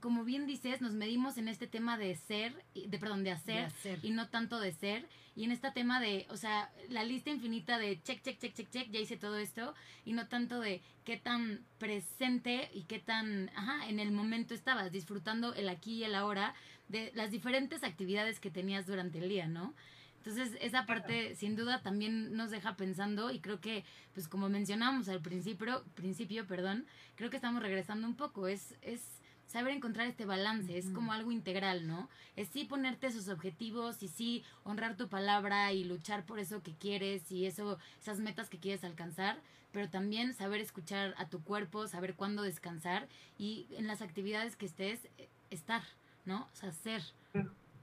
como 0.00 0.24
bien 0.24 0.46
dices, 0.46 0.80
nos 0.80 0.92
medimos 0.92 1.36
en 1.36 1.48
este 1.48 1.66
tema 1.66 1.98
de 1.98 2.14
ser, 2.14 2.54
de 2.74 2.98
perdón, 2.98 3.24
de 3.24 3.32
hacer, 3.32 3.56
De 3.56 3.64
hacer. 3.64 3.98
y 4.02 4.10
no 4.10 4.28
tanto 4.28 4.60
de 4.60 4.72
ser. 4.72 5.08
Y 5.34 5.44
en 5.44 5.52
este 5.52 5.70
tema 5.72 6.00
de, 6.00 6.26
o 6.30 6.36
sea, 6.36 6.70
la 6.88 7.02
lista 7.02 7.30
infinita 7.30 7.78
de 7.78 8.00
check, 8.02 8.22
check, 8.22 8.38
check, 8.38 8.54
check, 8.54 8.70
check, 8.70 8.90
ya 8.90 9.00
hice 9.00 9.16
todo 9.16 9.36
esto. 9.38 9.74
Y 10.04 10.12
no 10.12 10.28
tanto 10.28 10.60
de 10.60 10.80
qué 11.04 11.16
tan 11.16 11.64
presente 11.78 12.70
y 12.72 12.82
qué 12.82 13.00
tan, 13.00 13.50
ajá, 13.56 13.88
en 13.88 13.98
el 13.98 14.12
momento 14.12 14.54
estabas, 14.54 14.92
disfrutando 14.92 15.54
el 15.54 15.68
aquí 15.68 15.94
y 15.94 16.04
el 16.04 16.14
ahora 16.14 16.54
de 16.88 17.10
las 17.14 17.30
diferentes 17.30 17.82
actividades 17.82 18.38
que 18.38 18.50
tenías 18.50 18.86
durante 18.86 19.18
el 19.18 19.28
día, 19.28 19.48
¿no? 19.48 19.74
Entonces, 20.24 20.58
esa 20.60 20.84
parte 20.84 21.34
sin 21.34 21.56
duda 21.56 21.80
también 21.80 22.36
nos 22.36 22.50
deja 22.50 22.76
pensando 22.76 23.30
y 23.30 23.40
creo 23.40 23.60
que, 23.60 23.84
pues 24.12 24.28
como 24.28 24.50
mencionamos 24.50 25.08
al 25.08 25.20
principio, 25.20 25.82
principio, 25.94 26.46
perdón, 26.46 26.84
creo 27.16 27.30
que 27.30 27.36
estamos 27.36 27.62
regresando 27.62 28.06
un 28.06 28.14
poco. 28.14 28.46
Es, 28.46 28.74
es 28.82 29.00
saber 29.46 29.72
encontrar 29.72 30.06
este 30.06 30.26
balance, 30.26 30.76
es 30.76 30.90
como 30.90 31.12
algo 31.12 31.32
integral, 31.32 31.86
¿no? 31.86 32.10
Es 32.36 32.48
sí 32.48 32.64
ponerte 32.64 33.06
esos 33.06 33.28
objetivos 33.28 34.02
y 34.02 34.08
sí 34.08 34.44
honrar 34.62 34.96
tu 34.96 35.08
palabra 35.08 35.72
y 35.72 35.84
luchar 35.84 36.24
por 36.24 36.38
eso 36.38 36.62
que 36.62 36.74
quieres 36.74 37.32
y 37.32 37.46
eso, 37.46 37.78
esas 37.98 38.20
metas 38.20 38.50
que 38.50 38.58
quieres 38.58 38.84
alcanzar, 38.84 39.40
pero 39.72 39.88
también 39.88 40.34
saber 40.34 40.60
escuchar 40.60 41.14
a 41.16 41.28
tu 41.28 41.42
cuerpo, 41.42 41.88
saber 41.88 42.14
cuándo 42.14 42.42
descansar 42.42 43.08
y 43.38 43.66
en 43.70 43.86
las 43.86 44.02
actividades 44.02 44.54
que 44.54 44.66
estés, 44.66 45.00
estar, 45.48 45.82
¿no? 46.26 46.46
O 46.52 46.56
sea, 46.56 46.72
ser. 46.72 47.02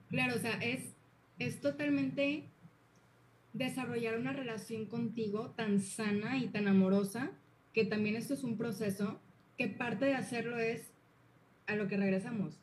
Claro, 0.09 0.35
o 0.35 0.39
sea, 0.39 0.53
es 0.59 0.93
es 1.39 1.61
totalmente 1.61 2.43
desarrollar 3.53 4.17
una 4.17 4.33
relación 4.33 4.85
contigo 4.85 5.51
tan 5.55 5.81
sana 5.81 6.37
y 6.37 6.47
tan 6.47 6.67
amorosa, 6.67 7.31
que 7.73 7.85
también 7.85 8.15
esto 8.15 8.33
es 8.33 8.43
un 8.43 8.57
proceso, 8.57 9.19
que 9.57 9.67
parte 9.67 10.05
de 10.05 10.13
hacerlo 10.13 10.59
es 10.59 10.91
a 11.65 11.75
lo 11.75 11.87
que 11.87 11.97
regresamos, 11.97 12.59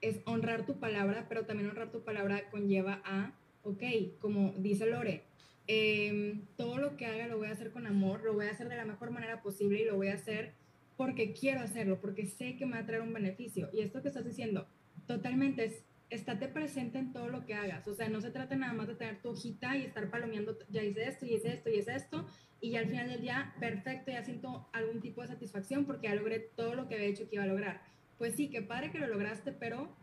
es 0.00 0.20
honrar 0.26 0.66
tu 0.66 0.78
palabra, 0.78 1.26
pero 1.28 1.46
también 1.46 1.70
honrar 1.70 1.90
tu 1.90 2.02
palabra 2.02 2.50
conlleva 2.50 3.00
a, 3.04 3.32
ok, 3.62 3.82
como 4.20 4.52
dice 4.58 4.86
Lore, 4.86 5.22
eh, 5.66 6.40
todo 6.56 6.76
lo 6.76 6.96
que 6.96 7.06
haga 7.06 7.26
lo 7.26 7.38
voy 7.38 7.48
a 7.48 7.52
hacer 7.52 7.70
con 7.70 7.86
amor, 7.86 8.22
lo 8.22 8.34
voy 8.34 8.46
a 8.46 8.50
hacer 8.50 8.68
de 8.68 8.76
la 8.76 8.84
mejor 8.84 9.10
manera 9.10 9.42
posible 9.42 9.80
y 9.80 9.86
lo 9.86 9.96
voy 9.96 10.08
a 10.08 10.14
hacer 10.14 10.52
porque 10.96 11.32
quiero 11.32 11.60
hacerlo, 11.60 12.00
porque 12.00 12.26
sé 12.26 12.56
que 12.56 12.66
me 12.66 12.72
va 12.72 12.78
a 12.80 12.86
traer 12.86 13.02
un 13.02 13.12
beneficio. 13.12 13.68
Y 13.72 13.80
esto 13.80 14.02
que 14.02 14.08
estás 14.08 14.24
diciendo, 14.24 14.66
totalmente 15.06 15.64
es 15.64 15.84
estate 16.10 16.48
presente 16.48 16.98
en 16.98 17.12
todo 17.12 17.28
lo 17.28 17.44
que 17.44 17.54
hagas. 17.54 17.86
O 17.88 17.94
sea, 17.94 18.08
no 18.08 18.20
se 18.20 18.30
trata 18.30 18.56
nada 18.56 18.72
más 18.72 18.88
de 18.88 18.94
tener 18.94 19.20
tu 19.20 19.30
hojita 19.30 19.76
y 19.76 19.82
estar 19.84 20.10
palomeando, 20.10 20.56
ya 20.70 20.82
hice 20.82 21.08
esto, 21.08 21.26
y 21.26 21.34
hice 21.34 21.54
esto, 21.54 21.70
y 21.70 21.78
hice 21.78 21.94
esto, 21.94 22.26
y 22.60 22.70
ya 22.70 22.80
al 22.80 22.86
final 22.86 23.08
del 23.08 23.20
día, 23.20 23.54
perfecto, 23.60 24.10
ya 24.10 24.24
siento 24.24 24.68
algún 24.72 25.00
tipo 25.00 25.22
de 25.22 25.28
satisfacción 25.28 25.84
porque 25.84 26.08
ya 26.08 26.14
logré 26.14 26.40
todo 26.40 26.74
lo 26.74 26.88
que 26.88 26.94
había 26.94 27.08
dicho 27.08 27.28
que 27.28 27.36
iba 27.36 27.44
a 27.44 27.48
lograr. 27.48 27.82
Pues 28.18 28.34
sí, 28.36 28.48
qué 28.48 28.62
padre 28.62 28.90
que 28.90 28.98
lo 28.98 29.06
lograste, 29.06 29.52
pero, 29.52 29.94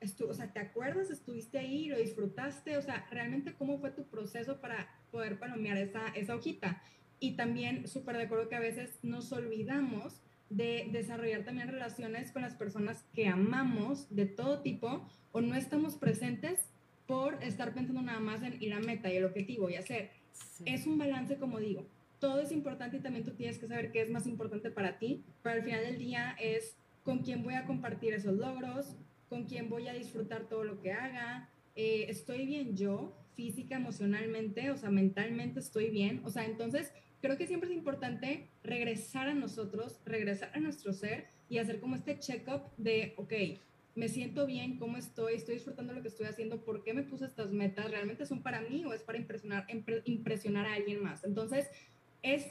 estu 0.00 0.28
o 0.28 0.34
sea, 0.34 0.52
¿te 0.52 0.60
acuerdas? 0.60 1.10
Estuviste 1.10 1.58
ahí, 1.58 1.88
lo 1.88 1.96
disfrutaste, 1.96 2.76
o 2.76 2.82
sea, 2.82 3.06
realmente 3.10 3.54
cómo 3.54 3.78
fue 3.78 3.90
tu 3.90 4.04
proceso 4.04 4.60
para 4.60 4.90
poder 5.10 5.38
palomear 5.38 5.78
esa, 5.78 6.08
esa 6.08 6.34
hojita. 6.34 6.82
Y 7.20 7.36
también 7.36 7.86
súper 7.86 8.16
de 8.16 8.24
acuerdo 8.24 8.48
que 8.48 8.56
a 8.56 8.60
veces 8.60 8.98
nos 9.02 9.32
olvidamos 9.32 10.20
de 10.56 10.88
desarrollar 10.92 11.44
también 11.44 11.68
relaciones 11.68 12.30
con 12.32 12.42
las 12.42 12.54
personas 12.54 13.04
que 13.14 13.28
amamos 13.28 14.14
de 14.14 14.26
todo 14.26 14.60
tipo 14.60 15.06
o 15.32 15.40
no 15.40 15.54
estamos 15.54 15.96
presentes 15.96 16.58
por 17.06 17.42
estar 17.42 17.74
pensando 17.74 18.02
nada 18.02 18.20
más 18.20 18.42
en 18.42 18.62
ir 18.62 18.74
a 18.74 18.80
meta 18.80 19.12
y 19.12 19.16
el 19.16 19.24
objetivo 19.24 19.70
y 19.70 19.76
hacer. 19.76 20.10
Sí. 20.32 20.64
Es 20.66 20.86
un 20.86 20.98
balance, 20.98 21.36
como 21.36 21.58
digo. 21.58 21.86
Todo 22.18 22.40
es 22.40 22.52
importante 22.52 22.98
y 22.98 23.00
también 23.00 23.24
tú 23.24 23.32
tienes 23.32 23.58
que 23.58 23.66
saber 23.66 23.90
qué 23.90 24.02
es 24.02 24.10
más 24.10 24.26
importante 24.26 24.70
para 24.70 24.98
ti, 24.98 25.24
pero 25.42 25.56
al 25.56 25.62
final 25.62 25.82
del 25.84 25.98
día 25.98 26.36
es 26.40 26.76
con 27.02 27.18
quién 27.20 27.42
voy 27.42 27.54
a 27.54 27.64
compartir 27.64 28.14
esos 28.14 28.34
logros, 28.34 28.96
con 29.28 29.44
quién 29.44 29.68
voy 29.68 29.88
a 29.88 29.92
disfrutar 29.92 30.48
todo 30.48 30.62
lo 30.62 30.80
que 30.80 30.92
haga, 30.92 31.48
eh, 31.74 32.06
estoy 32.08 32.46
bien 32.46 32.76
yo, 32.76 33.16
física, 33.34 33.76
emocionalmente, 33.76 34.70
o 34.70 34.76
sea, 34.76 34.90
mentalmente 34.90 35.58
estoy 35.58 35.90
bien, 35.90 36.20
o 36.24 36.30
sea, 36.30 36.44
entonces 36.44 36.92
creo 37.22 37.38
que 37.38 37.46
siempre 37.46 37.70
es 37.70 37.76
importante 37.76 38.50
regresar 38.64 39.28
a 39.28 39.34
nosotros, 39.34 40.00
regresar 40.04 40.50
a 40.54 40.60
nuestro 40.60 40.92
ser 40.92 41.28
y 41.48 41.58
hacer 41.58 41.80
como 41.80 41.94
este 41.94 42.18
check-up 42.18 42.62
de, 42.76 43.14
ok, 43.16 43.32
me 43.94 44.08
siento 44.08 44.44
bien, 44.44 44.78
cómo 44.78 44.96
estoy, 44.96 45.34
estoy 45.34 45.54
disfrutando 45.54 45.92
lo 45.92 46.02
que 46.02 46.08
estoy 46.08 46.26
haciendo, 46.26 46.64
por 46.64 46.82
qué 46.82 46.94
me 46.94 47.04
puse 47.04 47.26
estas 47.26 47.52
metas, 47.52 47.90
realmente 47.90 48.26
son 48.26 48.42
para 48.42 48.60
mí 48.60 48.84
o 48.84 48.92
es 48.92 49.02
para 49.02 49.18
impresionar, 49.18 49.66
impresionar 50.04 50.66
a 50.66 50.74
alguien 50.74 51.02
más. 51.02 51.24
Entonces, 51.24 51.70
es 52.22 52.46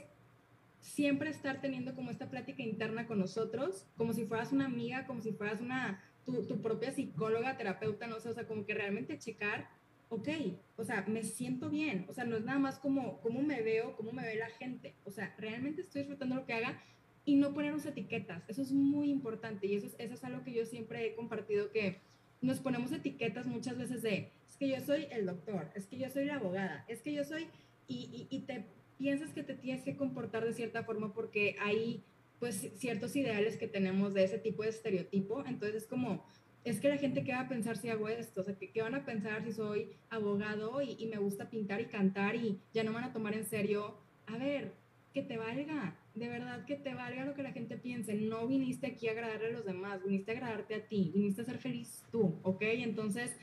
siempre 0.80 1.30
estar 1.30 1.62
teniendo 1.62 1.94
como 1.94 2.10
esta 2.10 2.30
plática 2.30 2.64
interna 2.64 3.08
con 3.08 3.20
nosotros, 3.20 3.88
como 3.98 4.14
si 4.14 4.26
fueras 4.26 4.54
una 4.54 4.66
amiga, 4.66 5.06
como 5.06 5.22
si 5.22 5.34
fueras 5.34 5.60
una, 5.60 6.02
tu, 6.26 6.46
tu 6.46 6.62
propia 6.62 6.92
psicóloga, 6.92 7.58
terapeuta, 7.58 8.08
no 8.08 8.20
sé, 8.20 8.30
o 8.30 8.34
sea, 8.34 8.48
como 8.48 8.66
que 8.66 8.74
realmente 8.74 9.18
checar 9.18 9.68
ok, 10.12 10.28
o 10.76 10.84
sea, 10.84 11.06
me 11.08 11.24
siento 11.24 11.70
bien, 11.70 12.06
o 12.10 12.14
sea, 12.14 12.26
no 12.26 12.36
es 12.36 12.44
nada 12.44 12.60
más 12.60 12.80
como 12.80 13.22
cómo 13.22 13.42
me 13.42 13.62
veo, 13.62 13.96
cómo 13.96 14.12
me 14.12 14.24
ve 14.24 14.36
la 14.36 14.50
gente, 14.50 14.94
o 15.06 15.10
sea, 15.10 15.34
realmente 15.38 15.82
estoy 15.82 16.02
disfrutando 16.02 16.36
lo 16.36 16.46
que 16.46 16.52
haga 16.52 16.84
y 17.24 17.36
no 17.36 17.54
ponernos 17.54 17.86
etiquetas, 17.86 18.44
eso 18.50 18.62
es 18.62 18.74
muy 18.74 19.10
importante 19.10 19.68
y 19.68 19.76
eso 19.76 19.88
es, 19.88 19.96
eso 20.00 20.16
es 20.16 20.24
algo 20.26 20.44
que 20.44 20.52
yo 20.52 20.66
siempre 20.66 21.08
he 21.08 21.16
compartido 21.16 21.72
que 21.72 22.02
nos 22.42 22.60
ponemos 22.60 22.92
etiquetas 22.92 23.48
muchas 23.48 23.78
veces 23.78 24.02
de, 24.02 24.34
es 24.46 24.58
que 24.58 24.68
yo 24.68 24.82
soy 24.82 25.08
el 25.12 25.26
doctor, 25.26 25.72
es 25.76 25.88
que 25.88 25.98
yo 25.98 26.10
soy 26.10 26.26
la 26.26 26.36
abogada, 26.36 26.84
es 26.90 27.02
que 27.02 27.14
yo 27.14 27.24
soy, 27.24 27.48
y, 27.88 28.28
y, 28.30 28.36
y 28.36 28.42
te 28.42 28.66
piensas 28.98 29.32
que 29.32 29.44
te 29.44 29.54
tienes 29.54 29.82
que 29.86 29.96
comportar 29.96 30.44
de 30.44 30.54
cierta 30.54 30.84
forma 30.84 31.14
porque 31.14 31.56
hay 31.62 32.04
pues 32.38 32.70
ciertos 32.76 33.16
ideales 33.16 33.56
que 33.56 33.68
tenemos 33.68 34.14
de 34.14 34.26
ese 34.26 34.40
tipo 34.40 34.64
de 34.64 34.70
estereotipo, 34.70 35.46
entonces 35.46 35.84
es 35.84 35.88
como, 35.88 36.26
es 36.64 36.80
que 36.80 36.90
la 36.90 36.98
gente 36.98 37.24
qué 37.24 37.34
va 37.34 37.42
a 37.42 37.50
pensar 37.50 37.78
si 37.78 37.90
hago 37.90 38.08
esto, 38.08 38.42
o 38.42 38.44
sea, 38.44 38.56
¿qué, 38.56 38.82
van 38.82 38.96
a 38.96 39.06
pensar 39.06 39.44
si 39.44 39.52
soy 39.52 39.92
abogado 40.10 40.82
y, 40.82 40.96
y, 41.00 41.08
me 41.08 41.18
gusta 41.18 41.50
pintar 41.50 41.82
y 41.82 41.86
cantar 41.86 42.36
y 42.36 42.60
ya 42.74 42.84
no 42.84 42.94
van 42.94 43.06
a 43.06 43.14
tomar 43.14 43.34
en 43.34 43.46
serio? 43.46 43.98
A 44.28 44.38
ver, 44.38 44.74
que 45.14 45.24
te 45.24 45.38
valga, 45.38 45.96
de 46.16 46.30
verdad 46.30 46.66
que 46.66 46.76
te 46.76 46.94
valga 46.94 47.26
lo 47.26 47.34
que 47.34 47.44
la 47.44 47.52
gente 47.52 47.78
piense, 47.78 48.14
no 48.14 48.48
viniste 48.48 48.88
aquí 48.88 49.08
a 49.08 49.12
agradarle 49.12 49.48
a 49.48 49.52
los 49.52 49.66
demás, 49.66 50.04
viniste 50.04 50.32
a 50.32 50.36
agradarte 50.36 50.76
a 50.76 50.88
ti, 50.88 51.12
viniste 51.14 51.42
a 51.42 51.46
ser 51.46 51.58
feliz 51.58 52.04
tú, 52.12 52.40
¿ok? 52.44 52.62
Entonces, 52.62 53.36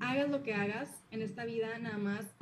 hagas 0.00 0.30
lo 0.30 0.42
que 0.42 0.54
hagas 0.54 0.88
en 1.10 1.22
esta 1.22 1.44
vida, 1.44 1.78
nada 1.78 1.98
más 1.98 2.34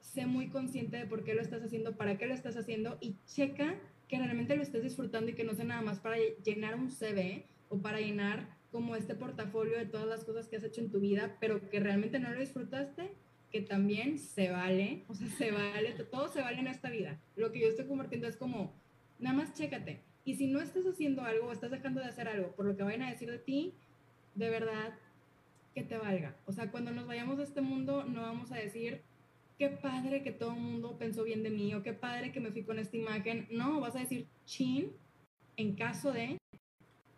sé 0.00 0.26
muy 0.26 0.48
consciente 0.48 0.96
de 0.96 1.06
por 1.06 1.24
qué 1.24 1.34
lo 1.34 1.42
estás 1.42 1.62
haciendo, 1.62 1.96
para 1.96 2.16
qué 2.16 2.26
lo 2.26 2.34
estás 2.34 2.56
haciendo 2.56 2.96
y 3.00 3.16
checa 3.26 3.74
que 4.08 4.18
realmente 4.18 4.56
lo 4.56 4.62
estés 4.62 4.82
disfrutando 4.82 5.30
y 5.30 5.34
que 5.34 5.44
no 5.44 5.54
sea 5.54 5.64
nada 5.64 5.82
más 5.82 5.98
para 5.98 6.16
llenar 6.44 6.76
un 6.76 6.90
CV 6.90 7.44
o 7.68 7.82
para 7.82 8.00
llenar 8.00 8.55
como 8.76 8.94
este 8.94 9.14
portafolio 9.14 9.78
de 9.78 9.86
todas 9.86 10.06
las 10.06 10.22
cosas 10.22 10.48
que 10.48 10.56
has 10.56 10.62
hecho 10.62 10.82
en 10.82 10.90
tu 10.90 11.00
vida, 11.00 11.38
pero 11.40 11.70
que 11.70 11.80
realmente 11.80 12.18
no 12.18 12.28
lo 12.28 12.38
disfrutaste, 12.38 13.10
que 13.50 13.62
también 13.62 14.18
se 14.18 14.50
vale, 14.50 15.04
o 15.08 15.14
sea, 15.14 15.28
se 15.28 15.50
vale, 15.50 15.92
todo 16.10 16.28
se 16.28 16.42
vale 16.42 16.58
en 16.58 16.66
esta 16.66 16.90
vida. 16.90 17.18
Lo 17.36 17.52
que 17.52 17.60
yo 17.60 17.68
estoy 17.68 17.86
compartiendo 17.86 18.28
es 18.28 18.36
como, 18.36 18.74
nada 19.18 19.34
más 19.34 19.54
chécate. 19.54 20.02
Y 20.26 20.34
si 20.34 20.48
no 20.48 20.60
estás 20.60 20.84
haciendo 20.84 21.22
algo 21.22 21.46
o 21.46 21.52
estás 21.52 21.70
dejando 21.70 22.02
de 22.02 22.08
hacer 22.08 22.28
algo 22.28 22.54
por 22.54 22.66
lo 22.66 22.76
que 22.76 22.82
vayan 22.82 23.00
a 23.00 23.10
decir 23.10 23.30
de 23.30 23.38
ti, 23.38 23.72
de 24.34 24.50
verdad, 24.50 24.92
que 25.74 25.82
te 25.82 25.96
valga. 25.96 26.36
O 26.44 26.52
sea, 26.52 26.70
cuando 26.70 26.90
nos 26.90 27.06
vayamos 27.06 27.38
de 27.38 27.44
este 27.44 27.62
mundo, 27.62 28.04
no 28.04 28.20
vamos 28.20 28.52
a 28.52 28.56
decir, 28.56 29.00
qué 29.58 29.70
padre 29.70 30.22
que 30.22 30.32
todo 30.32 30.52
el 30.52 30.60
mundo 30.60 30.98
pensó 30.98 31.24
bien 31.24 31.42
de 31.42 31.48
mí 31.48 31.72
o 31.74 31.82
qué 31.82 31.94
padre 31.94 32.30
que 32.30 32.40
me 32.40 32.50
fui 32.50 32.62
con 32.62 32.78
esta 32.78 32.98
imagen. 32.98 33.48
No, 33.50 33.80
vas 33.80 33.96
a 33.96 34.00
decir, 34.00 34.26
chin, 34.44 34.92
en 35.56 35.76
caso 35.76 36.12
de 36.12 36.36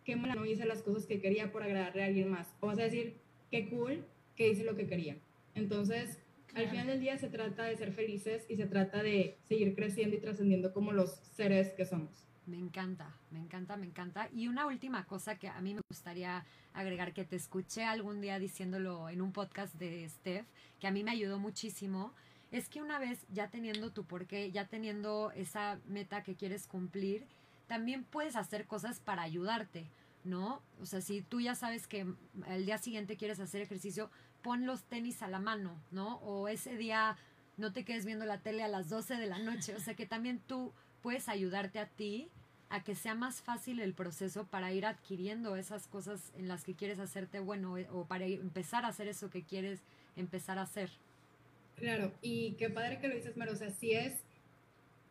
qué 0.09 0.15
mala 0.15 0.33
no 0.33 0.43
hice 0.43 0.65
las 0.65 0.81
cosas 0.81 1.05
que 1.05 1.21
quería 1.21 1.51
por 1.51 1.61
agradarle 1.61 2.01
a 2.01 2.07
alguien 2.07 2.31
más. 2.31 2.47
O 2.61 2.65
vas 2.65 2.79
a 2.79 2.81
decir, 2.81 3.19
qué 3.51 3.69
cool 3.69 4.03
que 4.35 4.49
hice 4.49 4.63
lo 4.63 4.75
que 4.75 4.87
quería. 4.87 5.17
Entonces, 5.53 6.17
al 6.55 6.67
final 6.67 6.87
del 6.87 6.99
día 6.99 7.15
se 7.19 7.29
trata 7.29 7.65
de 7.65 7.77
ser 7.77 7.93
felices 7.93 8.47
y 8.49 8.55
se 8.55 8.65
trata 8.65 9.03
de 9.03 9.37
seguir 9.43 9.75
creciendo 9.75 10.15
y 10.15 10.19
trascendiendo 10.19 10.73
como 10.73 10.93
los 10.93 11.11
seres 11.35 11.73
que 11.73 11.85
somos. 11.85 12.09
Me 12.47 12.57
encanta, 12.57 13.15
me 13.29 13.37
encanta, 13.37 13.77
me 13.77 13.85
encanta. 13.85 14.29
Y 14.33 14.47
una 14.47 14.65
última 14.65 15.05
cosa 15.05 15.37
que 15.37 15.47
a 15.47 15.61
mí 15.61 15.75
me 15.75 15.81
gustaría 15.87 16.43
agregar, 16.73 17.13
que 17.13 17.23
te 17.23 17.35
escuché 17.35 17.83
algún 17.83 18.19
día 18.19 18.39
diciéndolo 18.39 19.09
en 19.09 19.21
un 19.21 19.31
podcast 19.31 19.75
de 19.75 20.09
Steph, 20.09 20.47
que 20.79 20.87
a 20.87 20.91
mí 20.91 21.03
me 21.03 21.11
ayudó 21.11 21.37
muchísimo, 21.37 22.15
es 22.49 22.67
que 22.67 22.81
una 22.81 22.97
vez 22.97 23.27
ya 23.31 23.51
teniendo 23.51 23.91
tu 23.91 24.05
porqué, 24.05 24.51
ya 24.51 24.65
teniendo 24.65 25.31
esa 25.35 25.79
meta 25.85 26.23
que 26.23 26.33
quieres 26.33 26.65
cumplir, 26.65 27.27
también 27.67 28.03
puedes 28.03 28.35
hacer 28.35 28.65
cosas 28.65 28.99
para 28.99 29.21
ayudarte, 29.21 29.91
¿no? 30.23 30.61
O 30.81 30.85
sea, 30.85 31.01
si 31.01 31.21
tú 31.21 31.41
ya 31.41 31.55
sabes 31.55 31.87
que 31.87 32.05
el 32.47 32.65
día 32.65 32.77
siguiente 32.77 33.17
quieres 33.17 33.39
hacer 33.39 33.61
ejercicio, 33.61 34.09
pon 34.41 34.65
los 34.65 34.83
tenis 34.83 35.21
a 35.21 35.27
la 35.27 35.39
mano, 35.39 35.81
¿no? 35.91 36.17
O 36.17 36.47
ese 36.47 36.77
día 36.77 37.17
no 37.57 37.73
te 37.73 37.83
quedes 37.83 38.05
viendo 38.05 38.25
la 38.25 38.39
tele 38.39 38.63
a 38.63 38.67
las 38.67 38.89
12 38.89 39.15
de 39.15 39.27
la 39.27 39.39
noche, 39.39 39.75
o 39.75 39.79
sea 39.79 39.93
que 39.93 40.05
también 40.05 40.39
tú 40.47 40.73
puedes 41.01 41.29
ayudarte 41.29 41.79
a 41.79 41.87
ti 41.87 42.29
a 42.69 42.83
que 42.83 42.95
sea 42.95 43.15
más 43.15 43.41
fácil 43.41 43.79
el 43.79 43.93
proceso 43.93 44.45
para 44.45 44.71
ir 44.71 44.85
adquiriendo 44.85 45.55
esas 45.55 45.87
cosas 45.87 46.31
en 46.37 46.47
las 46.47 46.63
que 46.63 46.75
quieres 46.75 46.99
hacerte 46.99 47.39
bueno 47.39 47.77
eh, 47.77 47.87
o 47.91 48.05
para 48.05 48.25
empezar 48.25 48.85
a 48.85 48.89
hacer 48.89 49.07
eso 49.07 49.29
que 49.29 49.43
quieres 49.43 49.81
empezar 50.15 50.59
a 50.59 50.63
hacer. 50.63 50.91
Claro, 51.75 52.11
y 52.21 52.51
qué 52.53 52.69
padre 52.69 52.99
que 52.99 53.07
lo 53.07 53.15
dices, 53.15 53.37
Maro, 53.37 53.53
o 53.53 53.55
sea, 53.55 53.69
es 53.69 54.23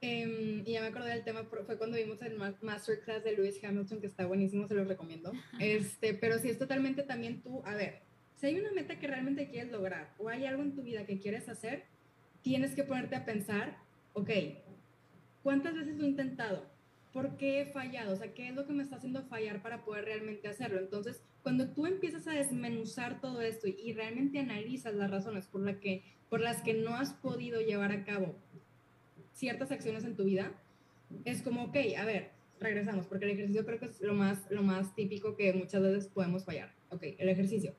Um, 0.01 0.61
y 0.65 0.73
ya 0.73 0.81
me 0.81 0.89
acordé 0.89 1.11
del 1.11 1.25
tema, 1.25 1.45
fue 1.45 1.77
cuando 1.77 1.97
vimos 1.97 2.23
el 2.23 2.37
masterclass 2.37 3.25
de 3.25 3.37
Lewis 3.37 3.63
Hamilton, 3.63 4.01
que 4.01 4.07
está 4.07 4.27
buenísimo, 4.27 4.69
se 4.69 4.75
lo 4.75 4.85
recomiendo. 4.85 5.33
Este, 5.59 6.15
pero 6.15 6.39
sí 6.39 6.49
es 6.49 6.59
totalmente 6.59 7.03
también 7.03 7.43
tú, 7.43 7.63
a 7.65 7.75
ver, 7.75 8.03
si 8.37 8.47
hay 8.47 8.61
una 8.61 8.71
meta 8.71 9.01
que 9.01 9.09
realmente 9.09 9.49
quieres 9.49 9.73
lograr 9.73 10.15
o 10.19 10.29
hay 10.29 10.47
algo 10.47 10.63
en 10.63 10.77
tu 10.77 10.83
vida 10.83 11.05
que 11.05 11.19
quieres 11.19 11.49
hacer, 11.49 11.87
tienes 12.43 12.77
que 12.77 12.85
ponerte 12.85 13.17
a 13.17 13.25
pensar, 13.25 13.77
ok, 14.13 14.31
¿cuántas 15.43 15.75
veces 15.75 15.97
lo 15.97 16.05
he 16.05 16.09
intentado? 16.09 16.65
¿Por 17.13 17.37
qué 17.37 17.63
he 17.63 17.67
fallado? 17.67 18.13
O 18.13 18.17
sea, 18.17 18.33
¿qué 18.35 18.49
es 18.49 18.55
lo 18.55 18.67
que 18.67 18.75
me 18.75 18.85
está 18.85 18.97
haciendo 18.97 19.25
fallar 19.25 19.63
para 19.63 19.85
poder 19.85 20.05
realmente 20.05 20.47
hacerlo? 20.47 20.79
Entonces, 20.79 21.21
cuando 21.43 21.71
tú 21.71 21.87
empiezas 21.87 22.29
a 22.29 22.33
desmenuzar 22.35 23.21
todo 23.21 23.41
esto 23.41 23.67
y, 23.67 23.77
y 23.83 23.95
realmente 23.95 24.39
analizas 24.39 24.95
las 24.95 25.11
razones 25.11 25.49
por, 25.49 25.63
la 25.63 25.81
que, 25.81 26.05
por 26.31 26.41
las 26.41 26.63
que 26.63 26.75
no 26.75 26.95
has 26.95 27.15
podido 27.15 27.61
llevar 27.61 27.91
a 27.91 28.05
cabo 28.05 28.37
ciertas 29.39 29.71
acciones 29.71 30.05
en 30.05 30.17
tu 30.17 30.25
vida, 30.25 30.53
es 31.25 31.43
como, 31.43 31.65
ok, 31.65 31.77
a 31.97 32.05
ver, 32.05 32.33
regresamos, 32.61 33.07
porque 33.07 33.25
el 33.25 33.31
ejercicio 33.33 33.65
creo 33.65 33.79
que 33.79 33.87
es 33.87 34.01
lo 34.01 34.15
más, 34.15 34.51
lo 34.51 34.63
más 34.63 34.95
típico 34.95 35.37
que 35.37 35.53
muchas 35.53 35.81
veces 35.81 36.09
podemos 36.09 36.45
fallar. 36.45 36.75
Ok, 36.91 37.05
el 37.19 37.29
ejercicio. 37.29 37.75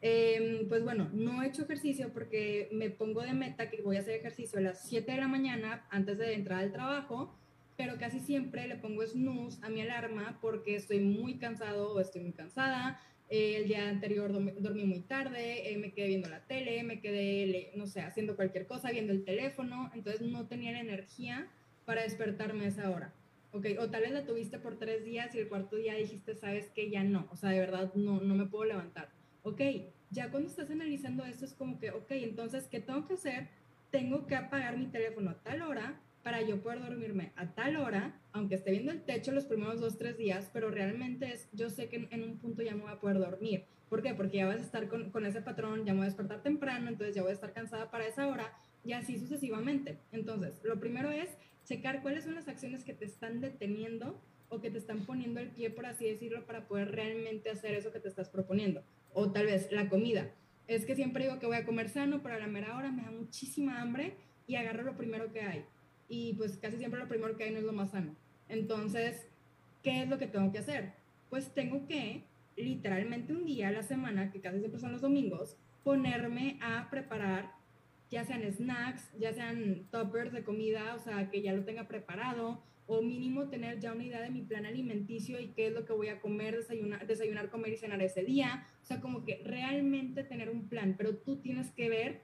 Eh, 0.00 0.64
pues 0.68 0.82
bueno, 0.84 1.10
no 1.12 1.42
he 1.42 1.48
hecho 1.48 1.62
ejercicio 1.62 2.12
porque 2.12 2.68
me 2.72 2.90
pongo 2.90 3.22
de 3.22 3.32
meta 3.32 3.68
que 3.68 3.82
voy 3.82 3.96
a 3.96 4.00
hacer 4.00 4.14
ejercicio 4.14 4.58
a 4.58 4.62
las 4.62 4.88
7 4.88 5.10
de 5.10 5.18
la 5.18 5.28
mañana 5.28 5.86
antes 5.90 6.18
de 6.18 6.34
entrar 6.34 6.60
al 6.60 6.72
trabajo, 6.72 7.36
pero 7.76 7.98
casi 7.98 8.20
siempre 8.20 8.66
le 8.68 8.76
pongo 8.76 9.04
snooze 9.04 9.58
a 9.62 9.70
mi 9.70 9.80
alarma 9.80 10.38
porque 10.40 10.76
estoy 10.76 11.00
muy 11.00 11.38
cansado 11.38 11.92
o 11.92 12.00
estoy 12.00 12.22
muy 12.22 12.32
cansada. 12.32 13.00
Eh, 13.34 13.56
el 13.56 13.66
día 13.66 13.88
anterior 13.88 14.30
dormí 14.60 14.84
muy 14.84 15.00
tarde, 15.00 15.72
eh, 15.72 15.78
me 15.78 15.94
quedé 15.94 16.08
viendo 16.08 16.28
la 16.28 16.46
tele, 16.46 16.82
me 16.82 17.00
quedé, 17.00 17.72
no 17.76 17.86
sé, 17.86 18.02
haciendo 18.02 18.36
cualquier 18.36 18.66
cosa, 18.66 18.90
viendo 18.90 19.10
el 19.10 19.24
teléfono, 19.24 19.90
entonces 19.94 20.20
no 20.20 20.48
tenía 20.48 20.72
la 20.72 20.80
energía 20.80 21.48
para 21.86 22.02
despertarme 22.02 22.66
a 22.66 22.68
esa 22.68 22.90
hora. 22.90 23.14
Ok, 23.52 23.68
o 23.78 23.88
tal 23.88 24.02
vez 24.02 24.10
la 24.10 24.26
tuviste 24.26 24.58
por 24.58 24.78
tres 24.78 25.02
días 25.02 25.34
y 25.34 25.38
el 25.38 25.48
cuarto 25.48 25.76
día 25.76 25.94
dijiste, 25.94 26.34
sabes 26.34 26.68
que 26.72 26.90
ya 26.90 27.04
no, 27.04 27.26
o 27.30 27.36
sea, 27.36 27.48
de 27.48 27.60
verdad 27.60 27.94
no, 27.94 28.20
no 28.20 28.34
me 28.34 28.44
puedo 28.44 28.66
levantar. 28.66 29.08
Ok, 29.44 29.62
ya 30.10 30.30
cuando 30.30 30.50
estás 30.50 30.70
analizando 30.70 31.24
esto 31.24 31.46
es 31.46 31.54
como 31.54 31.78
que, 31.78 31.90
ok, 31.90 32.10
entonces, 32.10 32.68
¿qué 32.68 32.80
tengo 32.80 33.06
que 33.06 33.14
hacer? 33.14 33.48
Tengo 33.90 34.26
que 34.26 34.34
apagar 34.34 34.76
mi 34.76 34.88
teléfono 34.88 35.30
a 35.30 35.42
tal 35.42 35.62
hora 35.62 35.98
para 36.22 36.42
yo 36.42 36.62
poder 36.62 36.80
dormirme 36.80 37.32
a 37.36 37.54
tal 37.54 37.76
hora, 37.76 38.20
aunque 38.32 38.54
esté 38.54 38.70
viendo 38.70 38.92
el 38.92 39.02
techo 39.02 39.32
los 39.32 39.46
primeros 39.46 39.80
dos, 39.80 39.98
tres 39.98 40.16
días, 40.16 40.50
pero 40.52 40.70
realmente 40.70 41.32
es, 41.32 41.48
yo 41.52 41.68
sé 41.68 41.88
que 41.88 42.08
en, 42.10 42.22
un 42.22 42.38
punto 42.38 42.62
ya 42.62 42.74
me 42.74 42.82
voy 42.82 42.92
a 42.92 43.00
poder 43.00 43.18
dormir. 43.18 43.64
¿Por 43.88 44.02
qué? 44.02 44.14
Porque 44.14 44.38
ya 44.38 44.46
vas 44.46 44.56
a 44.56 44.60
estar 44.60 44.88
con, 44.88 45.10
con, 45.10 45.26
ese 45.26 45.42
patrón, 45.42 45.84
ya 45.84 45.92
me 45.92 45.98
voy 45.98 46.06
a 46.06 46.10
despertar 46.10 46.42
temprano, 46.42 46.88
entonces 46.88 47.14
ya 47.14 47.22
voy 47.22 47.32
a 47.32 47.34
estar 47.34 47.52
cansada 47.52 47.90
para 47.90 48.06
esa 48.06 48.28
hora 48.28 48.52
y 48.84 48.92
así 48.92 49.18
sucesivamente. 49.18 49.98
Entonces, 50.12 50.60
lo 50.64 50.78
primero 50.80 51.10
es 51.10 51.28
checar 51.64 52.02
cuáles 52.02 52.24
son 52.24 52.34
las 52.34 52.48
acciones 52.48 52.84
que 52.84 52.94
te 52.94 53.04
están 53.04 53.40
deteniendo 53.40 54.20
o 54.48 54.60
que 54.60 54.70
te 54.70 54.78
están 54.78 55.04
poniendo 55.04 55.40
el 55.40 55.48
pie, 55.48 55.70
por 55.70 55.86
así 55.86 56.06
decirlo, 56.06 56.46
para 56.46 56.68
poder 56.68 56.92
realmente 56.92 57.50
hacer 57.50 57.74
eso 57.74 57.92
que 57.92 58.00
te 58.00 58.08
estás 58.08 58.28
proponiendo. 58.28 58.82
O 59.12 59.32
tal 59.32 59.46
vez 59.46 59.70
la 59.72 59.88
comida. 59.88 60.30
Es 60.68 60.86
que 60.86 60.94
siempre 60.94 61.24
digo 61.24 61.38
que 61.38 61.46
voy 61.46 61.56
a 61.56 61.64
comer 61.64 61.88
sano, 61.88 62.22
pero 62.22 62.36
a 62.36 62.38
la 62.38 62.46
mera 62.46 62.76
hora 62.76 62.92
me 62.92 63.02
da 63.02 63.10
muchísima 63.10 63.80
hambre 63.80 64.14
y 64.46 64.54
agarro 64.54 64.84
lo 64.84 64.96
primero 64.96 65.32
que 65.32 65.40
hay 65.40 65.64
y 66.12 66.34
pues 66.34 66.58
casi 66.58 66.76
siempre 66.76 67.00
lo 67.00 67.08
primero 67.08 67.38
que 67.38 67.44
hay 67.44 67.52
no 67.52 67.58
es 67.58 67.64
lo 67.64 67.72
más 67.72 67.92
sano. 67.92 68.14
Entonces, 68.46 69.26
¿qué 69.82 70.02
es 70.02 70.10
lo 70.10 70.18
que 70.18 70.26
tengo 70.26 70.52
que 70.52 70.58
hacer? 70.58 70.92
Pues 71.30 71.54
tengo 71.54 71.86
que 71.86 72.24
literalmente 72.54 73.32
un 73.32 73.46
día 73.46 73.68
a 73.68 73.72
la 73.72 73.82
semana, 73.82 74.30
que 74.30 74.42
casi 74.42 74.58
siempre 74.58 74.78
son 74.78 74.92
los 74.92 75.00
domingos, 75.00 75.56
ponerme 75.82 76.58
a 76.60 76.90
preparar 76.90 77.52
ya 78.10 78.26
sean 78.26 78.42
snacks, 78.52 79.10
ya 79.18 79.32
sean 79.32 79.86
toppers 79.90 80.32
de 80.32 80.44
comida, 80.44 80.94
o 80.94 80.98
sea, 80.98 81.30
que 81.30 81.40
ya 81.40 81.54
lo 81.54 81.64
tenga 81.64 81.88
preparado, 81.88 82.62
o 82.86 83.00
mínimo 83.00 83.48
tener 83.48 83.80
ya 83.80 83.94
una 83.94 84.04
idea 84.04 84.20
de 84.20 84.28
mi 84.28 84.42
plan 84.42 84.66
alimenticio 84.66 85.40
y 85.40 85.48
qué 85.48 85.68
es 85.68 85.72
lo 85.72 85.86
que 85.86 85.94
voy 85.94 86.08
a 86.08 86.20
comer, 86.20 86.54
desayunar, 86.54 87.06
desayunar 87.06 87.48
comer 87.48 87.72
y 87.72 87.76
cenar 87.78 88.02
ese 88.02 88.22
día. 88.22 88.66
O 88.82 88.84
sea, 88.84 89.00
como 89.00 89.24
que 89.24 89.40
realmente 89.46 90.24
tener 90.24 90.50
un 90.50 90.68
plan, 90.68 90.94
pero 90.98 91.16
tú 91.16 91.36
tienes 91.36 91.70
que 91.70 91.88
ver 91.88 92.20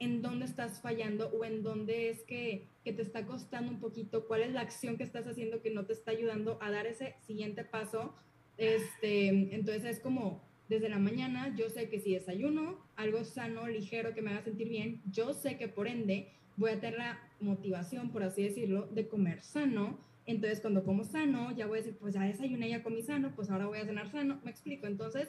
en 0.00 0.22
dónde 0.22 0.46
estás 0.46 0.80
fallando 0.80 1.28
o 1.28 1.44
en 1.44 1.62
dónde 1.62 2.08
es 2.08 2.24
que, 2.24 2.66
que, 2.84 2.92
te 2.92 3.02
está 3.02 3.26
costando 3.26 3.70
un 3.70 3.80
poquito, 3.80 4.26
cuál 4.26 4.40
es 4.40 4.52
la 4.52 4.62
acción 4.62 4.96
que 4.96 5.04
estás 5.04 5.26
haciendo 5.26 5.60
que 5.60 5.70
no 5.70 5.84
te 5.84 5.92
está 5.92 6.10
ayudando 6.10 6.58
a 6.62 6.70
dar 6.70 6.86
ese 6.86 7.14
siguiente 7.20 7.64
paso. 7.64 8.14
Este, 8.56 9.28
entonces 9.28 9.84
es 9.84 10.00
como 10.00 10.42
desde 10.70 10.88
la 10.88 10.98
mañana, 10.98 11.54
yo 11.54 11.68
sé 11.68 11.90
que 11.90 12.00
si 12.00 12.14
desayuno 12.14 12.78
algo 12.96 13.24
sano, 13.24 13.68
ligero, 13.68 14.14
que 14.14 14.22
me 14.22 14.30
haga 14.30 14.42
sentir 14.42 14.70
bien, 14.70 15.02
yo 15.10 15.34
sé 15.34 15.58
que 15.58 15.68
por 15.68 15.86
ende 15.86 16.32
voy 16.56 16.70
a 16.70 16.80
tener 16.80 16.98
la 16.98 17.20
motivación, 17.40 18.10
por 18.10 18.22
así 18.22 18.42
decirlo, 18.42 18.86
de 18.86 19.06
comer 19.06 19.42
sano. 19.42 19.98
Entonces 20.26 20.60
cuando 20.60 20.82
como 20.82 21.04
sano, 21.04 21.54
ya 21.54 21.66
voy 21.66 21.78
a 21.78 21.82
decir, 21.82 21.98
pues 21.98 22.14
ya 22.14 22.22
desayuné, 22.22 22.70
ya 22.70 22.82
comí 22.82 23.02
sano, 23.02 23.32
pues 23.36 23.50
ahora 23.50 23.66
voy 23.66 23.78
a 23.78 23.84
cenar 23.84 24.10
sano. 24.10 24.40
Me 24.44 24.50
explico. 24.50 24.86
Entonces 24.86 25.28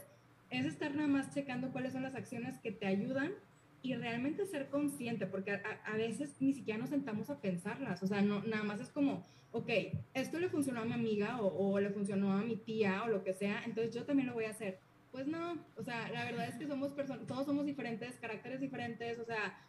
es 0.49 0.65
estar 0.65 0.95
nada 0.95 1.07
más 1.07 1.33
checando 1.33 1.71
cuáles 1.71 1.93
son 1.93 2.03
las 2.03 2.15
acciones 2.15 2.59
que 2.59 2.71
te 2.71 2.85
ayudan 2.85 3.33
y 3.81 3.95
realmente 3.95 4.45
ser 4.45 4.69
consciente, 4.69 5.25
porque 5.25 5.51
a, 5.51 5.97
veces 5.97 6.35
ni 6.39 6.53
siquiera 6.53 6.79
nos 6.79 6.89
sentamos 6.89 7.29
a 7.29 7.41
pensarlas, 7.41 8.03
o 8.03 8.07
sea, 8.07 8.21
no, 8.21 8.43
nada 8.43 8.63
más 8.63 8.79
es 8.79 8.89
como, 8.89 9.25
ok, 9.51 9.69
esto 10.13 10.39
le 10.39 10.49
funcionó 10.49 10.81
a 10.81 10.85
mi 10.85 10.93
amiga 10.93 11.41
o, 11.41 11.79
le 11.79 11.89
funcionó 11.89 12.31
a 12.33 12.41
mi 12.41 12.57
tía 12.57 13.03
o 13.03 13.07
lo 13.07 13.23
que 13.23 13.33
sea, 13.33 13.63
entonces 13.65 13.93
yo 13.93 14.05
también 14.05 14.27
lo 14.27 14.33
voy 14.33 14.45
a 14.45 14.51
hacer. 14.51 14.79
Pues 15.11 15.27
no, 15.27 15.57
o 15.75 15.83
sea, 15.83 16.09
la 16.09 16.23
verdad 16.23 16.47
es 16.47 16.55
que 16.55 16.67
somos 16.67 16.93
personas, 16.93 17.27
todos 17.27 17.45
somos 17.45 17.65
diferentes, 17.65 18.15
caracteres 18.19 18.61
diferentes, 18.61 19.19
o 19.19 19.25
sea, 19.25 19.59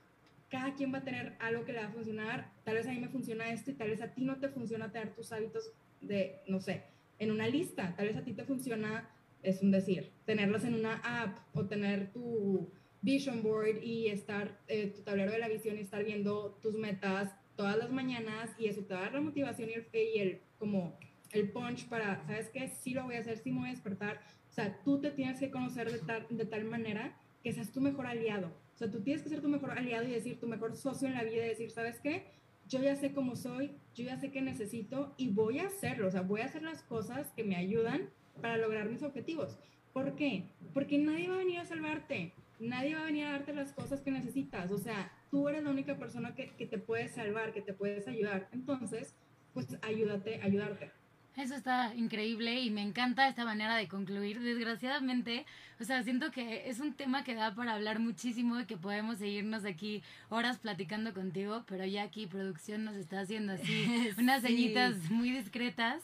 cada 0.48 0.74
quien 0.74 0.92
va 0.92 0.98
a 0.98 1.04
tener 1.04 1.34
algo 1.40 1.64
que 1.64 1.72
le 1.72 1.80
va 1.80 1.86
a 1.86 1.92
funcionar, 1.92 2.52
tal 2.64 2.74
vez 2.74 2.86
a 2.86 2.92
mí 2.92 3.00
me 3.00 3.08
funciona 3.08 3.50
esto 3.50 3.70
y 3.70 3.74
tal 3.74 3.88
vez 3.90 4.02
a 4.02 4.14
ti 4.14 4.22
no 4.22 4.38
te 4.38 4.48
funciona 4.50 4.92
tener 4.92 5.14
tus 5.14 5.32
hábitos 5.32 5.72
de, 6.00 6.42
no 6.46 6.60
sé, 6.60 6.84
en 7.18 7.30
una 7.30 7.48
lista, 7.48 7.94
tal 7.96 8.08
vez 8.08 8.16
a 8.16 8.22
ti 8.22 8.34
te 8.34 8.44
funciona, 8.44 9.08
es 9.42 9.62
un 9.62 9.70
decir, 9.70 10.12
tenerlas 10.26 10.64
en 10.64 10.74
una 10.74 10.96
app 11.22 11.38
o 11.54 11.64
tener 11.64 12.12
tu 12.12 12.70
vision 13.02 13.42
board 13.42 13.82
y 13.82 14.08
estar, 14.08 14.58
eh, 14.68 14.86
tu 14.94 15.02
tablero 15.02 15.32
de 15.32 15.38
la 15.38 15.48
visión 15.48 15.76
y 15.76 15.80
estar 15.80 16.04
viendo 16.04 16.58
tus 16.62 16.76
metas 16.76 17.34
todas 17.56 17.76
las 17.76 17.90
mañanas 17.92 18.50
y 18.58 18.66
eso 18.66 18.82
te 18.84 18.94
va 18.94 19.00
a 19.00 19.02
dar 19.04 19.14
la 19.14 19.20
motivación 19.20 19.68
y 19.68 19.74
el, 19.74 19.86
y 19.92 20.18
el 20.18 20.40
como 20.58 20.98
el 21.32 21.50
punch 21.50 21.88
para, 21.88 22.24
¿sabes 22.26 22.48
qué? 22.50 22.68
Sí 22.68 22.94
lo 22.94 23.04
voy 23.04 23.16
a 23.16 23.20
hacer, 23.20 23.38
sí 23.38 23.50
me 23.50 23.60
voy 23.60 23.68
a 23.68 23.72
despertar. 23.72 24.20
O 24.50 24.52
sea, 24.52 24.82
tú 24.84 25.00
te 25.00 25.10
tienes 25.10 25.38
que 25.38 25.50
conocer 25.50 25.90
de 25.90 25.98
tal, 25.98 26.26
de 26.30 26.44
tal 26.44 26.64
manera 26.64 27.16
que 27.42 27.52
seas 27.52 27.72
tu 27.72 27.80
mejor 27.80 28.06
aliado. 28.06 28.48
O 28.74 28.78
sea, 28.78 28.90
tú 28.90 29.02
tienes 29.02 29.22
que 29.22 29.28
ser 29.28 29.40
tu 29.40 29.48
mejor 29.48 29.70
aliado 29.72 30.06
y 30.06 30.12
decir 30.12 30.38
tu 30.38 30.46
mejor 30.46 30.76
socio 30.76 31.08
en 31.08 31.14
la 31.14 31.24
vida 31.24 31.44
y 31.44 31.48
decir, 31.48 31.70
¿sabes 31.70 32.00
qué? 32.00 32.26
Yo 32.68 32.80
ya 32.80 32.96
sé 32.96 33.12
cómo 33.12 33.34
soy, 33.34 33.72
yo 33.94 34.04
ya 34.04 34.16
sé 34.18 34.30
qué 34.30 34.40
necesito 34.40 35.14
y 35.16 35.28
voy 35.30 35.58
a 35.58 35.66
hacerlo. 35.66 36.08
O 36.08 36.10
sea, 36.10 36.22
voy 36.22 36.42
a 36.42 36.46
hacer 36.46 36.62
las 36.62 36.82
cosas 36.82 37.32
que 37.32 37.44
me 37.44 37.56
ayudan 37.56 38.10
para 38.40 38.56
lograr 38.56 38.88
mis 38.88 39.02
objetivos. 39.02 39.58
¿Por 39.92 40.14
qué? 40.14 40.50
Porque 40.72 40.98
nadie 40.98 41.28
va 41.28 41.34
a 41.34 41.38
venir 41.38 41.58
a 41.58 41.64
salvarte 41.64 42.32
nadie 42.62 42.94
va 42.94 43.02
a 43.02 43.06
venir 43.06 43.26
a 43.26 43.32
darte 43.32 43.52
las 43.52 43.72
cosas 43.72 44.00
que 44.00 44.10
necesitas. 44.10 44.70
O 44.70 44.78
sea, 44.78 45.12
tú 45.30 45.48
eres 45.48 45.64
la 45.64 45.70
única 45.70 45.96
persona 45.98 46.34
que, 46.34 46.50
que 46.50 46.66
te 46.66 46.78
puede 46.78 47.08
salvar, 47.08 47.52
que 47.52 47.62
te 47.62 47.74
puedes 47.74 48.08
ayudar. 48.08 48.48
Entonces, 48.52 49.14
pues 49.52 49.66
ayúdate, 49.82 50.40
ayudarte. 50.42 50.90
Eso 51.36 51.54
está 51.54 51.94
increíble 51.94 52.60
y 52.60 52.70
me 52.70 52.82
encanta 52.82 53.26
esta 53.26 53.46
manera 53.46 53.74
de 53.76 53.88
concluir. 53.88 54.38
Desgraciadamente, 54.40 55.46
o 55.80 55.84
sea, 55.84 56.02
siento 56.02 56.30
que 56.30 56.68
es 56.68 56.78
un 56.78 56.92
tema 56.92 57.24
que 57.24 57.34
da 57.34 57.54
para 57.54 57.72
hablar 57.72 58.00
muchísimo 58.00 58.60
y 58.60 58.66
que 58.66 58.76
podemos 58.76 59.16
seguirnos 59.18 59.64
aquí 59.64 60.02
horas 60.28 60.58
platicando 60.58 61.14
contigo, 61.14 61.64
pero 61.66 61.86
ya 61.86 62.02
aquí 62.02 62.26
producción 62.26 62.84
nos 62.84 62.96
está 62.96 63.20
haciendo 63.20 63.54
así 63.54 64.12
unas 64.18 64.42
ceñitas 64.42 65.10
muy 65.10 65.30
discretas. 65.30 66.02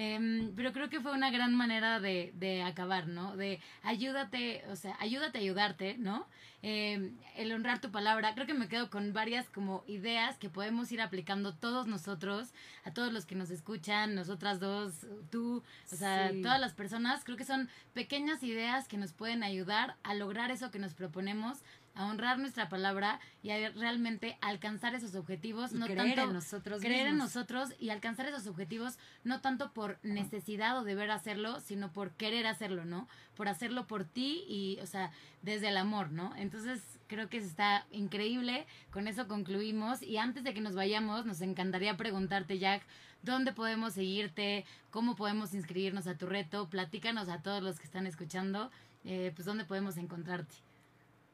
Em, 0.00 0.52
pero 0.54 0.72
creo 0.72 0.88
que 0.88 1.00
fue 1.00 1.10
una 1.10 1.28
gran 1.32 1.56
manera 1.56 1.98
de, 1.98 2.30
de, 2.36 2.62
acabar, 2.62 3.08
¿no? 3.08 3.36
De 3.36 3.58
ayúdate, 3.82 4.62
o 4.70 4.76
sea, 4.76 4.96
ayúdate 5.00 5.38
a 5.38 5.40
ayudarte, 5.40 5.96
¿no? 5.98 6.28
Em, 6.62 7.16
el 7.34 7.50
honrar 7.50 7.80
tu 7.80 7.90
palabra. 7.90 8.32
Creo 8.34 8.46
que 8.46 8.54
me 8.54 8.68
quedo 8.68 8.90
con 8.90 9.12
varias 9.12 9.50
como 9.50 9.82
ideas 9.88 10.38
que 10.38 10.50
podemos 10.50 10.92
ir 10.92 11.00
aplicando 11.00 11.52
todos 11.52 11.88
nosotros, 11.88 12.54
a 12.84 12.92
todos 12.92 13.12
los 13.12 13.26
que 13.26 13.34
nos 13.34 13.50
escuchan, 13.50 14.14
nosotras 14.14 14.60
dos, 14.60 15.04
tú, 15.30 15.64
o 15.92 15.96
sea, 15.96 16.30
todas 16.42 16.60
las 16.60 16.74
personas. 16.74 17.24
Creo 17.24 17.36
que 17.36 17.44
son 17.44 17.68
pequeñas 17.92 18.44
ideas 18.44 18.86
que 18.86 18.98
nos 18.98 19.12
pueden 19.12 19.42
ayudar 19.42 19.96
a 20.04 20.14
lograr 20.14 20.52
eso 20.52 20.70
que 20.70 20.78
nos 20.78 20.94
proponemos 20.94 21.58
a 21.98 22.06
honrar 22.06 22.38
nuestra 22.38 22.68
palabra 22.68 23.18
y 23.42 23.50
a 23.50 23.70
realmente 23.70 24.38
alcanzar 24.40 24.94
esos 24.94 25.16
objetivos. 25.16 25.72
no 25.72 25.86
creer 25.86 26.14
tanto, 26.14 26.22
en 26.22 26.32
nosotros 26.32 26.80
Creer 26.80 27.08
en 27.08 27.18
nosotros 27.18 27.70
y 27.80 27.90
alcanzar 27.90 28.26
esos 28.26 28.46
objetivos 28.46 28.98
no 29.24 29.40
tanto 29.40 29.72
por 29.72 29.98
necesidad 30.04 30.78
o 30.78 30.84
deber 30.84 31.10
hacerlo, 31.10 31.58
sino 31.58 31.92
por 31.92 32.12
querer 32.12 32.46
hacerlo, 32.46 32.84
¿no? 32.84 33.08
Por 33.34 33.48
hacerlo 33.48 33.88
por 33.88 34.04
ti 34.04 34.44
y, 34.46 34.78
o 34.80 34.86
sea, 34.86 35.10
desde 35.42 35.70
el 35.70 35.76
amor, 35.76 36.12
¿no? 36.12 36.36
Entonces 36.36 36.80
creo 37.08 37.28
que 37.28 37.38
está 37.38 37.84
increíble. 37.90 38.64
Con 38.92 39.08
eso 39.08 39.26
concluimos. 39.26 40.00
Y 40.00 40.18
antes 40.18 40.44
de 40.44 40.54
que 40.54 40.60
nos 40.60 40.76
vayamos, 40.76 41.26
nos 41.26 41.40
encantaría 41.40 41.96
preguntarte, 41.96 42.60
Jack, 42.60 42.84
¿dónde 43.22 43.52
podemos 43.52 43.94
seguirte? 43.94 44.64
¿Cómo 44.92 45.16
podemos 45.16 45.52
inscribirnos 45.52 46.06
a 46.06 46.16
tu 46.16 46.26
reto? 46.26 46.70
Platícanos 46.70 47.28
a 47.28 47.42
todos 47.42 47.60
los 47.60 47.80
que 47.80 47.86
están 47.86 48.06
escuchando, 48.06 48.70
eh, 49.04 49.32
pues 49.34 49.46
dónde 49.46 49.64
podemos 49.64 49.96
encontrarte. 49.96 50.67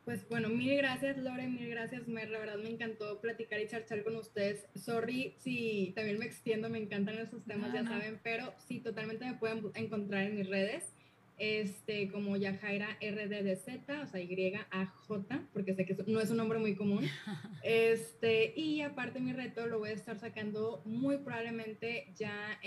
Pues 0.05 0.29
bueno, 0.29 0.51
mil 0.51 0.77
gracias 0.77 1.17
Lore, 1.17 1.49
mil 1.49 1.71
gracias 1.71 2.07
Mer, 2.09 2.29
la 2.29 2.39
verdad 2.39 2.59
me 2.59 2.69
encantó 2.69 3.23
platicar 3.23 3.59
y 3.61 3.69
charchar 3.69 4.05
con 4.05 4.17
ustedes. 4.17 4.67
Sorry 4.75 5.35
si 5.39 5.93
también 5.97 6.19
me 6.19 6.27
extiendo, 6.27 6.69
me 6.69 6.79
encantan 6.79 7.19
esos 7.19 7.45
temas, 7.47 7.73
ya 7.73 7.85
saben, 7.85 8.21
pero 8.23 8.53
sí, 8.59 8.81
totalmente 8.81 9.25
me 9.25 9.35
pueden 9.35 9.71
encontrar 9.75 10.25
en 10.25 10.37
mis 10.37 10.47
redes, 10.47 10.93
este, 11.39 12.11
como 12.11 12.37
Yajaira 12.37 12.99
RDDZ, 13.01 13.89
o 14.03 14.07
sea, 14.07 14.21
Y-A-J, 14.21 15.49
porque 15.55 15.75
sé 15.75 15.87
que 15.87 15.97
no 16.07 16.21
es 16.21 16.31
un 16.31 16.37
nombre 16.37 16.59
muy 16.59 16.75
común. 16.75 17.05
Este, 17.63 18.53
y 18.55 18.83
aparte 18.83 19.21
mi 19.21 19.33
reto 19.33 19.67
lo 19.67 19.79
voy 19.79 19.89
a 19.89 19.95
estar 19.95 20.19
sacando 20.19 20.83
muy 20.85 21.17
probablemente 21.17 22.13
ya 22.15 22.61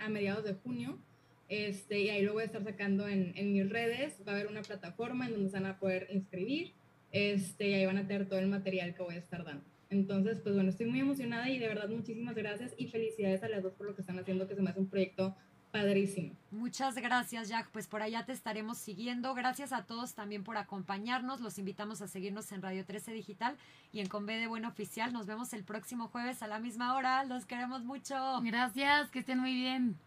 a 0.00 0.08
mediados 0.08 0.42
de 0.42 0.54
junio, 0.54 0.98
este, 1.52 2.00
y 2.00 2.08
ahí 2.08 2.22
lo 2.22 2.32
voy 2.32 2.44
a 2.44 2.46
estar 2.46 2.64
sacando 2.64 3.06
en, 3.06 3.34
en, 3.36 3.52
mis 3.52 3.68
redes. 3.68 4.16
Va 4.26 4.32
a 4.32 4.36
haber 4.36 4.46
una 4.46 4.62
plataforma 4.62 5.26
en 5.26 5.32
donde 5.34 5.50
se 5.50 5.56
van 5.60 5.66
a 5.66 5.78
poder 5.78 6.08
inscribir 6.10 6.72
este, 7.10 7.68
y 7.68 7.74
ahí 7.74 7.84
van 7.84 7.98
a 7.98 8.06
tener 8.06 8.26
todo 8.26 8.38
el 8.38 8.46
material 8.46 8.94
que 8.94 9.02
voy 9.02 9.16
a 9.16 9.18
estar 9.18 9.44
dando. 9.44 9.62
Entonces, 9.90 10.40
pues 10.42 10.54
bueno, 10.54 10.70
estoy 10.70 10.86
muy 10.86 11.00
emocionada 11.00 11.50
y 11.50 11.58
de 11.58 11.68
verdad 11.68 11.90
muchísimas 11.90 12.34
gracias 12.34 12.72
y 12.78 12.88
felicidades 12.88 13.42
a 13.42 13.50
las 13.50 13.62
dos 13.62 13.74
por 13.74 13.86
lo 13.86 13.94
que 13.94 14.00
están 14.00 14.18
haciendo, 14.18 14.48
que 14.48 14.54
se 14.54 14.62
me 14.62 14.70
hace 14.70 14.80
un 14.80 14.88
proyecto 14.88 15.36
padrísimo. 15.70 16.34
Muchas 16.50 16.94
gracias, 16.94 17.50
Jack. 17.50 17.68
Pues 17.70 17.86
por 17.86 18.00
allá 18.00 18.24
te 18.24 18.32
estaremos 18.32 18.78
siguiendo. 18.78 19.34
Gracias 19.34 19.74
a 19.74 19.84
todos 19.84 20.14
también 20.14 20.44
por 20.44 20.56
acompañarnos. 20.56 21.42
Los 21.42 21.58
invitamos 21.58 22.00
a 22.00 22.08
seguirnos 22.08 22.50
en 22.52 22.62
Radio 22.62 22.86
13 22.86 23.12
Digital 23.12 23.58
y 23.92 24.00
en 24.00 24.08
Conve 24.08 24.38
de 24.38 24.46
Buen 24.46 24.64
Oficial. 24.64 25.12
Nos 25.12 25.26
vemos 25.26 25.52
el 25.52 25.64
próximo 25.64 26.08
jueves 26.08 26.42
a 26.42 26.46
la 26.46 26.60
misma 26.60 26.94
hora. 26.96 27.24
Los 27.24 27.44
queremos 27.44 27.84
mucho. 27.84 28.40
Gracias, 28.42 29.10
que 29.10 29.18
estén 29.18 29.38
muy 29.38 29.52
bien. 29.52 29.98